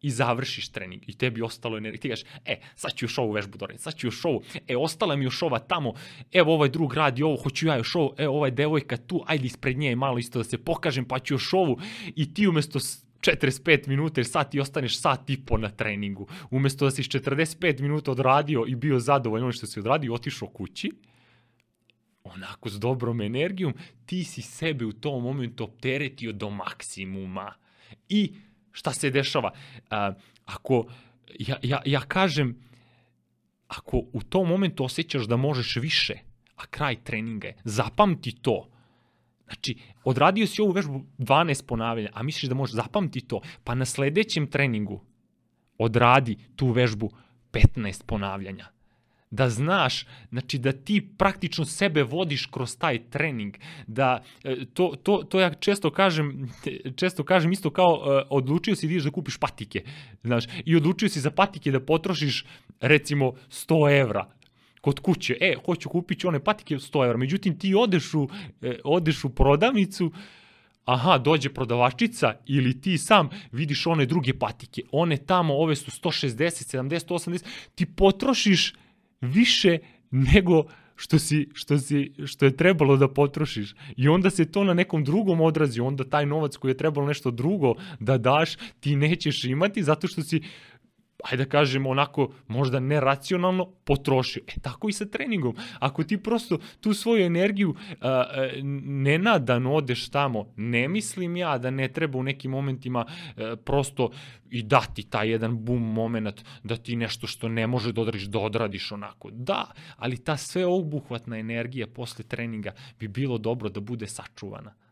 i 0.01 0.09
završiš 0.09 0.69
trening 0.69 1.03
i 1.07 1.17
tebi 1.17 1.41
ostalo 1.41 1.77
energije. 1.77 2.01
Ti 2.01 2.09
kažeš, 2.09 2.25
e, 2.45 2.59
sad 2.75 2.93
ću 2.93 3.05
još 3.05 3.17
ovu 3.17 3.31
vežbu 3.31 3.57
doraditi, 3.57 3.83
sad 3.83 3.95
ću 3.95 4.07
još 4.07 4.25
ovu, 4.25 4.41
e, 4.67 4.77
ostala 4.77 5.15
mi 5.15 5.25
još 5.25 5.41
ova 5.41 5.59
tamo, 5.59 5.93
evo 6.31 6.53
ovaj 6.53 6.69
drug 6.69 6.93
radi 6.93 7.23
ovo, 7.23 7.37
hoću 7.43 7.67
ja 7.67 7.77
još 7.77 7.95
ovo, 7.95 8.15
evo 8.17 8.35
ovaj 8.35 8.51
devojka 8.51 8.97
tu, 8.97 9.23
ajde 9.27 9.45
ispred 9.45 9.77
nje 9.77 9.95
malo 9.95 10.17
isto 10.17 10.39
da 10.39 10.43
se 10.43 10.57
pokažem, 10.57 11.05
pa 11.05 11.19
ću 11.19 11.33
još 11.33 11.53
ovu 11.53 11.79
i 12.15 12.33
ti 12.33 12.47
umesto 12.47 12.79
45 12.79 13.87
minuta 13.87 14.21
jer 14.21 14.27
sad 14.27 14.51
ti 14.51 14.59
ostaneš 14.59 14.99
sat 14.99 15.29
i 15.29 15.37
po 15.45 15.57
na 15.57 15.69
treningu. 15.69 16.27
Umesto 16.51 16.85
da 16.85 16.91
si 16.91 17.03
45 17.03 17.81
minuta 17.81 18.11
odradio 18.11 18.65
i 18.67 18.75
bio 18.75 18.99
zadovoljan 18.99 19.51
što 19.51 19.67
si 19.67 19.79
odradio, 19.79 20.13
otišao 20.13 20.47
kući, 20.47 20.91
onako 22.25 22.69
s 22.69 22.79
dobrom 22.79 23.21
energijom, 23.21 23.73
ti 24.05 24.23
si 24.23 24.41
sebe 24.41 24.85
u 24.85 24.93
tom 24.93 25.23
momentu 25.23 25.63
opteretio 25.63 26.31
do 26.31 26.49
maksimuma. 26.49 27.53
I 28.09 28.33
šta 28.71 28.93
se 28.93 29.09
dešava? 29.09 29.51
A, 29.89 30.13
ako, 30.45 30.85
ja, 31.39 31.57
ja, 31.63 31.81
ja 31.85 32.01
kažem, 32.01 32.55
ako 33.67 34.03
u 34.13 34.21
tom 34.21 34.47
momentu 34.47 34.83
osjećaš 34.83 35.27
da 35.27 35.37
možeš 35.37 35.75
više, 35.75 36.13
a 36.55 36.65
kraj 36.65 36.95
treninga 37.03 37.47
je, 37.47 37.55
zapamti 37.63 38.31
to. 38.41 38.69
Znači, 39.45 39.77
odradio 40.03 40.47
si 40.47 40.61
ovu 40.61 40.71
vežbu 40.71 41.05
12 41.17 41.65
ponavljanja, 41.65 42.09
a 42.13 42.23
misliš 42.23 42.49
da 42.49 42.55
možeš 42.55 42.75
zapamti 42.75 43.21
to, 43.21 43.41
pa 43.63 43.75
na 43.75 43.85
sledećem 43.85 44.47
treningu 44.47 45.01
odradi 45.77 46.37
tu 46.55 46.71
vežbu 46.71 47.11
15 47.51 48.03
ponavljanja 48.05 48.74
da 49.35 49.49
znaš, 49.49 50.05
znači 50.29 50.57
da 50.57 50.71
ti 50.71 51.01
praktično 51.17 51.65
sebe 51.65 52.03
vodiš 52.03 52.45
kroz 52.45 52.77
taj 52.77 52.99
trening, 53.09 53.57
da 53.87 54.23
e, 54.43 54.55
to, 54.73 54.93
to, 55.03 55.23
to 55.29 55.39
ja 55.39 55.53
često 55.53 55.91
kažem, 55.91 56.49
često 56.95 57.23
kažem 57.23 57.51
isto 57.51 57.69
kao 57.69 57.93
uh, 57.93 58.27
odlučio 58.29 58.75
si 58.75 58.87
da 58.87 59.03
da 59.03 59.11
kupiš 59.11 59.37
patike, 59.37 59.83
znaš, 60.23 60.45
i 60.65 60.75
odlučio 60.75 61.09
si 61.09 61.19
za 61.19 61.31
patike 61.31 61.71
da 61.71 61.79
potrošiš 61.79 62.45
recimo 62.81 63.33
100 63.49 63.99
evra, 64.01 64.25
kod 64.81 64.99
kuće, 64.99 65.37
e, 65.41 65.55
hoću 65.65 65.89
kupit 65.89 66.19
ću 66.19 66.27
one 66.27 66.39
patike 66.43 66.75
100 66.75 67.05
evra, 67.05 67.17
međutim 67.17 67.59
ti 67.59 67.75
odeš 67.75 68.13
u, 68.13 68.29
e, 68.61 68.79
odeš 68.83 69.23
u 69.23 69.29
prodavnicu, 69.29 70.11
aha, 70.85 71.17
dođe 71.17 71.49
prodavačica 71.49 72.33
ili 72.45 72.81
ti 72.81 72.97
sam 72.97 73.29
vidiš 73.51 73.87
one 73.87 74.05
druge 74.05 74.33
patike, 74.39 74.81
one 74.91 75.17
tamo, 75.17 75.53
ove 75.53 75.75
su 75.75 75.91
160, 75.91 76.77
70, 76.77 77.07
80, 77.07 77.45
ti 77.75 77.85
potrošiš 77.85 78.73
više 79.21 79.77
nego 80.11 80.63
što 80.95 81.19
si, 81.19 81.49
što 81.53 81.77
si, 81.77 82.13
što 82.25 82.45
je 82.45 82.57
trebalo 82.57 82.97
da 82.97 83.07
potrošiš. 83.07 83.75
I 83.97 84.07
onda 84.07 84.29
se 84.29 84.51
to 84.51 84.63
na 84.63 84.73
nekom 84.73 85.03
drugom 85.03 85.41
odrazi, 85.41 85.81
onda 85.81 86.03
taj 86.03 86.25
novac 86.25 86.57
koji 86.57 86.71
je 86.71 86.77
trebalo 86.77 87.07
nešto 87.07 87.31
drugo 87.31 87.73
da 87.99 88.17
daš, 88.17 88.55
ti 88.79 88.95
nećeš 88.95 89.43
imati 89.43 89.83
zato 89.83 90.07
što 90.07 90.21
si 90.21 90.41
ajde 91.23 91.43
da 91.43 91.49
kažemo 91.49 91.89
onako 91.89 92.33
možda 92.47 92.79
neracionalno 92.79 93.65
potrošio. 93.65 94.43
E 94.47 94.59
tako 94.61 94.89
i 94.89 94.93
sa 94.93 95.05
treningom. 95.05 95.55
Ako 95.79 96.03
ti 96.03 96.17
prosto 96.17 96.57
tu 96.81 96.93
svoju 96.93 97.25
energiju 97.25 97.69
uh, 97.69 97.75
nenadano 98.83 99.73
odeš 99.73 100.09
tamo, 100.09 100.53
ne 100.55 100.87
mislim 100.87 101.37
ja 101.37 101.57
da 101.57 101.71
ne 101.71 101.87
treba 101.87 102.17
u 102.17 102.23
nekim 102.23 102.51
momentima 102.51 103.05
uh, 103.07 103.43
prosto 103.65 104.11
i 104.49 104.63
dati 104.63 105.03
taj 105.03 105.29
jedan 105.29 105.65
bum 105.65 105.93
moment 105.93 106.45
da 106.63 106.77
ti 106.77 106.95
nešto 106.95 107.27
što 107.27 107.49
ne 107.49 107.67
može 107.67 107.91
da 107.91 108.01
odradiš, 108.01 108.23
da 108.23 108.39
odradiš 108.39 108.91
onako. 108.91 109.29
Da, 109.31 109.65
ali 109.97 110.23
ta 110.23 110.37
sve 110.37 110.65
obuhvatna 110.65 111.37
energija 111.37 111.87
posle 111.87 112.25
treninga 112.25 112.73
bi 112.99 113.07
bilo 113.07 113.37
dobro 113.37 113.69
da 113.69 113.79
bude 113.79 114.07
sačuvana 114.07 114.84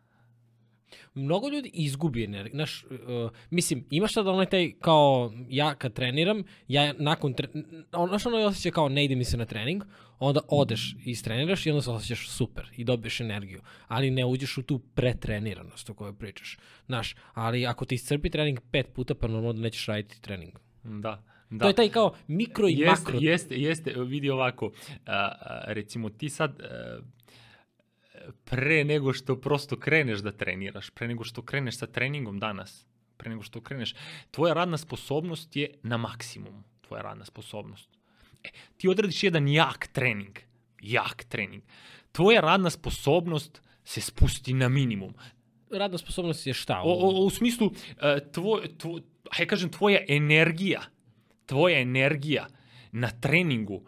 mnogo 1.15 1.49
ljudi 1.49 1.71
izgubi 1.73 2.23
energiju. 2.23 2.51
Znaš, 2.53 2.83
uh, 2.83 3.31
mislim, 3.49 3.85
imaš 3.89 4.13
sad 4.13 4.27
onaj 4.27 4.45
taj, 4.45 4.71
kao, 4.79 5.33
ja 5.49 5.75
kad 5.75 5.93
treniram, 5.93 6.43
ja 6.67 6.93
nakon, 6.99 7.33
tre, 7.33 7.47
znaš 8.07 8.25
ono 8.25 8.37
osjećaj 8.37 8.71
kao 8.71 8.89
ne 8.89 9.05
ide 9.05 9.15
mi 9.15 9.23
se 9.23 9.37
na 9.37 9.45
trening, 9.45 9.83
onda 10.19 10.41
odeš 10.47 10.95
i 11.05 11.11
istreniraš 11.11 11.65
i 11.65 11.69
onda 11.69 11.81
se 11.81 11.91
osjećaš 11.91 12.29
super 12.29 12.69
i 12.77 12.83
dobiješ 12.83 13.19
energiju, 13.19 13.61
ali 13.87 14.11
ne 14.11 14.25
uđeš 14.25 14.57
u 14.57 14.63
tu 14.63 14.79
pretreniranost 14.79 15.89
o 15.89 15.93
kojoj 15.93 16.17
pričaš. 16.17 16.57
Znaš, 16.85 17.15
ali 17.33 17.65
ako 17.65 17.85
ti 17.85 17.95
iscrpi 17.95 18.29
trening 18.29 18.59
pet 18.71 18.87
puta, 18.93 19.15
pa 19.15 19.27
normalno 19.27 19.53
da 19.53 19.61
nećeš 19.61 19.85
raditi 19.85 20.21
trening. 20.21 20.53
Da. 20.83 21.23
Da. 21.49 21.59
To 21.59 21.67
je 21.67 21.73
taj 21.73 21.89
kao 21.89 22.15
mikro 22.27 22.67
i 22.67 22.73
jeste, 22.73 22.89
makro. 22.89 23.19
Jeste, 23.21 23.55
jeste, 23.55 23.93
vidi 23.97 24.29
ovako, 24.29 24.71
a, 25.05 25.13
a, 25.15 25.63
recimo 25.67 26.09
ti 26.09 26.29
sad, 26.29 26.61
a, 26.61 26.99
pre 28.43 28.83
nego 28.83 29.13
što 29.13 29.41
prosto 29.41 29.79
kreneš 29.79 30.19
da 30.19 30.31
treniraš, 30.31 30.89
pre 30.89 31.07
nego 31.07 31.23
što 31.23 31.41
kreneš 31.41 31.77
sa 31.77 31.87
treningom 31.87 32.39
danas, 32.39 32.85
pre 33.17 33.29
nego 33.29 33.43
što 33.43 33.61
kreneš, 33.61 33.95
tvoja 34.31 34.53
radna 34.53 34.77
sposobnost 34.77 35.55
je 35.55 35.73
na 35.83 35.97
maksimumu, 35.97 36.63
tvoja 36.81 37.01
radna 37.01 37.25
sposobnost. 37.25 37.89
E, 38.43 38.49
ti 38.77 38.89
odradiš 38.89 39.23
jedan 39.23 39.47
jak 39.47 39.87
trening, 39.87 40.39
jak 40.81 41.23
trening. 41.23 41.63
Tvoja 42.11 42.41
radna 42.41 42.69
sposobnost 42.69 43.61
se 43.83 44.01
spusti 44.01 44.53
na 44.53 44.69
minimum. 44.69 45.13
Radna 45.71 45.97
sposobnost 45.97 46.47
je 46.47 46.53
šta? 46.53 46.81
O, 46.81 46.93
o, 46.93 47.25
u 47.25 47.29
smislu, 47.29 47.71
e, 48.01 48.19
tvoj, 48.31 48.77
tvoj, 48.77 49.01
hajde 49.31 49.49
kažem, 49.49 49.69
tvoja 49.69 50.05
energija, 50.07 50.81
tvoja 51.45 51.79
energija 51.79 52.47
na 52.91 53.09
treningu 53.09 53.83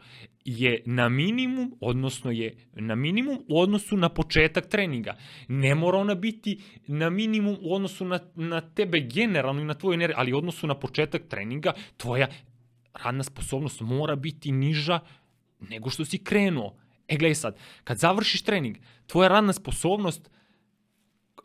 je 0.46 0.84
na 0.86 1.10
minimum, 1.10 1.78
odnosno 1.80 2.32
je 2.32 2.56
na 2.74 2.96
minimum 2.96 3.46
u 3.48 3.60
odnosu 3.60 3.98
na 3.98 4.10
početak 4.10 4.70
treninga. 4.70 5.18
Ne 5.48 5.76
mora 5.76 5.98
ona 5.98 6.16
biti 6.16 6.62
na 6.88 7.10
minimum 7.10 7.58
u 7.62 7.76
odnosu 7.76 8.06
na, 8.06 8.20
na 8.36 8.62
tebe 8.62 9.00
generalno 9.00 9.62
i 9.62 9.66
na 9.66 9.74
tvoju 9.74 9.94
energiju, 9.94 10.16
ali 10.18 10.34
u 10.34 10.38
odnosu 10.38 10.68
na 10.68 10.76
početak 10.76 11.22
treninga 11.30 11.74
tvoja 11.98 12.28
radna 12.94 13.24
sposobnost 13.24 13.82
mora 13.82 14.16
biti 14.16 14.52
niža 14.52 15.00
nego 15.60 15.90
što 15.90 16.06
si 16.06 16.24
krenuo. 16.24 16.76
E 17.08 17.18
gledaj 17.18 17.36
sad, 17.36 17.58
kad 17.84 17.98
završiš 17.98 18.42
trening, 18.42 18.78
tvoja 19.08 19.30
radna 19.30 19.54
sposobnost 19.54 20.30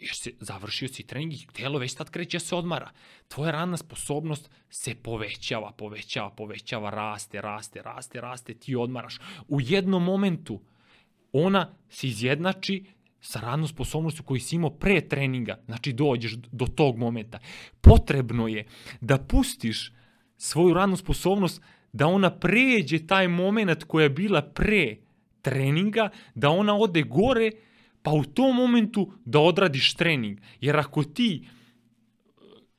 jer 0.00 0.14
se 0.14 0.32
završio 0.40 0.88
si 0.88 1.06
trening 1.06 1.32
i 1.32 1.46
telo 1.52 1.78
već 1.78 1.94
tad 1.94 2.10
kreće 2.10 2.38
da 2.38 2.40
se 2.40 2.54
odmara. 2.54 2.90
Tvoja 3.28 3.50
radna 3.50 3.76
sposobnost 3.76 4.50
se 4.70 4.94
povećava, 4.94 5.72
povećava, 5.72 6.30
povećava, 6.30 6.90
raste, 6.90 7.40
raste, 7.40 7.82
raste, 7.82 8.20
raste, 8.20 8.54
ti 8.54 8.76
odmaraš. 8.76 9.18
U 9.48 9.60
jednom 9.60 10.04
momentu 10.04 10.60
ona 11.32 11.74
se 11.88 12.06
izjednači 12.06 12.84
sa 13.20 13.40
radnom 13.40 13.68
sposobnošću 13.68 14.22
koju 14.22 14.40
si 14.40 14.56
imao 14.56 14.70
pre 14.70 15.00
treninga, 15.08 15.58
znači 15.66 15.92
dođeš 15.92 16.34
do 16.52 16.66
tog 16.66 16.96
momenta. 16.96 17.38
Potrebno 17.80 18.48
je 18.48 18.66
da 19.00 19.18
pustiš 19.18 19.92
svoju 20.36 20.74
radnu 20.74 20.96
sposobnost 20.96 21.62
da 21.92 22.06
ona 22.06 22.30
pređe 22.30 23.06
taj 23.06 23.28
moment 23.28 23.84
koja 23.84 24.02
je 24.02 24.10
bila 24.10 24.42
pre 24.42 24.96
treninga, 25.42 26.10
da 26.34 26.50
ona 26.50 26.76
ode 26.76 27.02
gore 27.02 27.50
pa 28.02 28.10
u 28.10 28.24
tom 28.24 28.56
momentu 28.56 29.12
da 29.24 29.40
odradiš 29.40 29.94
trening. 29.94 30.38
Jer 30.60 30.76
ako 30.76 31.04
ti 31.04 31.46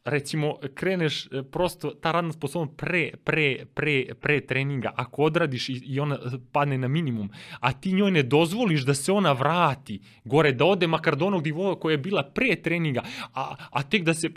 recimo 0.05 0.55
kreneš 0.73 1.25
e, 1.25 1.43
prosto 1.43 1.89
ta 1.89 2.11
radna 2.11 2.31
sposobnost 2.31 2.77
pre, 2.77 3.11
pre, 3.23 3.65
pre, 3.73 4.05
pre 4.21 4.41
treninga, 4.41 4.93
ako 4.95 5.23
odradiš 5.23 5.69
i, 5.69 5.73
i 5.85 5.99
ona 5.99 6.17
padne 6.51 6.77
na 6.77 6.87
minimum, 6.87 7.29
a 7.59 7.73
ti 7.73 7.93
njoj 7.93 8.11
ne 8.11 8.23
dozvoliš 8.23 8.81
da 8.85 8.93
se 8.93 9.11
ona 9.11 9.31
vrati 9.31 9.99
gore, 10.23 10.51
da 10.51 10.65
ode 10.65 10.87
makar 10.87 11.15
do 11.15 11.25
onog 11.25 11.45
nivoa 11.45 11.79
koja 11.79 11.93
je 11.93 11.97
bila 11.97 12.23
pre 12.23 12.55
treninga, 12.55 13.03
a, 13.33 13.55
a 13.71 13.83
tek 13.83 14.03
da 14.03 14.13
se 14.13 14.29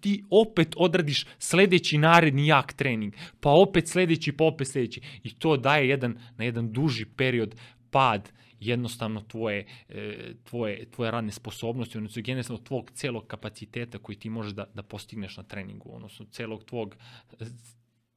ti 0.00 0.24
opet 0.30 0.74
odradiš 0.76 1.26
sledeći 1.38 1.98
naredni 1.98 2.46
jak 2.46 2.72
trening, 2.72 3.14
pa 3.40 3.50
opet 3.50 3.88
sledeći, 3.88 4.32
pa 4.32 4.44
opet 4.44 4.68
sledeći. 4.68 5.00
I 5.22 5.34
to 5.34 5.56
daje 5.56 5.88
jedan, 5.88 6.18
na 6.36 6.44
jedan 6.44 6.72
duži 6.72 7.04
period 7.04 7.54
pad 7.92 8.32
jednostavno 8.60 9.20
tvoje, 9.20 9.66
e, 9.88 10.32
tvoje, 10.44 10.90
tvoje 10.90 11.10
radne 11.10 11.32
sposobnosti, 11.32 11.98
odnosno 11.98 12.22
generalno 12.22 12.64
tvog 12.64 12.90
celog 12.90 13.26
kapaciteta 13.26 13.98
koji 13.98 14.16
ti 14.16 14.30
možeš 14.30 14.52
da, 14.52 14.66
da 14.74 14.82
postigneš 14.82 15.36
na 15.36 15.42
treningu, 15.42 15.94
odnosno 15.94 16.26
celog 16.30 16.64
tvog 16.64 16.96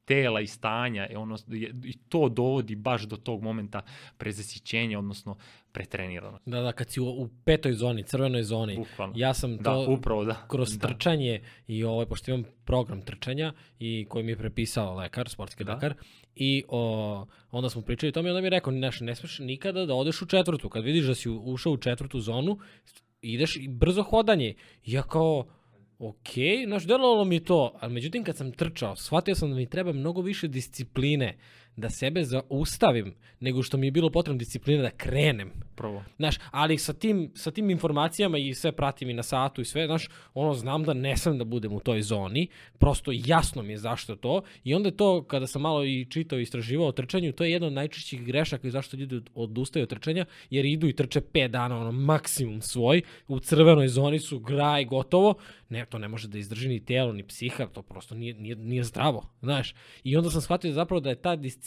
tela 0.06 0.40
i 0.40 0.46
stanja 0.46 1.06
e 1.10 1.16
ono, 1.16 1.36
i 1.84 1.98
to 2.08 2.28
dovodi 2.28 2.74
baš 2.76 3.02
do 3.02 3.16
tog 3.16 3.42
momenta 3.42 3.82
prezasićenja, 4.18 4.98
odnosno 4.98 5.36
pretreniranost. 5.72 6.48
Da, 6.48 6.60
da, 6.60 6.72
kad 6.72 6.90
si 6.90 7.00
u, 7.00 7.06
u 7.06 7.28
petoj 7.44 7.72
zoni, 7.72 8.02
crvenoj 8.02 8.42
zoni, 8.42 8.76
Bukvalno. 8.76 9.14
ja 9.16 9.34
sam 9.34 9.56
da, 9.56 9.62
to 9.62 9.86
upravo, 9.88 10.24
da. 10.24 10.46
kroz 10.48 10.78
da. 10.78 10.88
trčanje 10.88 11.40
i 11.66 11.84
ovaj, 11.84 12.06
pošto 12.06 12.30
imam 12.30 12.44
program 12.64 13.02
trčanja 13.02 13.52
i 13.78 14.06
koji 14.08 14.24
mi 14.24 14.32
je 14.32 14.36
prepisao 14.36 14.94
lekar, 14.94 15.28
sportski 15.28 15.64
da. 15.64 15.74
lekar, 15.74 15.94
i 16.36 16.64
o, 16.68 17.26
onda 17.50 17.70
smo 17.70 17.82
pričali 17.82 18.08
o 18.08 18.12
tome 18.12 18.28
i 18.28 18.32
onda 18.32 18.40
mi 18.40 18.46
je 18.46 18.50
rekao, 18.50 18.72
neš, 18.72 19.00
ne 19.00 19.14
smeš 19.14 19.38
nikada 19.38 19.86
da 19.86 19.94
odeš 19.94 20.22
u 20.22 20.26
četvrtu. 20.26 20.68
Kad 20.68 20.84
vidiš 20.84 21.04
da 21.04 21.14
si 21.14 21.28
ušao 21.28 21.72
u 21.72 21.76
četvrtu 21.76 22.20
zonu, 22.20 22.58
ideš 23.22 23.56
i 23.56 23.68
brzo 23.68 24.02
hodanje. 24.02 24.54
Ja 24.84 25.02
kao, 25.02 25.46
ok, 25.98 26.28
znaš, 26.66 26.86
delovalo 26.86 27.24
mi 27.24 27.44
to, 27.44 27.72
ali 27.80 27.92
međutim 27.92 28.24
kad 28.24 28.36
sam 28.36 28.52
trčao, 28.52 28.96
shvatio 28.96 29.34
sam 29.34 29.50
da 29.50 29.56
mi 29.56 29.70
treba 29.70 29.92
mnogo 29.92 30.20
više 30.20 30.48
discipline 30.48 31.38
da 31.76 31.90
sebe 31.90 32.24
zaustavim 32.24 33.14
nego 33.40 33.62
što 33.62 33.76
mi 33.76 33.86
je 33.86 33.90
bilo 33.90 34.10
potrebno 34.10 34.38
disciplina 34.38 34.82
da 34.82 34.90
krenem. 34.90 35.52
Prvo. 35.74 36.04
Znaš, 36.16 36.36
ali 36.50 36.78
sa 36.78 36.92
tim, 36.92 37.30
sa 37.34 37.50
tim 37.50 37.70
informacijama 37.70 38.38
i 38.38 38.54
sve 38.54 38.72
pratim 38.72 39.10
i 39.10 39.14
na 39.14 39.22
satu 39.22 39.60
i 39.60 39.64
sve, 39.64 39.86
znaš, 39.86 40.08
ono, 40.34 40.54
znam 40.54 40.84
da 40.84 40.94
ne 40.94 41.16
sam 41.16 41.38
da 41.38 41.44
budem 41.44 41.72
u 41.72 41.80
toj 41.80 42.02
zoni, 42.02 42.48
prosto 42.78 43.10
jasno 43.14 43.62
mi 43.62 43.72
je 43.72 43.78
zašto 43.78 44.16
to 44.16 44.42
i 44.64 44.74
onda 44.74 44.90
to, 44.90 45.22
kada 45.22 45.46
sam 45.46 45.62
malo 45.62 45.84
i 45.84 46.06
čitao 46.10 46.38
i 46.38 46.42
istraživao 46.42 46.86
o 46.86 46.92
trčanju, 46.92 47.32
to 47.32 47.44
je 47.44 47.52
jedna 47.52 47.66
od 47.66 47.72
najčešćih 47.72 48.24
grešaka 48.24 48.68
i 48.68 48.70
zašto 48.70 48.96
ljudi 48.96 49.20
odustaju 49.34 49.82
od 49.82 49.88
trčanja, 49.88 50.24
jer 50.50 50.64
idu 50.64 50.88
i 50.88 50.96
trče 50.96 51.20
5 51.20 51.48
dana, 51.48 51.78
ono, 51.78 51.92
maksimum 51.92 52.62
svoj, 52.62 53.02
u 53.28 53.40
crvenoj 53.40 53.88
zoni 53.88 54.18
su 54.18 54.38
graj, 54.38 54.84
gotovo, 54.84 55.34
ne, 55.68 55.86
to 55.86 55.98
ne 55.98 56.08
može 56.08 56.28
da 56.28 56.38
izdrži 56.38 56.68
ni 56.68 56.84
telo, 56.84 57.12
ni 57.12 57.26
psiha, 57.26 57.66
to 57.66 57.82
prosto 57.82 58.14
nije, 58.14 58.34
nije, 58.34 58.56
nije 58.56 58.84
zdravo, 58.84 59.28
znaš. 59.42 59.74
I 60.04 60.16
onda 60.16 60.30
sam 60.30 60.40
shvatio 60.40 60.72
zapravo 60.72 61.00
da 61.00 61.10
je 61.10 61.22
ta 61.22 61.36
disciplina 61.36 61.65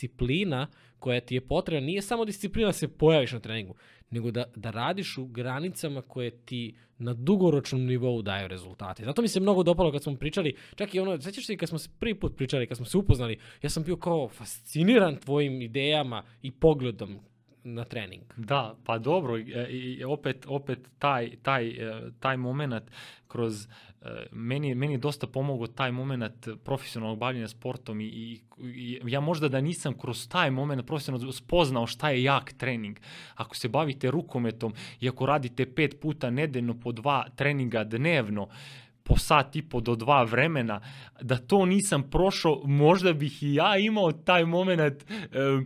koja 1.00 1.22
ti 1.22 1.36
je 1.36 1.42
potrebna, 1.42 1.86
nije 1.86 2.02
samo 2.02 2.26
disciplina 2.26 2.68
da 2.68 2.74
se 2.74 2.88
pojaviš 2.88 3.32
na 3.32 3.40
treningu, 3.40 3.76
nego 4.10 4.32
da, 4.32 4.44
da 4.56 4.72
radiš 4.72 5.18
u 5.18 5.26
granicama 5.26 6.02
koje 6.02 6.32
ti 6.32 6.76
na 6.98 7.14
dugoročnom 7.14 7.86
nivou 7.86 8.22
daju 8.22 8.48
rezultate. 8.48 9.06
Zato 9.06 9.22
mi 9.22 9.28
se 9.28 9.40
mnogo 9.40 9.64
dopalo 9.64 9.92
kad 9.92 10.04
smo 10.04 10.16
pričali, 10.16 10.56
čak 10.76 10.96
i 10.96 11.00
ono, 11.00 11.22
sećaš 11.22 11.46
se 11.46 11.58
kad 11.58 11.70
smo 11.70 11.78
se 11.78 11.90
prvi 12.00 12.16
put 12.16 12.38
pričali, 12.38 12.68
kad 12.68 12.78
smo 12.78 12.86
se 12.86 12.98
upoznali, 12.98 13.40
ja 13.62 13.70
sam 13.70 13.84
bio 13.84 13.98
kao 13.98 14.30
fasciniran 14.30 15.16
tvojim 15.16 15.62
idejama 15.62 16.24
i 16.42 16.52
pogledom 16.52 17.20
na 17.64 17.84
trening. 17.84 18.24
Da, 18.38 18.76
pa 18.86 18.98
dobro, 18.98 19.38
i, 19.38 19.44
i 20.00 20.04
opet, 20.04 20.46
opet 20.48 20.80
taj, 21.00 21.36
taj, 21.42 21.68
e, 21.68 22.12
taj 22.20 22.38
moment 22.38 22.92
kroz, 23.28 23.68
e, 24.02 24.26
meni, 24.32 24.76
meni 24.76 24.94
je 24.94 24.98
dosta 24.98 25.28
pomogao 25.28 25.68
taj 25.68 25.92
moment 25.92 26.48
profesionalnog 26.64 27.20
bavljenja 27.20 27.48
sportom 27.48 28.02
i, 28.02 28.06
i, 28.06 28.42
i 28.60 29.00
ja 29.06 29.20
možda 29.20 29.50
da 29.50 29.62
nisam 29.62 29.98
kroz 29.98 30.28
taj 30.28 30.52
moment 30.52 30.86
profesionalno 30.88 31.32
spoznao 31.32 31.88
šta 31.88 32.10
je 32.10 32.24
jak 32.24 32.54
trening. 32.54 33.00
Ako 33.36 33.56
se 33.56 33.70
bavite 33.70 34.12
rukometom 34.12 34.74
i 35.00 35.10
ako 35.10 35.26
radite 35.26 35.76
pet 35.76 36.02
puta 36.02 36.30
nedeljno 36.30 36.80
po 36.80 36.92
dva 36.92 37.26
treninga 37.36 37.84
dnevno, 37.84 38.48
po 39.04 39.18
sat 39.18 39.56
i 39.56 39.62
po 39.62 39.82
do 39.82 39.96
dva 39.96 40.24
vremena, 40.24 40.82
da 41.22 41.38
to 41.38 41.66
nisam 41.66 42.10
prošao, 42.10 42.62
možda 42.66 43.14
bih 43.14 43.44
i 43.44 43.54
ja 43.54 43.78
imao 43.78 44.12
taj 44.12 44.46
moment 44.46 45.04
uh, 45.04 45.66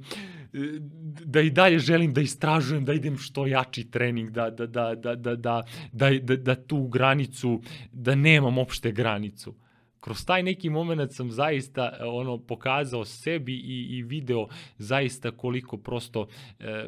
da 1.26 1.42
i 1.42 1.50
dalje 1.50 1.80
želim 1.80 2.14
da 2.14 2.22
istražujem, 2.22 2.86
da 2.86 2.94
idem 2.94 3.18
što 3.18 3.48
jači 3.48 3.92
trening, 3.92 4.30
da, 4.30 4.50
da, 4.50 4.68
da, 4.68 4.96
da, 4.96 5.16
da, 5.16 5.36
da, 5.36 5.64
da, 5.92 6.10
da, 6.22 6.36
da 6.36 6.56
tu 6.56 6.88
granicu, 6.88 7.62
da 7.92 8.16
nemam 8.16 8.58
opšte 8.58 8.92
granicu. 8.92 9.56
Kroz 10.00 10.26
taj 10.26 10.44
neki 10.44 10.70
moment 10.70 11.12
sam 11.12 11.32
zaista 11.32 11.98
ono 12.06 12.38
pokazao 12.38 13.06
sebi 13.06 13.54
i, 13.54 13.98
i 13.98 14.04
video 14.04 14.48
zaista 14.78 15.32
koliko 15.32 15.78
prosto 15.78 16.28
e, 16.60 16.86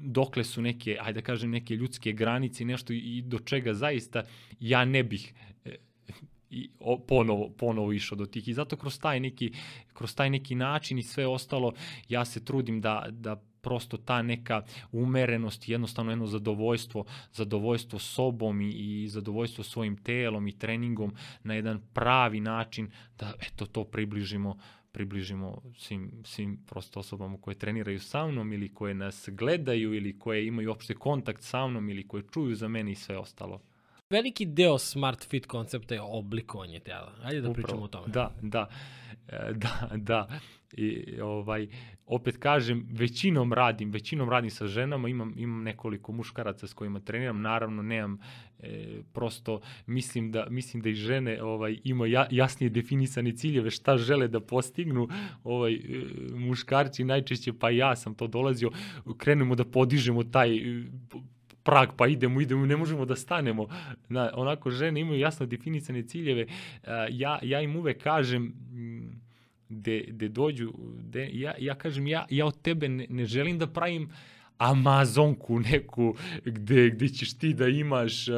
dokle 0.00 0.44
su 0.44 0.62
neke, 0.62 0.96
ajde 1.00 1.20
da 1.20 1.24
kažem, 1.24 1.50
neke 1.50 1.76
ljudske 1.76 2.12
granice 2.12 2.64
nešto 2.64 2.92
i 2.92 3.22
do 3.26 3.38
čega 3.38 3.74
zaista 3.74 4.22
ja 4.60 4.84
ne 4.84 5.02
bih 5.02 5.34
i 6.52 6.70
ponovo, 7.08 7.48
ponovo 7.48 7.92
išao 7.92 8.18
do 8.18 8.26
tih. 8.26 8.48
I 8.48 8.54
zato 8.54 8.76
kroz 8.76 9.00
taj 9.00 9.20
neki, 9.20 9.52
kroz 9.92 10.14
taj 10.14 10.30
neki 10.30 10.54
način 10.54 10.98
i 10.98 11.02
sve 11.02 11.26
ostalo, 11.26 11.72
ja 12.08 12.24
se 12.24 12.44
trudim 12.44 12.80
da, 12.80 13.06
da 13.10 13.36
prosto 13.60 13.96
ta 13.96 14.22
neka 14.22 14.62
umerenost, 14.92 15.68
jednostavno 15.68 16.12
jedno 16.12 16.26
zadovoljstvo, 16.26 17.04
zadovoljstvo 17.32 17.98
sobom 17.98 18.60
i, 18.60 18.70
i 18.70 19.08
zadovoljstvo 19.08 19.64
svojim 19.64 19.96
telom 19.96 20.48
i 20.48 20.58
treningom 20.58 21.14
na 21.44 21.54
jedan 21.54 21.80
pravi 21.92 22.40
način 22.40 22.90
da 23.18 23.32
eto 23.40 23.66
to 23.66 23.84
približimo 23.84 24.58
približimo 24.92 25.62
svim, 25.76 26.10
svim 26.24 26.58
prosto 26.66 27.00
osobama 27.00 27.38
koje 27.40 27.54
treniraju 27.54 28.00
sa 28.00 28.26
mnom 28.26 28.52
ili 28.52 28.74
koje 28.74 28.94
nas 28.94 29.28
gledaju 29.32 29.94
ili 29.94 30.18
koje 30.18 30.46
imaju 30.46 30.70
opšte 30.70 30.94
kontakt 30.94 31.42
sa 31.42 31.66
mnom 31.66 31.90
ili 31.90 32.08
koje 32.08 32.22
čuju 32.32 32.54
za 32.54 32.68
mene 32.68 32.92
i 32.92 32.94
sve 32.94 33.18
ostalo 33.18 33.60
veliki 34.12 34.46
deo 34.46 34.78
smart 34.78 35.24
fit 35.28 35.46
koncepta 35.46 35.94
je 35.94 36.00
oblikovanje 36.00 36.80
tela. 36.80 37.12
Ajde 37.22 37.40
da 37.40 37.50
Upravo, 37.50 37.66
pričamo 37.66 37.84
o 37.84 37.88
tome. 37.88 38.12
Da, 38.12 38.34
da, 38.42 38.66
e, 39.28 39.52
da, 39.52 39.90
da. 39.96 40.28
I, 40.76 41.20
ovaj, 41.20 41.68
opet 42.06 42.36
kažem, 42.36 42.86
većinom 42.90 43.52
radim, 43.52 43.90
većinom 43.90 44.30
radim 44.30 44.50
sa 44.50 44.66
ženama, 44.66 45.08
imam, 45.08 45.34
imam 45.36 45.62
nekoliko 45.62 46.12
muškaraca 46.12 46.66
s 46.66 46.74
kojima 46.74 47.00
treniram, 47.00 47.40
naravno 47.40 47.82
nemam, 47.82 48.18
e, 48.58 49.00
prosto 49.12 49.60
mislim 49.86 50.32
da, 50.32 50.46
mislim 50.50 50.82
da 50.82 50.88
i 50.88 50.94
žene 50.94 51.42
ovaj, 51.42 51.78
imaju 51.84 52.12
ja, 52.12 52.26
jasnije 52.30 52.70
definisane 52.70 53.32
ciljeve 53.32 53.70
šta 53.70 53.96
žele 53.96 54.28
da 54.28 54.40
postignu, 54.40 55.08
ovaj, 55.44 55.74
e, 55.74 55.78
muškarci 56.34 57.04
najčešće, 57.04 57.52
pa 57.52 57.70
ja 57.70 57.96
sam 57.96 58.14
to 58.14 58.26
dolazio, 58.26 58.70
krenemo 59.16 59.54
da 59.54 59.64
podižemo 59.64 60.24
taj 60.24 60.58
prag, 61.62 61.88
pa 61.96 62.06
idemo, 62.06 62.40
idemo, 62.40 62.66
ne 62.66 62.76
možemo 62.76 63.04
da 63.04 63.16
stanemo. 63.16 63.68
Na, 64.08 64.30
onako, 64.34 64.70
žene 64.70 65.00
imaju 65.00 65.18
jasno 65.20 65.46
definisane 65.46 66.02
ciljeve. 66.02 66.46
Ja, 67.10 67.38
ja 67.42 67.60
im 67.60 67.76
uvek 67.76 68.02
kažem, 68.02 68.52
de, 69.68 70.04
de 70.08 70.28
dođu, 70.28 70.72
de, 71.02 71.30
ja, 71.32 71.54
ja 71.58 71.74
kažem, 71.74 72.06
ja, 72.06 72.26
ja 72.30 72.46
od 72.46 72.62
tebe 72.62 72.88
ne, 72.88 73.06
ne 73.10 73.24
želim 73.24 73.58
da 73.58 73.66
pravim 73.66 74.10
Amazonku 74.58 75.60
neku 75.60 76.14
gde, 76.44 76.90
gde 76.90 77.08
ćeš 77.08 77.38
ti 77.38 77.54
da 77.54 77.68
imaš 77.68 78.28
uh, 78.28 78.34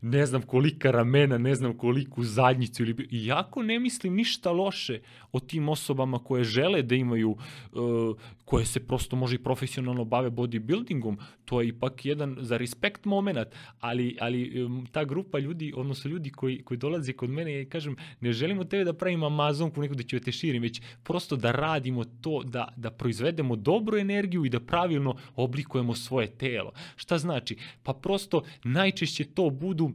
ne 0.00 0.26
znam 0.26 0.42
kolika 0.42 0.90
ramena, 0.90 1.38
ne 1.38 1.54
znam 1.54 1.76
koliku 1.78 2.24
zadnjicu 2.24 2.82
ili 2.82 3.08
iako 3.10 3.62
ne 3.62 3.78
mislim 3.80 4.14
ništa 4.14 4.50
loše 4.50 5.00
o 5.32 5.40
tim 5.40 5.68
osobama 5.68 6.18
koje 6.18 6.44
žele 6.44 6.82
da 6.82 6.94
imaju 6.94 7.30
uh, 7.30 8.16
koje 8.50 8.66
se 8.66 8.80
prosto 8.86 9.16
može 9.16 9.34
i 9.34 9.38
profesionalno 9.38 10.04
bave 10.04 10.30
bodybuildingom, 10.30 11.16
to 11.44 11.60
je 11.60 11.68
ipak 11.68 12.04
jedan 12.04 12.36
za 12.40 12.56
respekt 12.56 13.04
moment, 13.04 13.38
ali, 13.80 14.16
ali 14.20 14.68
ta 14.92 15.04
grupa 15.04 15.38
ljudi, 15.38 15.72
odnosno 15.76 16.10
ljudi 16.10 16.30
koji, 16.30 16.62
koji 16.62 16.78
dolaze 16.78 17.12
kod 17.12 17.30
mene, 17.30 17.54
ja 17.54 17.68
kažem, 17.68 17.96
ne 18.20 18.32
želimo 18.32 18.64
tebe 18.64 18.84
da 18.84 18.92
pravimo 18.92 19.26
Amazonku 19.26 19.80
neku 19.80 19.94
da 19.94 20.02
ću 20.02 20.20
te 20.20 20.32
širim, 20.32 20.62
već 20.62 20.80
prosto 21.02 21.36
da 21.36 21.52
radimo 21.52 22.04
to, 22.04 22.42
da, 22.42 22.68
da 22.76 22.90
proizvedemo 22.90 23.56
dobru 23.56 23.98
energiju 23.98 24.44
i 24.44 24.50
da 24.50 24.60
pravilno 24.60 25.14
oblikujemo 25.36 25.94
svoje 25.94 26.26
telo. 26.26 26.72
Šta 26.96 27.18
znači? 27.18 27.56
Pa 27.82 27.92
prosto 27.92 28.42
najčešće 28.64 29.24
to 29.24 29.50
budu 29.50 29.92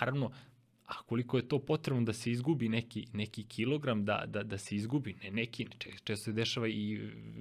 naravno, 0.00 0.30
a 0.92 1.02
koliko 1.06 1.36
je 1.36 1.48
to 1.48 1.58
potrebno 1.58 2.02
da 2.02 2.12
se 2.12 2.30
izgubi 2.30 2.68
neki, 2.68 3.06
neki 3.12 3.44
kilogram, 3.44 4.04
da, 4.04 4.24
da, 4.26 4.42
da 4.42 4.58
se 4.58 4.76
izgubi, 4.76 5.14
ne 5.22 5.30
neki, 5.30 5.66
često 5.80 6.16
se 6.16 6.32
dešava 6.32 6.68
i 6.68 7.00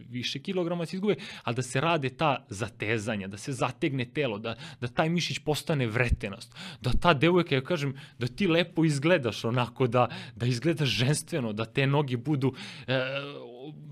više 0.09 0.39
kilograma 0.39 0.85
se 0.85 0.95
izgube, 0.95 1.15
ali 1.43 1.55
da 1.55 1.61
se 1.61 1.81
rade 1.81 2.09
ta 2.09 2.45
zatezanja, 2.49 3.27
da 3.27 3.37
se 3.37 3.51
zategne 3.51 4.05
telo, 4.05 4.39
da, 4.39 4.55
da 4.81 4.87
taj 4.87 5.09
mišić 5.09 5.39
postane 5.39 5.87
vretenost, 5.87 6.55
da 6.81 6.91
ta 6.91 7.13
devojka, 7.13 7.55
ja 7.55 7.61
kažem, 7.61 7.95
da 8.19 8.27
ti 8.27 8.47
lepo 8.47 8.85
izgledaš 8.85 9.45
onako, 9.45 9.87
da, 9.87 10.07
da 10.35 10.45
izgledaš 10.45 10.89
ženstveno, 10.89 11.53
da 11.53 11.65
te 11.65 11.87
noge 11.87 12.17
budu 12.17 12.53
e, 12.87 12.99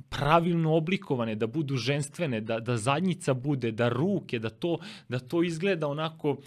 pravilno 0.10 0.76
oblikovane, 0.76 1.36
da 1.36 1.48
budu 1.48 1.78
ženstvene, 1.78 2.42
da, 2.42 2.60
da 2.60 2.78
zadnjica 2.78 3.34
bude, 3.34 3.72
da 3.72 3.90
ruke, 3.90 4.40
da 4.40 4.50
to, 4.50 4.78
da 5.10 5.20
to 5.20 5.44
izgleda 5.44 5.88
onako 5.88 6.38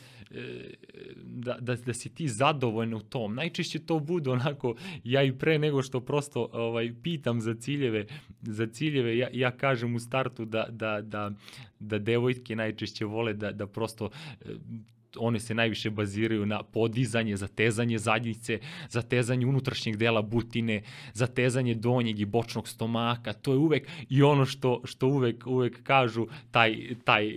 da, 1.25 1.57
da, 1.61 1.77
da 1.77 1.95
si 1.95 2.15
ti 2.15 2.29
zadovoljan 2.29 2.95
u 2.95 3.01
tom. 3.01 3.35
Najčešće 3.35 3.79
to 3.79 3.99
bude 3.99 4.31
onako, 4.31 4.75
ja 5.05 5.23
i 5.23 5.33
pre 5.33 5.59
nego 5.59 5.83
što 5.83 6.01
prosto 6.01 6.49
ovaj, 6.53 6.95
pitam 7.03 7.41
za 7.41 7.55
ciljeve, 7.55 8.07
za 8.43 8.67
ciljeve 8.67 9.19
ja, 9.19 9.29
ja 9.33 9.51
kažem 9.51 9.95
u 9.95 9.99
startu 9.99 10.45
da, 10.45 10.67
da, 10.71 11.01
da, 11.01 11.31
da 11.79 11.99
devojke 11.99 12.57
najčešće 12.57 13.05
vole 13.05 13.35
da, 13.35 13.53
da 13.53 13.67
prosto 13.67 14.11
one 15.17 15.41
se 15.41 15.55
najviše 15.55 15.91
baziraju 15.91 16.47
na 16.47 16.63
podizanje, 16.63 17.37
zatezanje 17.37 17.99
zadnjice, 17.99 18.59
zatezanje 18.89 19.47
unutrašnjeg 19.47 19.97
dela 19.97 20.23
butine, 20.23 20.83
zatezanje 21.13 21.75
donjeg 21.75 22.21
i 22.21 22.25
bočnog 22.25 22.69
stomaka, 22.69 23.33
to 23.33 23.53
je 23.53 23.59
uvek 23.59 23.89
i 24.09 24.23
ono 24.23 24.47
što, 24.47 24.81
što 24.85 25.07
uvek, 25.07 25.47
uvek 25.47 25.83
kažu, 25.83 26.27
taj, 26.51 26.95
taj 27.05 27.33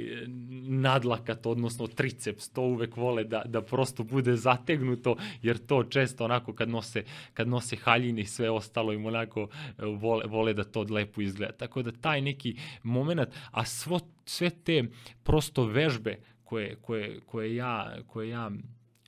nadlakat, 0.68 1.46
odnosno 1.46 1.88
triceps, 1.88 2.50
to 2.50 2.62
uvek 2.62 2.98
vole 2.98 3.24
da, 3.24 3.42
da 3.46 3.62
prosto 3.62 4.04
bude 4.04 4.36
zategnuto, 4.36 5.16
jer 5.42 5.58
to 5.58 5.84
često 5.84 6.26
onako 6.26 6.54
kad 6.54 6.70
nose, 6.70 7.04
kad 7.34 7.48
nose 7.48 7.76
haljine 7.76 8.22
i 8.22 8.26
sve 8.26 8.50
ostalo 8.50 8.94
im 8.94 9.06
onako 9.06 9.48
vole, 9.78 10.26
vole 10.28 10.54
da 10.54 10.64
to 10.64 10.86
lepo 10.90 11.22
izgleda. 11.22 11.54
Tako 11.54 11.82
da 11.82 11.92
taj 11.92 12.22
neki 12.22 12.56
moment, 12.84 13.30
a 13.52 13.66
svo, 13.66 14.00
sve 14.26 14.50
te 14.50 14.84
prosto 15.24 15.66
vežbe 15.66 16.20
koje, 16.46 16.76
koje, 16.76 17.20
koje, 17.26 17.56
ja, 17.56 17.98
koje 18.08 18.30
ja 18.30 18.52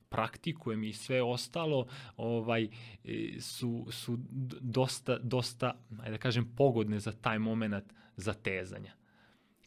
praktikujem 0.10 0.84
i 0.84 0.94
sve 0.94 1.24
ostalo 1.24 1.88
ovaj 2.18 2.64
e, 2.64 2.70
su 3.40 3.88
su 3.92 4.18
dosta 4.62 5.18
dosta 5.18 5.74
ajde 6.00 6.12
da 6.12 6.18
kažem 6.18 6.54
pogodne 6.56 7.00
za 7.00 7.12
taj 7.12 7.40
momenat 7.40 7.84
zatezanja. 8.16 8.94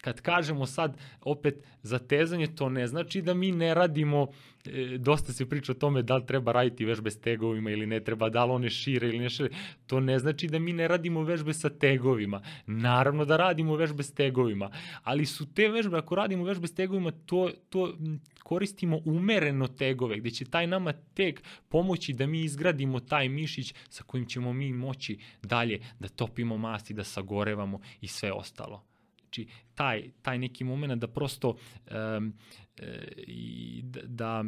Kad 0.00 0.20
kažemo 0.20 0.66
sad 0.66 0.96
opet 1.20 1.64
zatezanje, 1.82 2.46
to 2.46 2.68
ne 2.68 2.86
znači 2.86 3.22
da 3.22 3.34
mi 3.34 3.52
ne 3.52 3.74
radimo, 3.74 4.26
e, 4.66 4.98
dosta 4.98 5.32
se 5.32 5.48
priča 5.48 5.72
o 5.72 5.74
tome 5.74 6.02
da 6.02 6.16
li 6.16 6.26
treba 6.26 6.52
raditi 6.52 6.84
vežbe 6.84 7.10
s 7.10 7.20
tegovima 7.20 7.70
ili 7.70 7.86
ne 7.86 8.00
treba, 8.00 8.28
da 8.28 8.44
li 8.44 8.52
one 8.52 8.70
šire 8.70 9.08
ili 9.08 9.18
ne 9.18 9.30
šire, 9.30 9.48
to 9.86 10.00
ne 10.00 10.18
znači 10.18 10.46
da 10.46 10.58
mi 10.58 10.72
ne 10.72 10.88
radimo 10.88 11.22
vežbe 11.22 11.54
sa 11.54 11.70
tegovima. 11.70 12.42
Naravno 12.66 13.24
da 13.24 13.36
radimo 13.36 13.76
vežbe 13.76 14.02
s 14.02 14.12
tegovima, 14.12 14.70
ali 15.02 15.26
su 15.26 15.52
te 15.54 15.68
vežbe, 15.68 15.98
ako 15.98 16.14
radimo 16.14 16.44
vežbe 16.44 16.66
s 16.66 16.74
tegovima, 16.74 17.10
to, 17.26 17.50
to 17.68 17.96
koristimo 18.42 19.00
umereno 19.04 19.68
tegove, 19.68 20.16
gde 20.18 20.30
će 20.30 20.44
taj 20.44 20.66
nama 20.66 20.92
teg 20.92 21.40
pomoći 21.68 22.12
da 22.12 22.26
mi 22.26 22.40
izgradimo 22.40 23.00
taj 23.00 23.28
mišić 23.28 23.74
sa 23.88 24.04
kojim 24.04 24.26
ćemo 24.26 24.52
mi 24.52 24.72
moći 24.72 25.18
dalje 25.42 25.80
da 25.98 26.08
topimo 26.08 26.56
masti, 26.56 26.94
da 26.94 27.04
sagorevamo 27.04 27.80
i 28.00 28.08
sve 28.08 28.32
ostalo. 28.32 28.89
Znači, 29.30 29.46
taj, 29.74 30.10
taj 30.22 30.38
neki 30.38 30.64
moment 30.64 31.00
da 31.00 31.08
prosto 31.08 31.48
um, 31.48 32.32
e, 32.78 33.82
da, 33.82 34.00
da 34.04 34.44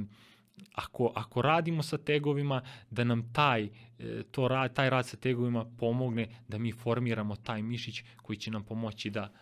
ako, 0.75 1.13
ako 1.15 1.43
radimo 1.43 1.83
sa 1.83 1.99
tegovima, 1.99 2.63
da 2.91 3.05
nam 3.05 3.33
taj, 3.33 3.65
e, 3.65 3.69
to 4.31 4.69
taj 4.75 4.91
rad 4.91 5.07
sa 5.07 5.17
tegovima 5.17 5.65
pomogne 5.79 6.29
da 6.49 6.59
mi 6.59 6.73
formiramo 6.73 7.37
taj 7.37 7.63
mišić 7.63 8.03
koji 8.23 8.37
će 8.37 8.51
nam 8.51 8.65
pomoći 8.65 9.11
da, 9.11 9.33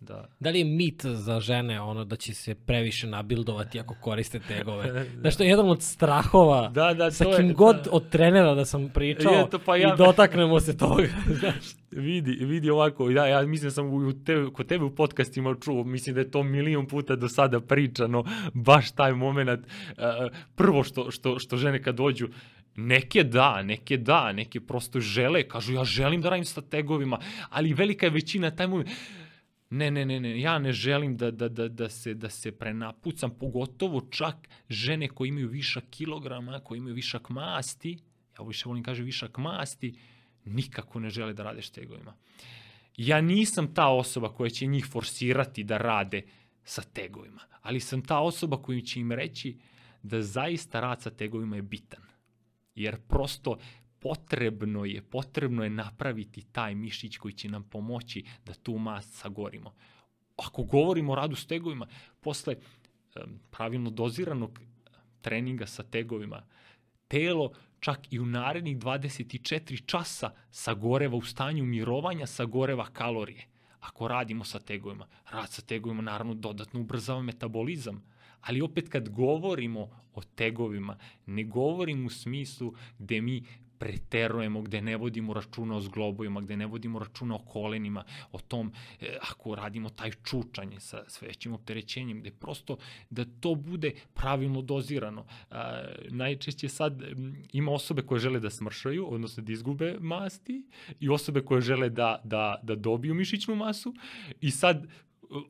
Da. 0.00 0.28
da 0.40 0.50
li 0.50 0.58
je 0.58 0.64
mit 0.64 1.04
za 1.04 1.40
žene 1.40 1.80
ono 1.80 2.04
da 2.04 2.16
će 2.16 2.34
se 2.34 2.54
previše 2.54 3.06
nabildovati 3.06 3.80
ako 3.80 3.94
koriste 4.00 4.40
tegove? 4.48 5.06
Znaš, 5.20 5.36
to 5.36 5.42
je 5.42 5.48
jedan 5.48 5.70
od 5.70 5.82
strahova 5.82 6.68
da, 6.68 6.94
da, 6.94 7.10
sa 7.10 7.24
to 7.24 7.36
kim 7.36 7.46
je, 7.46 7.52
god 7.52 7.76
da. 7.84 7.90
od 7.90 8.08
trenera 8.08 8.54
da 8.54 8.64
sam 8.64 8.88
pričao 8.88 9.32
Je, 9.32 9.50
to 9.50 9.58
pa 9.58 9.76
ja- 9.76 9.94
i 9.94 9.96
dotaknemo 9.96 10.60
se 10.60 10.76
toga. 10.76 11.08
Znaš. 11.40 11.64
Vidi, 11.90 12.30
vidi 12.44 12.70
ovako, 12.70 13.10
ja, 13.10 13.26
ja 13.26 13.42
mislim 13.46 13.66
da 13.66 13.74
sam 13.74 13.86
u 13.86 14.12
tebe, 14.24 14.50
kod 14.52 14.66
tebe 14.66 14.84
u 14.84 14.94
podcastima 14.94 15.54
čuo, 15.64 15.84
mislim 15.84 16.14
da 16.14 16.20
je 16.20 16.30
to 16.30 16.42
milion 16.42 16.86
puta 16.86 17.16
do 17.16 17.28
sada 17.28 17.60
pričano, 17.60 18.24
baš 18.54 18.92
taj 18.92 19.12
moment, 19.12 19.48
uh, 19.50 20.04
prvo 20.54 20.84
što, 20.84 21.10
što, 21.10 21.38
što 21.38 21.56
žene 21.56 21.82
kad 21.82 21.94
dođu, 21.94 22.28
Neke 22.78 23.22
da, 23.24 23.62
neke 23.62 23.96
da, 23.96 24.32
neke 24.32 24.60
prosto 24.60 25.00
žele, 25.00 25.42
kažu 25.48 25.72
ja 25.72 25.84
želim 25.84 26.20
da 26.20 26.28
radim 26.30 26.44
sa 26.44 26.60
tegovima, 26.60 27.18
ali 27.50 27.74
velika 27.74 28.06
je 28.06 28.10
većina 28.10 28.50
taj 28.50 28.66
moment, 28.66 28.88
Ne, 29.70 29.90
ne, 29.90 30.04
ne, 30.04 30.20
ne, 30.20 30.40
ja 30.40 30.58
ne 30.58 30.72
želim 30.72 31.16
da, 31.16 31.30
da, 31.30 31.48
da, 31.48 31.68
da, 31.68 31.88
se, 31.88 32.14
da 32.14 32.30
se 32.30 32.52
prenapucam, 32.52 33.30
pogotovo 33.30 34.00
čak 34.10 34.48
žene 34.68 35.08
koje 35.08 35.28
imaju 35.28 35.48
višak 35.48 35.84
kilograma, 35.90 36.60
koje 36.60 36.78
imaju 36.78 36.94
višak 36.94 37.30
masti, 37.30 37.98
ja 38.38 38.44
više 38.44 38.68
volim 38.68 38.82
kaže 38.82 39.02
višak 39.02 39.38
masti, 39.38 39.98
nikako 40.44 41.00
ne 41.00 41.10
žele 41.10 41.32
da 41.32 41.42
rade 41.42 41.62
štegovima. 41.62 42.14
Ja 42.96 43.20
nisam 43.20 43.74
ta 43.74 43.88
osoba 43.88 44.32
koja 44.32 44.50
će 44.50 44.66
njih 44.66 44.86
forsirati 44.86 45.64
da 45.64 45.78
rade 45.78 46.22
sa 46.64 46.82
tegovima, 46.82 47.40
ali 47.62 47.80
sam 47.80 48.02
ta 48.02 48.18
osoba 48.18 48.62
koja 48.62 48.80
će 48.80 49.00
im 49.00 49.12
reći 49.12 49.58
da 50.02 50.22
zaista 50.22 50.80
rad 50.80 51.02
sa 51.02 51.10
tegovima 51.10 51.56
je 51.56 51.62
bitan. 51.62 52.02
Jer 52.74 52.96
prosto 53.08 53.58
potrebno 54.06 54.84
je, 54.84 55.02
potrebno 55.02 55.64
je 55.64 55.70
napraviti 55.70 56.42
taj 56.52 56.74
mišić 56.74 57.16
koji 57.16 57.34
će 57.34 57.48
nam 57.48 57.62
pomoći 57.62 58.24
da 58.44 58.54
tu 58.54 58.78
mast 58.78 59.14
sagorimo. 59.14 59.74
Ako 60.36 60.62
govorimo 60.62 61.12
o 61.12 61.14
radu 61.14 61.36
s 61.36 61.46
tegovima, 61.46 61.86
posle 62.20 62.56
pravilno 63.50 63.90
doziranog 63.90 64.60
treninga 65.20 65.66
sa 65.66 65.82
tegovima, 65.82 66.42
telo 67.08 67.52
čak 67.80 68.12
i 68.12 68.20
u 68.20 68.26
narednih 68.26 68.76
24 68.78 69.86
časa 69.86 70.30
sagoreva 70.50 71.16
u 71.16 71.22
stanju 71.22 71.64
mirovanja, 71.64 72.26
sagoreva 72.26 72.86
kalorije. 72.92 73.46
Ako 73.80 74.08
radimo 74.08 74.44
sa 74.44 74.58
tegovima, 74.58 75.06
rad 75.30 75.50
sa 75.50 75.62
tegovima 75.62 76.02
naravno 76.02 76.34
dodatno 76.34 76.80
ubrzava 76.80 77.22
metabolizam, 77.22 78.02
ali 78.40 78.60
opet 78.60 78.88
kad 78.88 79.08
govorimo 79.08 79.90
o 80.14 80.22
tegovima, 80.22 80.98
ne 81.26 81.44
govorim 81.44 82.06
u 82.06 82.10
smislu 82.10 82.74
gde 82.98 83.20
mi 83.20 83.44
preterujemo, 83.78 84.62
gde 84.62 84.80
ne 84.80 84.96
vodimo 84.96 85.34
računa 85.34 85.76
o 85.76 85.80
zglobovima, 85.80 86.40
gde 86.40 86.56
ne 86.56 86.66
vodimo 86.66 86.98
računa 86.98 87.34
o 87.34 87.38
kolenima, 87.38 88.04
o 88.32 88.38
tom 88.38 88.72
e, 89.00 89.16
ako 89.30 89.54
radimo 89.54 89.90
taj 89.90 90.10
čučanje 90.24 90.80
sa, 90.80 91.04
sa 91.08 91.26
većim 91.26 91.52
opterećenjem, 91.52 92.20
gde 92.20 92.30
prosto 92.30 92.76
da 93.10 93.24
to 93.40 93.54
bude 93.54 93.92
pravilno 94.14 94.62
dozirano. 94.62 95.26
A, 95.50 95.84
najčešće 96.10 96.68
sad 96.68 97.02
ima 97.52 97.72
osobe 97.72 98.02
koje 98.02 98.20
žele 98.20 98.40
da 98.40 98.50
smršaju, 98.50 99.06
odnosno 99.14 99.42
da 99.42 99.52
izgube 99.52 99.96
masti 100.00 100.62
i 101.00 101.08
osobe 101.08 101.40
koje 101.40 101.60
žele 101.60 101.90
da, 101.90 102.20
da, 102.24 102.60
da 102.62 102.74
dobiju 102.74 103.14
mišićnu 103.14 103.54
masu 103.54 103.94
i 104.40 104.50
sad 104.50 104.86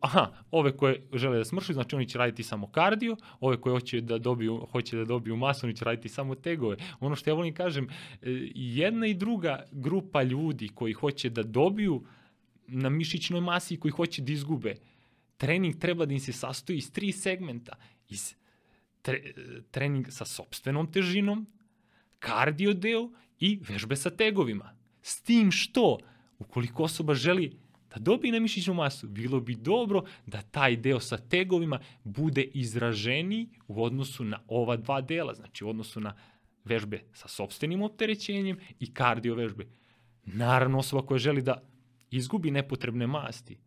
aha, 0.01 0.33
ove 0.51 0.77
koje 0.77 1.09
žele 1.13 1.39
da 1.39 1.45
smršaju, 1.45 1.75
znači 1.75 1.97
oni 1.97 2.09
će 2.09 2.19
raditi 2.19 2.43
samo 2.43 2.67
kardio, 2.67 3.17
ove 3.41 3.61
koje 3.61 3.73
hoće 3.73 4.01
da 4.01 4.19
dobiju, 4.19 4.67
hoće 4.73 4.97
da 4.97 5.05
dobiju 5.05 5.37
masu, 5.37 5.67
oni 5.67 5.77
će 5.77 5.85
raditi 5.85 6.09
samo 6.09 6.35
tegove. 6.35 6.77
Ono 7.01 7.17
što 7.17 7.31
ja 7.31 7.35
volim 7.35 7.55
kažem, 7.55 7.89
e, 7.89 7.91
jedna 8.55 9.07
i 9.07 9.15
druga 9.15 9.65
grupa 9.73 10.23
ljudi 10.23 10.69
koji 10.75 10.93
hoće 10.93 11.31
da 11.31 11.43
dobiju 11.43 12.05
na 12.67 12.89
mišićnoj 12.89 13.41
masi 13.41 13.77
koji 13.77 13.93
hoće 13.93 14.23
da 14.23 14.33
izgube, 14.33 14.75
trening 15.37 15.79
treba 15.79 16.07
da 16.07 16.13
im 16.13 16.21
se 16.21 16.33
sastoji 16.33 16.79
iz 16.79 16.93
tri 16.93 17.13
segmenta. 17.13 17.77
Iz 18.09 18.35
tre, 19.03 19.23
trening 19.71 20.07
sa 20.11 20.25
sobstvenom 20.25 20.93
težinom, 20.93 21.47
kardio 22.19 22.73
deo 22.75 23.11
i 23.41 23.59
vežbe 23.69 23.97
sa 23.97 24.11
tegovima. 24.11 24.75
S 25.03 25.23
tim 25.23 25.51
što, 25.51 25.99
ukoliko 26.39 26.83
osoba 26.83 27.15
želi 27.15 27.53
da 27.95 28.01
dobije 28.01 28.33
na 28.33 28.41
mišićnu 28.41 28.75
masu, 28.75 29.09
bilo 29.09 29.41
bi 29.41 29.55
dobro 29.55 30.05
da 30.27 30.43
taj 30.43 30.77
deo 30.77 31.01
sa 31.01 31.17
tegovima 31.17 31.81
bude 32.05 32.43
izraženiji 32.43 33.49
u 33.69 33.85
odnosu 33.85 34.25
na 34.25 34.41
ova 34.49 34.77
dva 34.77 35.01
dela, 35.01 35.35
znači 35.35 35.65
u 35.65 35.69
odnosu 35.69 36.01
na 36.01 36.15
vežbe 36.65 37.05
sa 37.13 37.29
sobstvenim 37.29 37.83
opterećenjem 37.83 38.59
i 38.81 38.95
kardio 38.95 39.35
vežbe. 39.35 39.67
Naravno, 40.25 40.79
osoba 40.79 41.07
koja 41.07 41.19
želi 41.19 41.43
da 41.43 41.63
izgubi 42.11 42.51
nepotrebne 42.51 43.07
masti, 43.07 43.59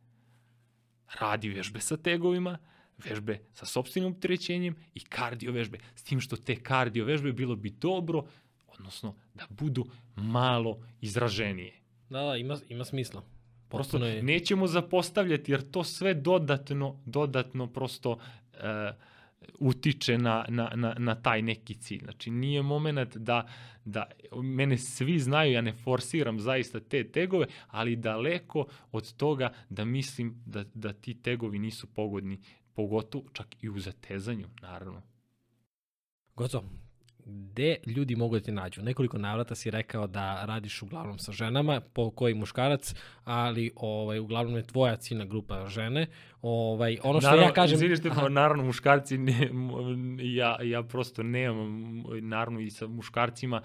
radi 1.20 1.50
vežbe 1.50 1.80
sa 1.80 1.98
tegovima, 1.98 2.58
vežbe 2.98 3.40
sa 3.54 3.66
sobstvenim 3.66 4.12
opterećenjem 4.12 4.76
i 4.94 5.00
kardio 5.00 5.52
vežbe. 5.52 5.80
S 5.96 6.04
tim 6.04 6.20
što 6.20 6.36
te 6.36 6.56
kardio 6.56 7.06
vežbe 7.06 7.32
bilo 7.32 7.56
bi 7.56 7.70
dobro, 7.70 8.26
odnosno 8.68 9.16
da 9.34 9.48
budu 9.50 9.86
malo 10.16 10.80
izraženije. 11.02 11.74
Da, 12.10 12.24
da, 12.24 12.38
ima, 12.38 12.58
ima 12.70 12.86
smisla. 12.86 13.24
Prosto 13.70 13.98
je... 13.98 14.24
nećemo 14.24 14.68
zapostavljati 14.68 15.52
jer 15.52 15.72
to 15.72 15.84
sve 15.84 16.14
dodatno, 16.14 17.00
dodatno 17.06 17.68
prosto 17.68 18.18
e, 18.54 18.94
utiče 19.60 20.18
na, 20.18 20.46
na, 20.50 20.72
na, 20.76 20.96
na 20.98 21.16
taj 21.16 21.42
neki 21.42 21.74
cilj. 21.74 22.00
Znači 22.04 22.32
nije 22.32 22.62
moment 22.62 23.18
da, 23.18 23.48
da 23.86 24.06
mene 24.44 24.78
svi 24.78 25.20
znaju, 25.20 25.52
ja 25.52 25.62
ne 25.62 25.74
forsiram 25.74 26.40
zaista 26.40 26.80
te 26.80 27.12
tegove, 27.12 27.46
ali 27.68 27.96
daleko 27.96 28.66
od 28.92 29.14
toga 29.14 29.54
da 29.70 29.86
mislim 29.86 30.44
da, 30.46 30.64
da 30.74 30.94
ti 30.94 31.22
tegovi 31.22 31.60
nisu 31.60 31.88
pogodni, 31.88 32.40
pogotovo 32.74 33.26
čak 33.34 33.64
i 33.64 33.70
u 33.70 33.80
zatezanju, 33.80 34.48
naravno. 34.62 35.02
Gozo, 36.36 36.64
gde 37.30 37.76
ljudi 37.86 38.16
mogu 38.16 38.36
da 38.36 38.42
te 38.42 38.52
nađu? 38.52 38.82
Nekoliko 38.82 39.18
navrata 39.18 39.56
si 39.56 39.72
rekao 39.72 40.08
da 40.08 40.46
radiš 40.46 40.82
uglavnom 40.82 41.20
sa 41.20 41.32
ženama, 41.32 41.82
po 41.82 42.12
koji 42.12 42.34
muškarac, 42.34 42.96
ali 43.24 43.72
ovaj, 43.76 44.20
uglavnom 44.20 44.56
je 44.56 44.64
tvoja 44.64 44.96
ciljna 44.96 45.26
grupa 45.26 45.68
žene. 45.68 46.08
Ovaj, 46.42 46.98
ono 47.04 47.22
što 47.22 47.30
naravno, 47.30 47.48
ja 47.48 47.54
kažem... 47.54 47.76
Izvini 47.76 47.96
Štefan, 47.96 48.34
naravno 48.34 48.64
muškarci, 48.64 49.18
ne, 49.18 49.50
ja, 50.20 50.58
ja 50.64 50.84
prosto 50.84 51.24
nemam, 51.24 52.04
naravno 52.22 52.60
i 52.60 52.70
sa 52.70 52.88
muškarcima, 52.88 53.62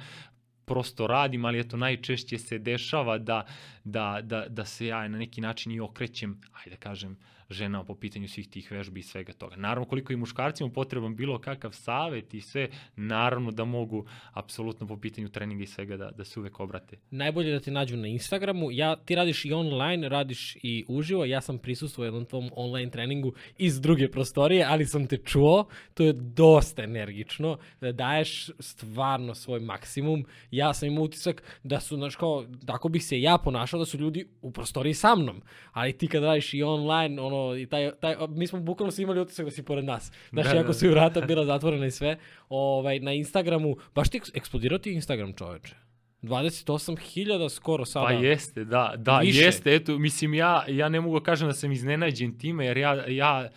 prosto 0.65 1.07
radim, 1.07 1.45
ali 1.45 1.61
eto 1.61 1.77
najčešće 1.77 2.39
se 2.39 2.59
dešava 2.59 3.19
da, 3.19 3.47
da, 3.85 4.21
da, 4.23 4.47
da 4.49 4.65
se 4.65 4.87
ja 4.87 5.09
na 5.09 5.19
neki 5.19 5.41
način 5.41 5.73
i 5.73 5.81
okrećem, 5.81 6.41
ajde 6.53 6.71
da 6.71 6.77
kažem, 6.77 7.17
ženama 7.51 7.85
po 7.85 7.95
pitanju 7.95 8.29
svih 8.29 8.49
tih 8.49 8.71
vežbi 8.71 9.01
i 9.01 9.03
svega 9.03 9.33
toga. 9.33 9.57
Naravno, 9.57 9.89
koliko 9.89 10.13
i 10.13 10.17
muškarcima 10.17 10.71
potreban 10.71 11.17
bilo 11.17 11.39
kakav 11.39 11.73
savet 11.73 12.35
i 12.35 12.41
sve, 12.41 12.69
naravno 12.97 13.51
da 13.51 13.65
mogu 13.65 14.07
apsolutno 14.33 14.87
po 14.87 14.97
pitanju 14.97 15.29
treninga 15.29 15.63
i 15.63 15.67
svega 15.67 15.97
da, 15.97 16.11
da 16.11 16.25
se 16.25 16.41
uvek 16.41 16.61
obrate. 16.61 16.97
Najbolje 17.11 17.53
da 17.53 17.61
te 17.61 17.71
nađu 17.71 17.97
na 17.97 18.09
Instagramu. 18.09 18.71
Ja, 18.73 18.97
ti 18.97 19.15
radiš 19.15 19.45
i 19.45 19.53
online, 19.53 20.09
radiš 20.09 20.57
i 20.63 20.85
uživo. 20.89 21.25
Ja 21.25 21.41
sam 21.41 21.59
prisustuo 21.59 22.05
jednom 22.05 22.25
tvom 22.25 22.51
online 22.57 22.91
treningu 22.91 23.33
iz 23.59 23.81
druge 23.81 24.11
prostorije, 24.11 24.65
ali 24.69 24.87
sam 24.87 25.07
te 25.07 25.17
čuo. 25.17 25.67
To 25.95 26.05
je 26.05 26.13
dosta 26.13 26.83
energično. 26.83 27.59
Da 27.81 27.93
daješ 27.93 28.51
stvarno 28.59 29.35
svoj 29.35 29.61
maksimum. 29.61 30.25
Ja 30.51 30.75
sam 30.75 30.89
imao 30.89 31.05
utisak 31.05 31.43
da 31.63 31.81
su, 31.81 31.97
znaš 31.97 32.17
kao, 32.17 32.47
tako 32.67 32.89
bih 32.89 33.05
se 33.05 33.21
ja 33.21 33.39
ponašao 33.39 33.79
da 33.79 33.85
su 33.87 33.99
ljudi 33.99 34.27
u 34.43 34.51
prostoriji 34.51 34.95
sa 34.95 35.15
mnom. 35.15 35.43
Ali 35.73 35.99
ti 35.99 36.09
kad 36.09 36.23
radiš 36.23 36.55
i 36.55 36.63
online, 36.63 37.23
ono, 37.23 37.34
ono, 37.35 37.57
i 37.57 37.67
taj, 37.67 37.91
taj, 38.01 38.17
mi 38.29 38.47
smo 38.47 38.61
bukvalno 38.61 38.91
svi 38.91 39.03
imali 39.03 39.21
utisak 39.21 39.45
da 39.45 39.51
si 39.51 39.63
pored 39.63 39.85
nas. 39.85 40.13
Znaš, 40.31 40.47
da, 40.47 40.57
jako 40.57 40.67
da. 40.67 40.73
su 40.73 40.91
vrata 40.91 41.21
bila 41.21 41.45
zatvorena 41.45 41.87
i 41.87 41.91
sve. 41.91 42.19
Ovaj, 42.49 43.01
na 43.01 43.13
Instagramu, 43.13 43.77
baš 43.95 44.09
ti 44.09 44.21
eksplodirao 44.35 44.79
ti 44.79 44.93
Instagram 44.93 45.33
čoveče. 45.33 45.75
28.000 46.23 47.49
skoro 47.49 47.85
sada. 47.85 48.07
Pa 48.07 48.13
jeste, 48.13 48.65
da, 48.65 48.95
da, 48.97 49.19
Više. 49.19 49.41
jeste, 49.41 49.75
eto, 49.75 49.99
mislim, 49.99 50.35
ja, 50.35 50.65
ja 50.69 50.89
ne 50.89 51.01
mogu 51.01 51.19
da 51.19 51.25
kažem 51.25 51.49
da 51.49 51.55
sam 51.55 51.73
iznenađen 51.73 52.39
time, 52.39 52.67
jer 52.67 52.77
ja, 52.77 53.05
ja 53.09 53.49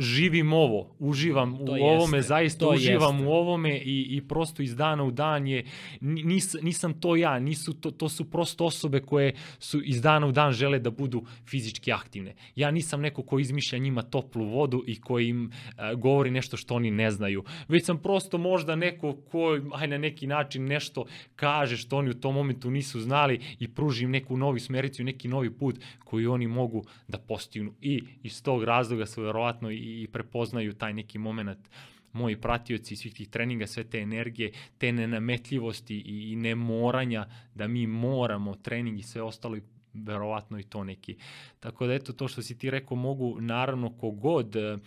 živim 0.00 0.52
ovo, 0.52 0.96
uživam 0.98 1.56
To 1.66 1.72
u 1.72 1.84
ovome, 1.84 2.18
jeste, 2.18 2.28
zaista 2.28 2.58
to 2.64 2.70
uživam 2.70 3.14
jeste. 3.16 3.28
u 3.28 3.32
ovome 3.32 3.78
i, 3.78 4.06
i 4.10 4.22
prosto 4.28 4.62
iz 4.62 4.76
dana 4.76 5.04
u 5.04 5.10
dan 5.10 5.46
je, 5.46 5.64
ni- 6.00 6.22
nis, 6.22 6.56
nisam 6.62 7.00
to 7.00 7.16
ja, 7.16 7.38
nisu 7.38 7.72
to, 7.74 7.90
to 7.90 8.08
su 8.08 8.30
prosto 8.30 8.64
osobe 8.64 9.00
koje 9.00 9.34
su 9.58 9.82
iz 9.84 10.02
dana 10.02 10.26
u 10.26 10.32
dan 10.32 10.52
žele 10.52 10.78
da 10.78 10.90
budu 10.90 11.24
fizički 11.46 11.92
aktivne. 11.92 12.34
Ja 12.56 12.70
nisam 12.70 13.00
neko 13.00 13.22
ko 13.22 13.38
izmišlja 13.38 13.78
njima 13.78 14.02
toplu 14.02 14.44
vodu 14.44 14.84
i 14.86 15.00
koji 15.00 15.28
im 15.28 15.50
e, 15.50 15.94
govori 15.94 16.30
nešto 16.30 16.56
što 16.56 16.74
oni 16.74 16.90
ne 16.90 17.10
znaju, 17.10 17.44
već 17.68 17.84
sam 17.86 17.98
prosto 17.98 18.38
možda 18.38 18.76
neko 18.76 19.16
ko 19.30 19.58
aj 19.74 19.86
na 19.88 19.98
neki 19.98 20.26
način 20.26 20.64
nešto 20.64 21.04
kaže 21.36 21.76
što 21.76 21.96
oni 21.96 22.10
u 22.10 22.14
tom 22.20 22.34
momentu 22.34 22.70
nisu 22.70 23.00
znali 23.00 23.40
i 23.58 23.68
pružim 23.68 24.10
neku 24.10 24.36
novu 24.36 24.58
smericu 24.58 25.02
i 25.02 25.04
neki 25.04 25.28
novi 25.28 25.50
put 25.50 25.76
koji 26.04 26.26
oni 26.26 26.46
mogu 26.46 26.84
da 27.08 27.18
postignu. 27.18 27.72
I 27.80 28.02
iz 28.22 28.42
tog 28.42 28.64
razloga 28.64 29.06
su 29.06 29.22
verovatno 29.22 29.70
i, 29.70 29.76
i 30.02 30.08
prepoznaju 30.12 30.72
taj 30.72 30.94
neki 30.94 31.18
moment 31.18 31.68
moji 32.12 32.36
pratioci 32.36 32.96
svih 32.96 33.14
tih 33.14 33.28
treninga, 33.28 33.66
sve 33.66 33.84
te 33.84 33.98
energije, 33.98 34.52
te 34.78 34.92
nenametljivosti 34.92 35.96
i, 35.96 36.32
i 36.32 36.36
nemoranja 36.36 37.26
da 37.54 37.68
mi 37.68 37.86
moramo 37.86 38.54
trening 38.54 38.98
i 38.98 39.02
sve 39.02 39.22
ostalo 39.22 39.56
i 39.56 39.62
verovatno 39.94 40.58
i 40.58 40.62
to 40.62 40.84
neki. 40.84 41.16
Tako 41.60 41.86
da 41.86 41.94
eto 41.94 42.12
to 42.12 42.28
što 42.28 42.42
si 42.42 42.58
ti 42.58 42.70
rekao 42.70 42.96
mogu 42.96 43.40
naravno 43.40 43.90
kogod 43.90 44.56
e, 44.56 44.78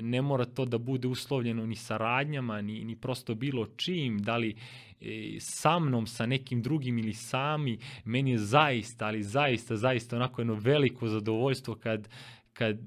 ne 0.00 0.22
mora 0.22 0.44
to 0.44 0.64
da 0.64 0.78
bude 0.78 1.08
uslovljeno 1.08 1.66
ni 1.66 1.76
saradnjama 1.76 2.62
ni, 2.62 2.84
ni 2.84 2.96
prosto 2.96 3.34
bilo 3.34 3.66
čim, 3.76 4.18
da 4.18 4.36
li 4.36 4.56
e, 5.00 5.36
sa 5.40 5.78
mnom, 5.78 6.06
sa 6.06 6.26
nekim 6.26 6.62
drugim 6.62 6.98
ili 6.98 7.14
sami, 7.14 7.78
meni 8.04 8.30
je 8.30 8.38
zaista, 8.38 9.06
ali 9.06 9.22
zaista, 9.22 9.76
zaista 9.76 10.16
onako 10.16 10.40
jedno 10.40 10.54
veliko 10.54 11.08
zadovoljstvo 11.08 11.74
kad 11.74 12.08
kad, 12.58 12.78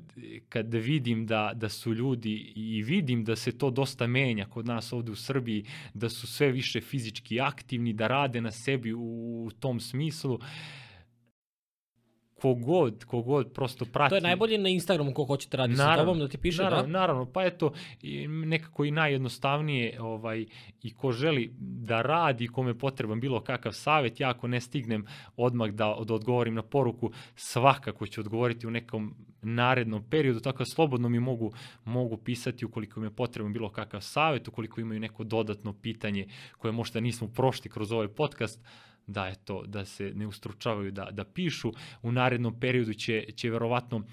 kad 0.50 0.74
vidim 0.74 1.26
da, 1.26 1.52
da 1.56 1.70
su 1.70 1.94
ljudi 1.94 2.54
i 2.56 2.84
vidim 2.84 3.24
da 3.24 3.36
se 3.36 3.58
to 3.58 3.70
dosta 3.70 4.08
menja 4.08 4.46
kod 4.46 4.66
nas 4.66 4.94
ovde 4.94 5.12
u 5.12 5.16
Srbiji, 5.16 5.66
da 5.94 6.10
su 6.10 6.28
sve 6.28 6.52
više 6.52 6.82
fizički 6.82 7.42
aktivni, 7.42 7.94
da 7.94 8.08
rade 8.08 8.42
na 8.42 8.52
sebi 8.52 8.94
u, 8.94 9.00
u 9.46 9.52
tom 9.60 9.80
smislu, 9.80 10.40
kogod, 12.42 13.06
kogod 13.06 13.52
prosto 13.54 13.86
prati. 13.86 14.10
To 14.10 14.16
je 14.16 14.22
najbolje 14.22 14.58
na 14.58 14.70
Instagramu 14.70 15.14
ko 15.14 15.24
hoće 15.24 15.48
da 15.52 15.58
radi 15.58 15.76
sa 15.76 15.96
tobom, 15.96 16.20
da 16.20 16.28
ti 16.28 16.38
piše, 16.38 16.64
naravno, 16.64 16.84
da? 16.84 17.00
Naravno, 17.00 17.26
pa 17.26 17.46
eto, 17.46 17.74
nekako 18.28 18.86
i 18.86 18.92
najjednostavnije 18.92 20.02
ovaj, 20.02 20.46
i 20.84 20.94
ko 20.94 21.12
želi 21.12 21.54
da 21.60 22.02
radi, 22.02 22.48
kome 22.48 22.78
potreban 22.78 23.20
bilo 23.20 23.42
kakav 23.42 23.72
savet, 23.72 24.20
ja 24.20 24.30
ako 24.30 24.48
ne 24.48 24.62
stignem 24.62 25.06
odmah 25.36 25.70
da, 25.70 25.96
da 26.06 26.14
odgovorim 26.14 26.54
na 26.54 26.64
poruku, 26.64 27.12
svakako 27.36 28.08
ću 28.08 28.22
odgovoriti 28.22 28.68
u 28.68 28.72
nekom 28.72 29.16
narednom 29.42 30.04
periodu, 30.10 30.40
tako 30.40 30.58
da 30.58 30.66
slobodno 30.66 31.10
mi 31.10 31.20
mogu, 31.20 31.52
mogu 31.86 32.18
pisati 32.18 32.66
ukoliko 32.66 33.00
mi 33.00 33.06
je 33.06 33.16
potreban 33.16 33.54
bilo 33.54 33.70
kakav 33.70 34.02
savet, 34.02 34.48
ukoliko 34.48 34.82
imaju 34.82 35.00
neko 35.00 35.24
dodatno 35.24 35.74
pitanje 35.74 36.28
koje 36.58 36.72
možda 36.72 37.00
nismo 37.00 37.28
prošli 37.28 37.70
kroz 37.70 37.92
ovaj 37.92 38.08
podcast, 38.08 38.60
da 39.08 39.28
eto 39.28 39.64
da 39.66 39.86
se 39.86 40.12
ne 40.16 40.28
ustručavaju 40.28 40.92
da 40.92 41.08
da 41.12 41.24
pišu. 41.24 41.72
U 42.02 42.12
narednom 42.12 42.60
periodu 42.60 42.94
će 42.94 43.26
će 43.36 43.50
verovatno 43.50 44.04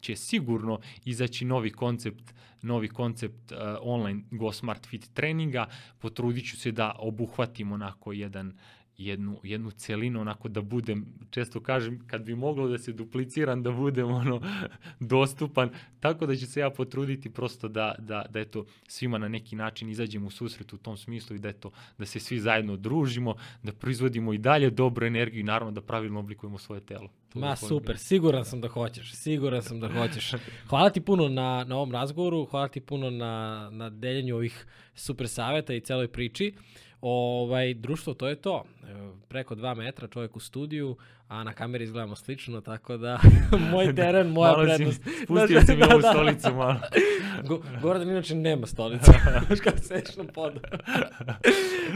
će 0.00 0.16
sigurno 0.16 0.80
izaći 1.04 1.44
novi 1.44 1.70
koncept 1.70 2.34
novi 2.62 2.88
koncept 2.88 3.52
uh, 3.52 3.58
online 3.80 4.22
Go 4.30 4.52
Smart 4.52 4.86
Fit 4.86 5.14
treninga. 5.14 5.66
Potrudit 5.98 6.50
ću 6.50 6.56
se 6.56 6.72
da 6.72 6.96
obuhvatim 6.98 7.72
onako 7.72 8.12
jedan 8.12 8.58
jednu, 8.98 9.40
jednu 9.42 9.70
celinu, 9.70 10.20
onako 10.20 10.48
da 10.48 10.60
budem, 10.60 11.06
često 11.30 11.60
kažem, 11.60 12.00
kad 12.06 12.22
bi 12.22 12.34
moglo 12.34 12.68
da 12.68 12.78
se 12.78 12.92
dupliciram, 12.92 13.62
da 13.62 13.70
budem 13.70 14.10
ono 14.10 14.40
dostupan, 15.00 15.70
tako 16.00 16.26
da 16.26 16.36
ću 16.36 16.46
se 16.46 16.60
ja 16.60 16.70
potruditi 16.70 17.30
prosto 17.30 17.68
da, 17.68 17.94
da, 17.98 18.24
da 18.30 18.40
eto, 18.40 18.64
svima 18.88 19.18
na 19.18 19.28
neki 19.28 19.56
način 19.56 19.90
izađemo 19.90 20.26
u 20.26 20.30
susret 20.30 20.72
u 20.72 20.78
tom 20.78 20.96
smislu 20.96 21.36
i 21.36 21.38
da, 21.38 21.48
eto, 21.48 21.70
da 21.98 22.06
se 22.06 22.20
svi 22.20 22.40
zajedno 22.40 22.76
družimo, 22.76 23.34
da 23.62 23.72
proizvodimo 23.72 24.32
i 24.32 24.38
dalje 24.38 24.70
dobru 24.70 25.06
energiju 25.06 25.40
i 25.40 25.44
naravno 25.44 25.72
da 25.72 25.80
pravilno 25.80 26.20
oblikujemo 26.20 26.58
svoje 26.58 26.80
telo. 26.80 27.08
To 27.32 27.38
Ma 27.38 27.56
super, 27.56 27.98
siguran 27.98 28.44
sam 28.44 28.60
da 28.60 28.68
hoćeš, 28.68 29.14
siguran 29.14 29.62
sam 29.62 29.80
da 29.80 29.88
hoćeš. 29.88 30.32
Hvala 30.70 30.90
ti 30.90 31.00
puno 31.00 31.28
na, 31.28 31.64
na 31.64 31.76
ovom 31.76 31.92
razgovoru, 31.92 32.44
hvala 32.44 32.68
ti 32.68 32.80
puno 32.80 33.10
na, 33.10 33.68
na 33.72 33.90
deljenju 33.90 34.34
ovih 34.36 34.66
super 34.94 35.28
saveta 35.28 35.74
i 35.74 35.80
celoj 35.80 36.08
priči. 36.08 36.54
Ovaj, 37.02 37.74
društvo, 37.74 38.14
to 38.14 38.28
je 38.28 38.36
to. 38.36 38.64
Preko 39.28 39.54
dva 39.54 39.74
metra 39.74 40.08
čovjek 40.08 40.36
u 40.36 40.40
studiju, 40.40 40.96
a 41.32 41.44
na 41.44 41.52
kameri 41.52 41.84
izgledamo 41.84 42.16
slično, 42.16 42.60
tako 42.60 42.96
da 42.96 43.18
moj 43.72 43.94
teren, 43.94 44.26
moja 44.28 44.52
Malo 44.52 44.64
si- 44.64 44.68
prednost. 44.68 45.02
Spustio 45.02 45.46
Znaš, 45.60 45.66
si 45.66 45.72
mi 45.72 45.78
da, 45.78 45.88
ovu 45.88 46.00
da. 46.02 46.10
stolicu 46.10 46.54
malo. 46.54 46.80
Go, 47.48 47.60
Gordon 47.82 48.10
inače 48.10 48.34
nema 48.34 48.66
stolicu. 48.66 49.10
Kako 49.64 49.78
sediš 49.78 50.16
na 50.16 50.24
podu. 50.24 50.60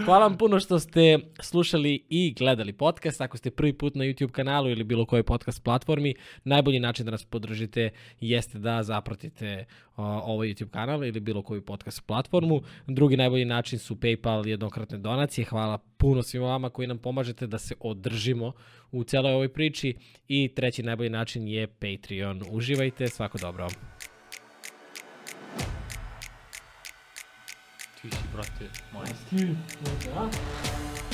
Hvala 0.04 0.26
vam 0.26 0.38
puno 0.38 0.60
što 0.60 0.78
ste 0.78 1.18
slušali 1.40 2.04
i 2.08 2.34
gledali 2.38 2.72
podcast. 2.72 3.20
Ako 3.20 3.36
ste 3.36 3.50
prvi 3.50 3.72
put 3.72 3.94
na 3.94 4.04
YouTube 4.04 4.30
kanalu 4.30 4.70
ili 4.70 4.84
bilo 4.84 5.06
kojoj 5.06 5.22
podcast 5.22 5.64
platformi, 5.64 6.14
najbolji 6.44 6.80
način 6.80 7.04
da 7.04 7.10
nas 7.10 7.24
podržite 7.24 7.90
jeste 8.20 8.58
da 8.58 8.82
zapratite 8.82 9.64
o, 9.96 10.04
ovaj 10.04 10.48
YouTube 10.48 10.70
kanal 10.70 11.04
ili 11.04 11.20
bilo 11.20 11.42
koju 11.42 11.62
podcast 11.62 12.06
platformu. 12.06 12.60
Drugi 12.86 13.16
najbolji 13.16 13.44
način 13.44 13.78
su 13.78 13.96
PayPal 13.96 14.46
jednokratne 14.46 14.98
donacije. 14.98 15.44
Hvala 15.44 15.78
puno 15.96 16.22
svima 16.22 16.46
vama 16.46 16.70
koji 16.70 16.88
nam 16.88 16.98
pomažete 16.98 17.46
da 17.46 17.58
se 17.58 17.74
održimo 17.80 18.52
u 18.92 19.04
celoj 19.04 19.32
ovoj 19.32 19.52
priči. 19.52 19.94
I 20.28 20.48
treći 20.54 20.82
najbolji 20.82 21.10
način 21.10 21.48
je 21.48 21.66
Patreon. 21.66 22.42
Uživajte, 22.50 23.08
svako 23.08 23.38
dobro. 23.38 23.68
Ti 28.02 28.10
si, 28.10 28.24
brate, 28.32 28.70
majstor. 28.92 29.38
Ti, 29.38 29.46
da. 30.04 30.30
To. 30.30 31.05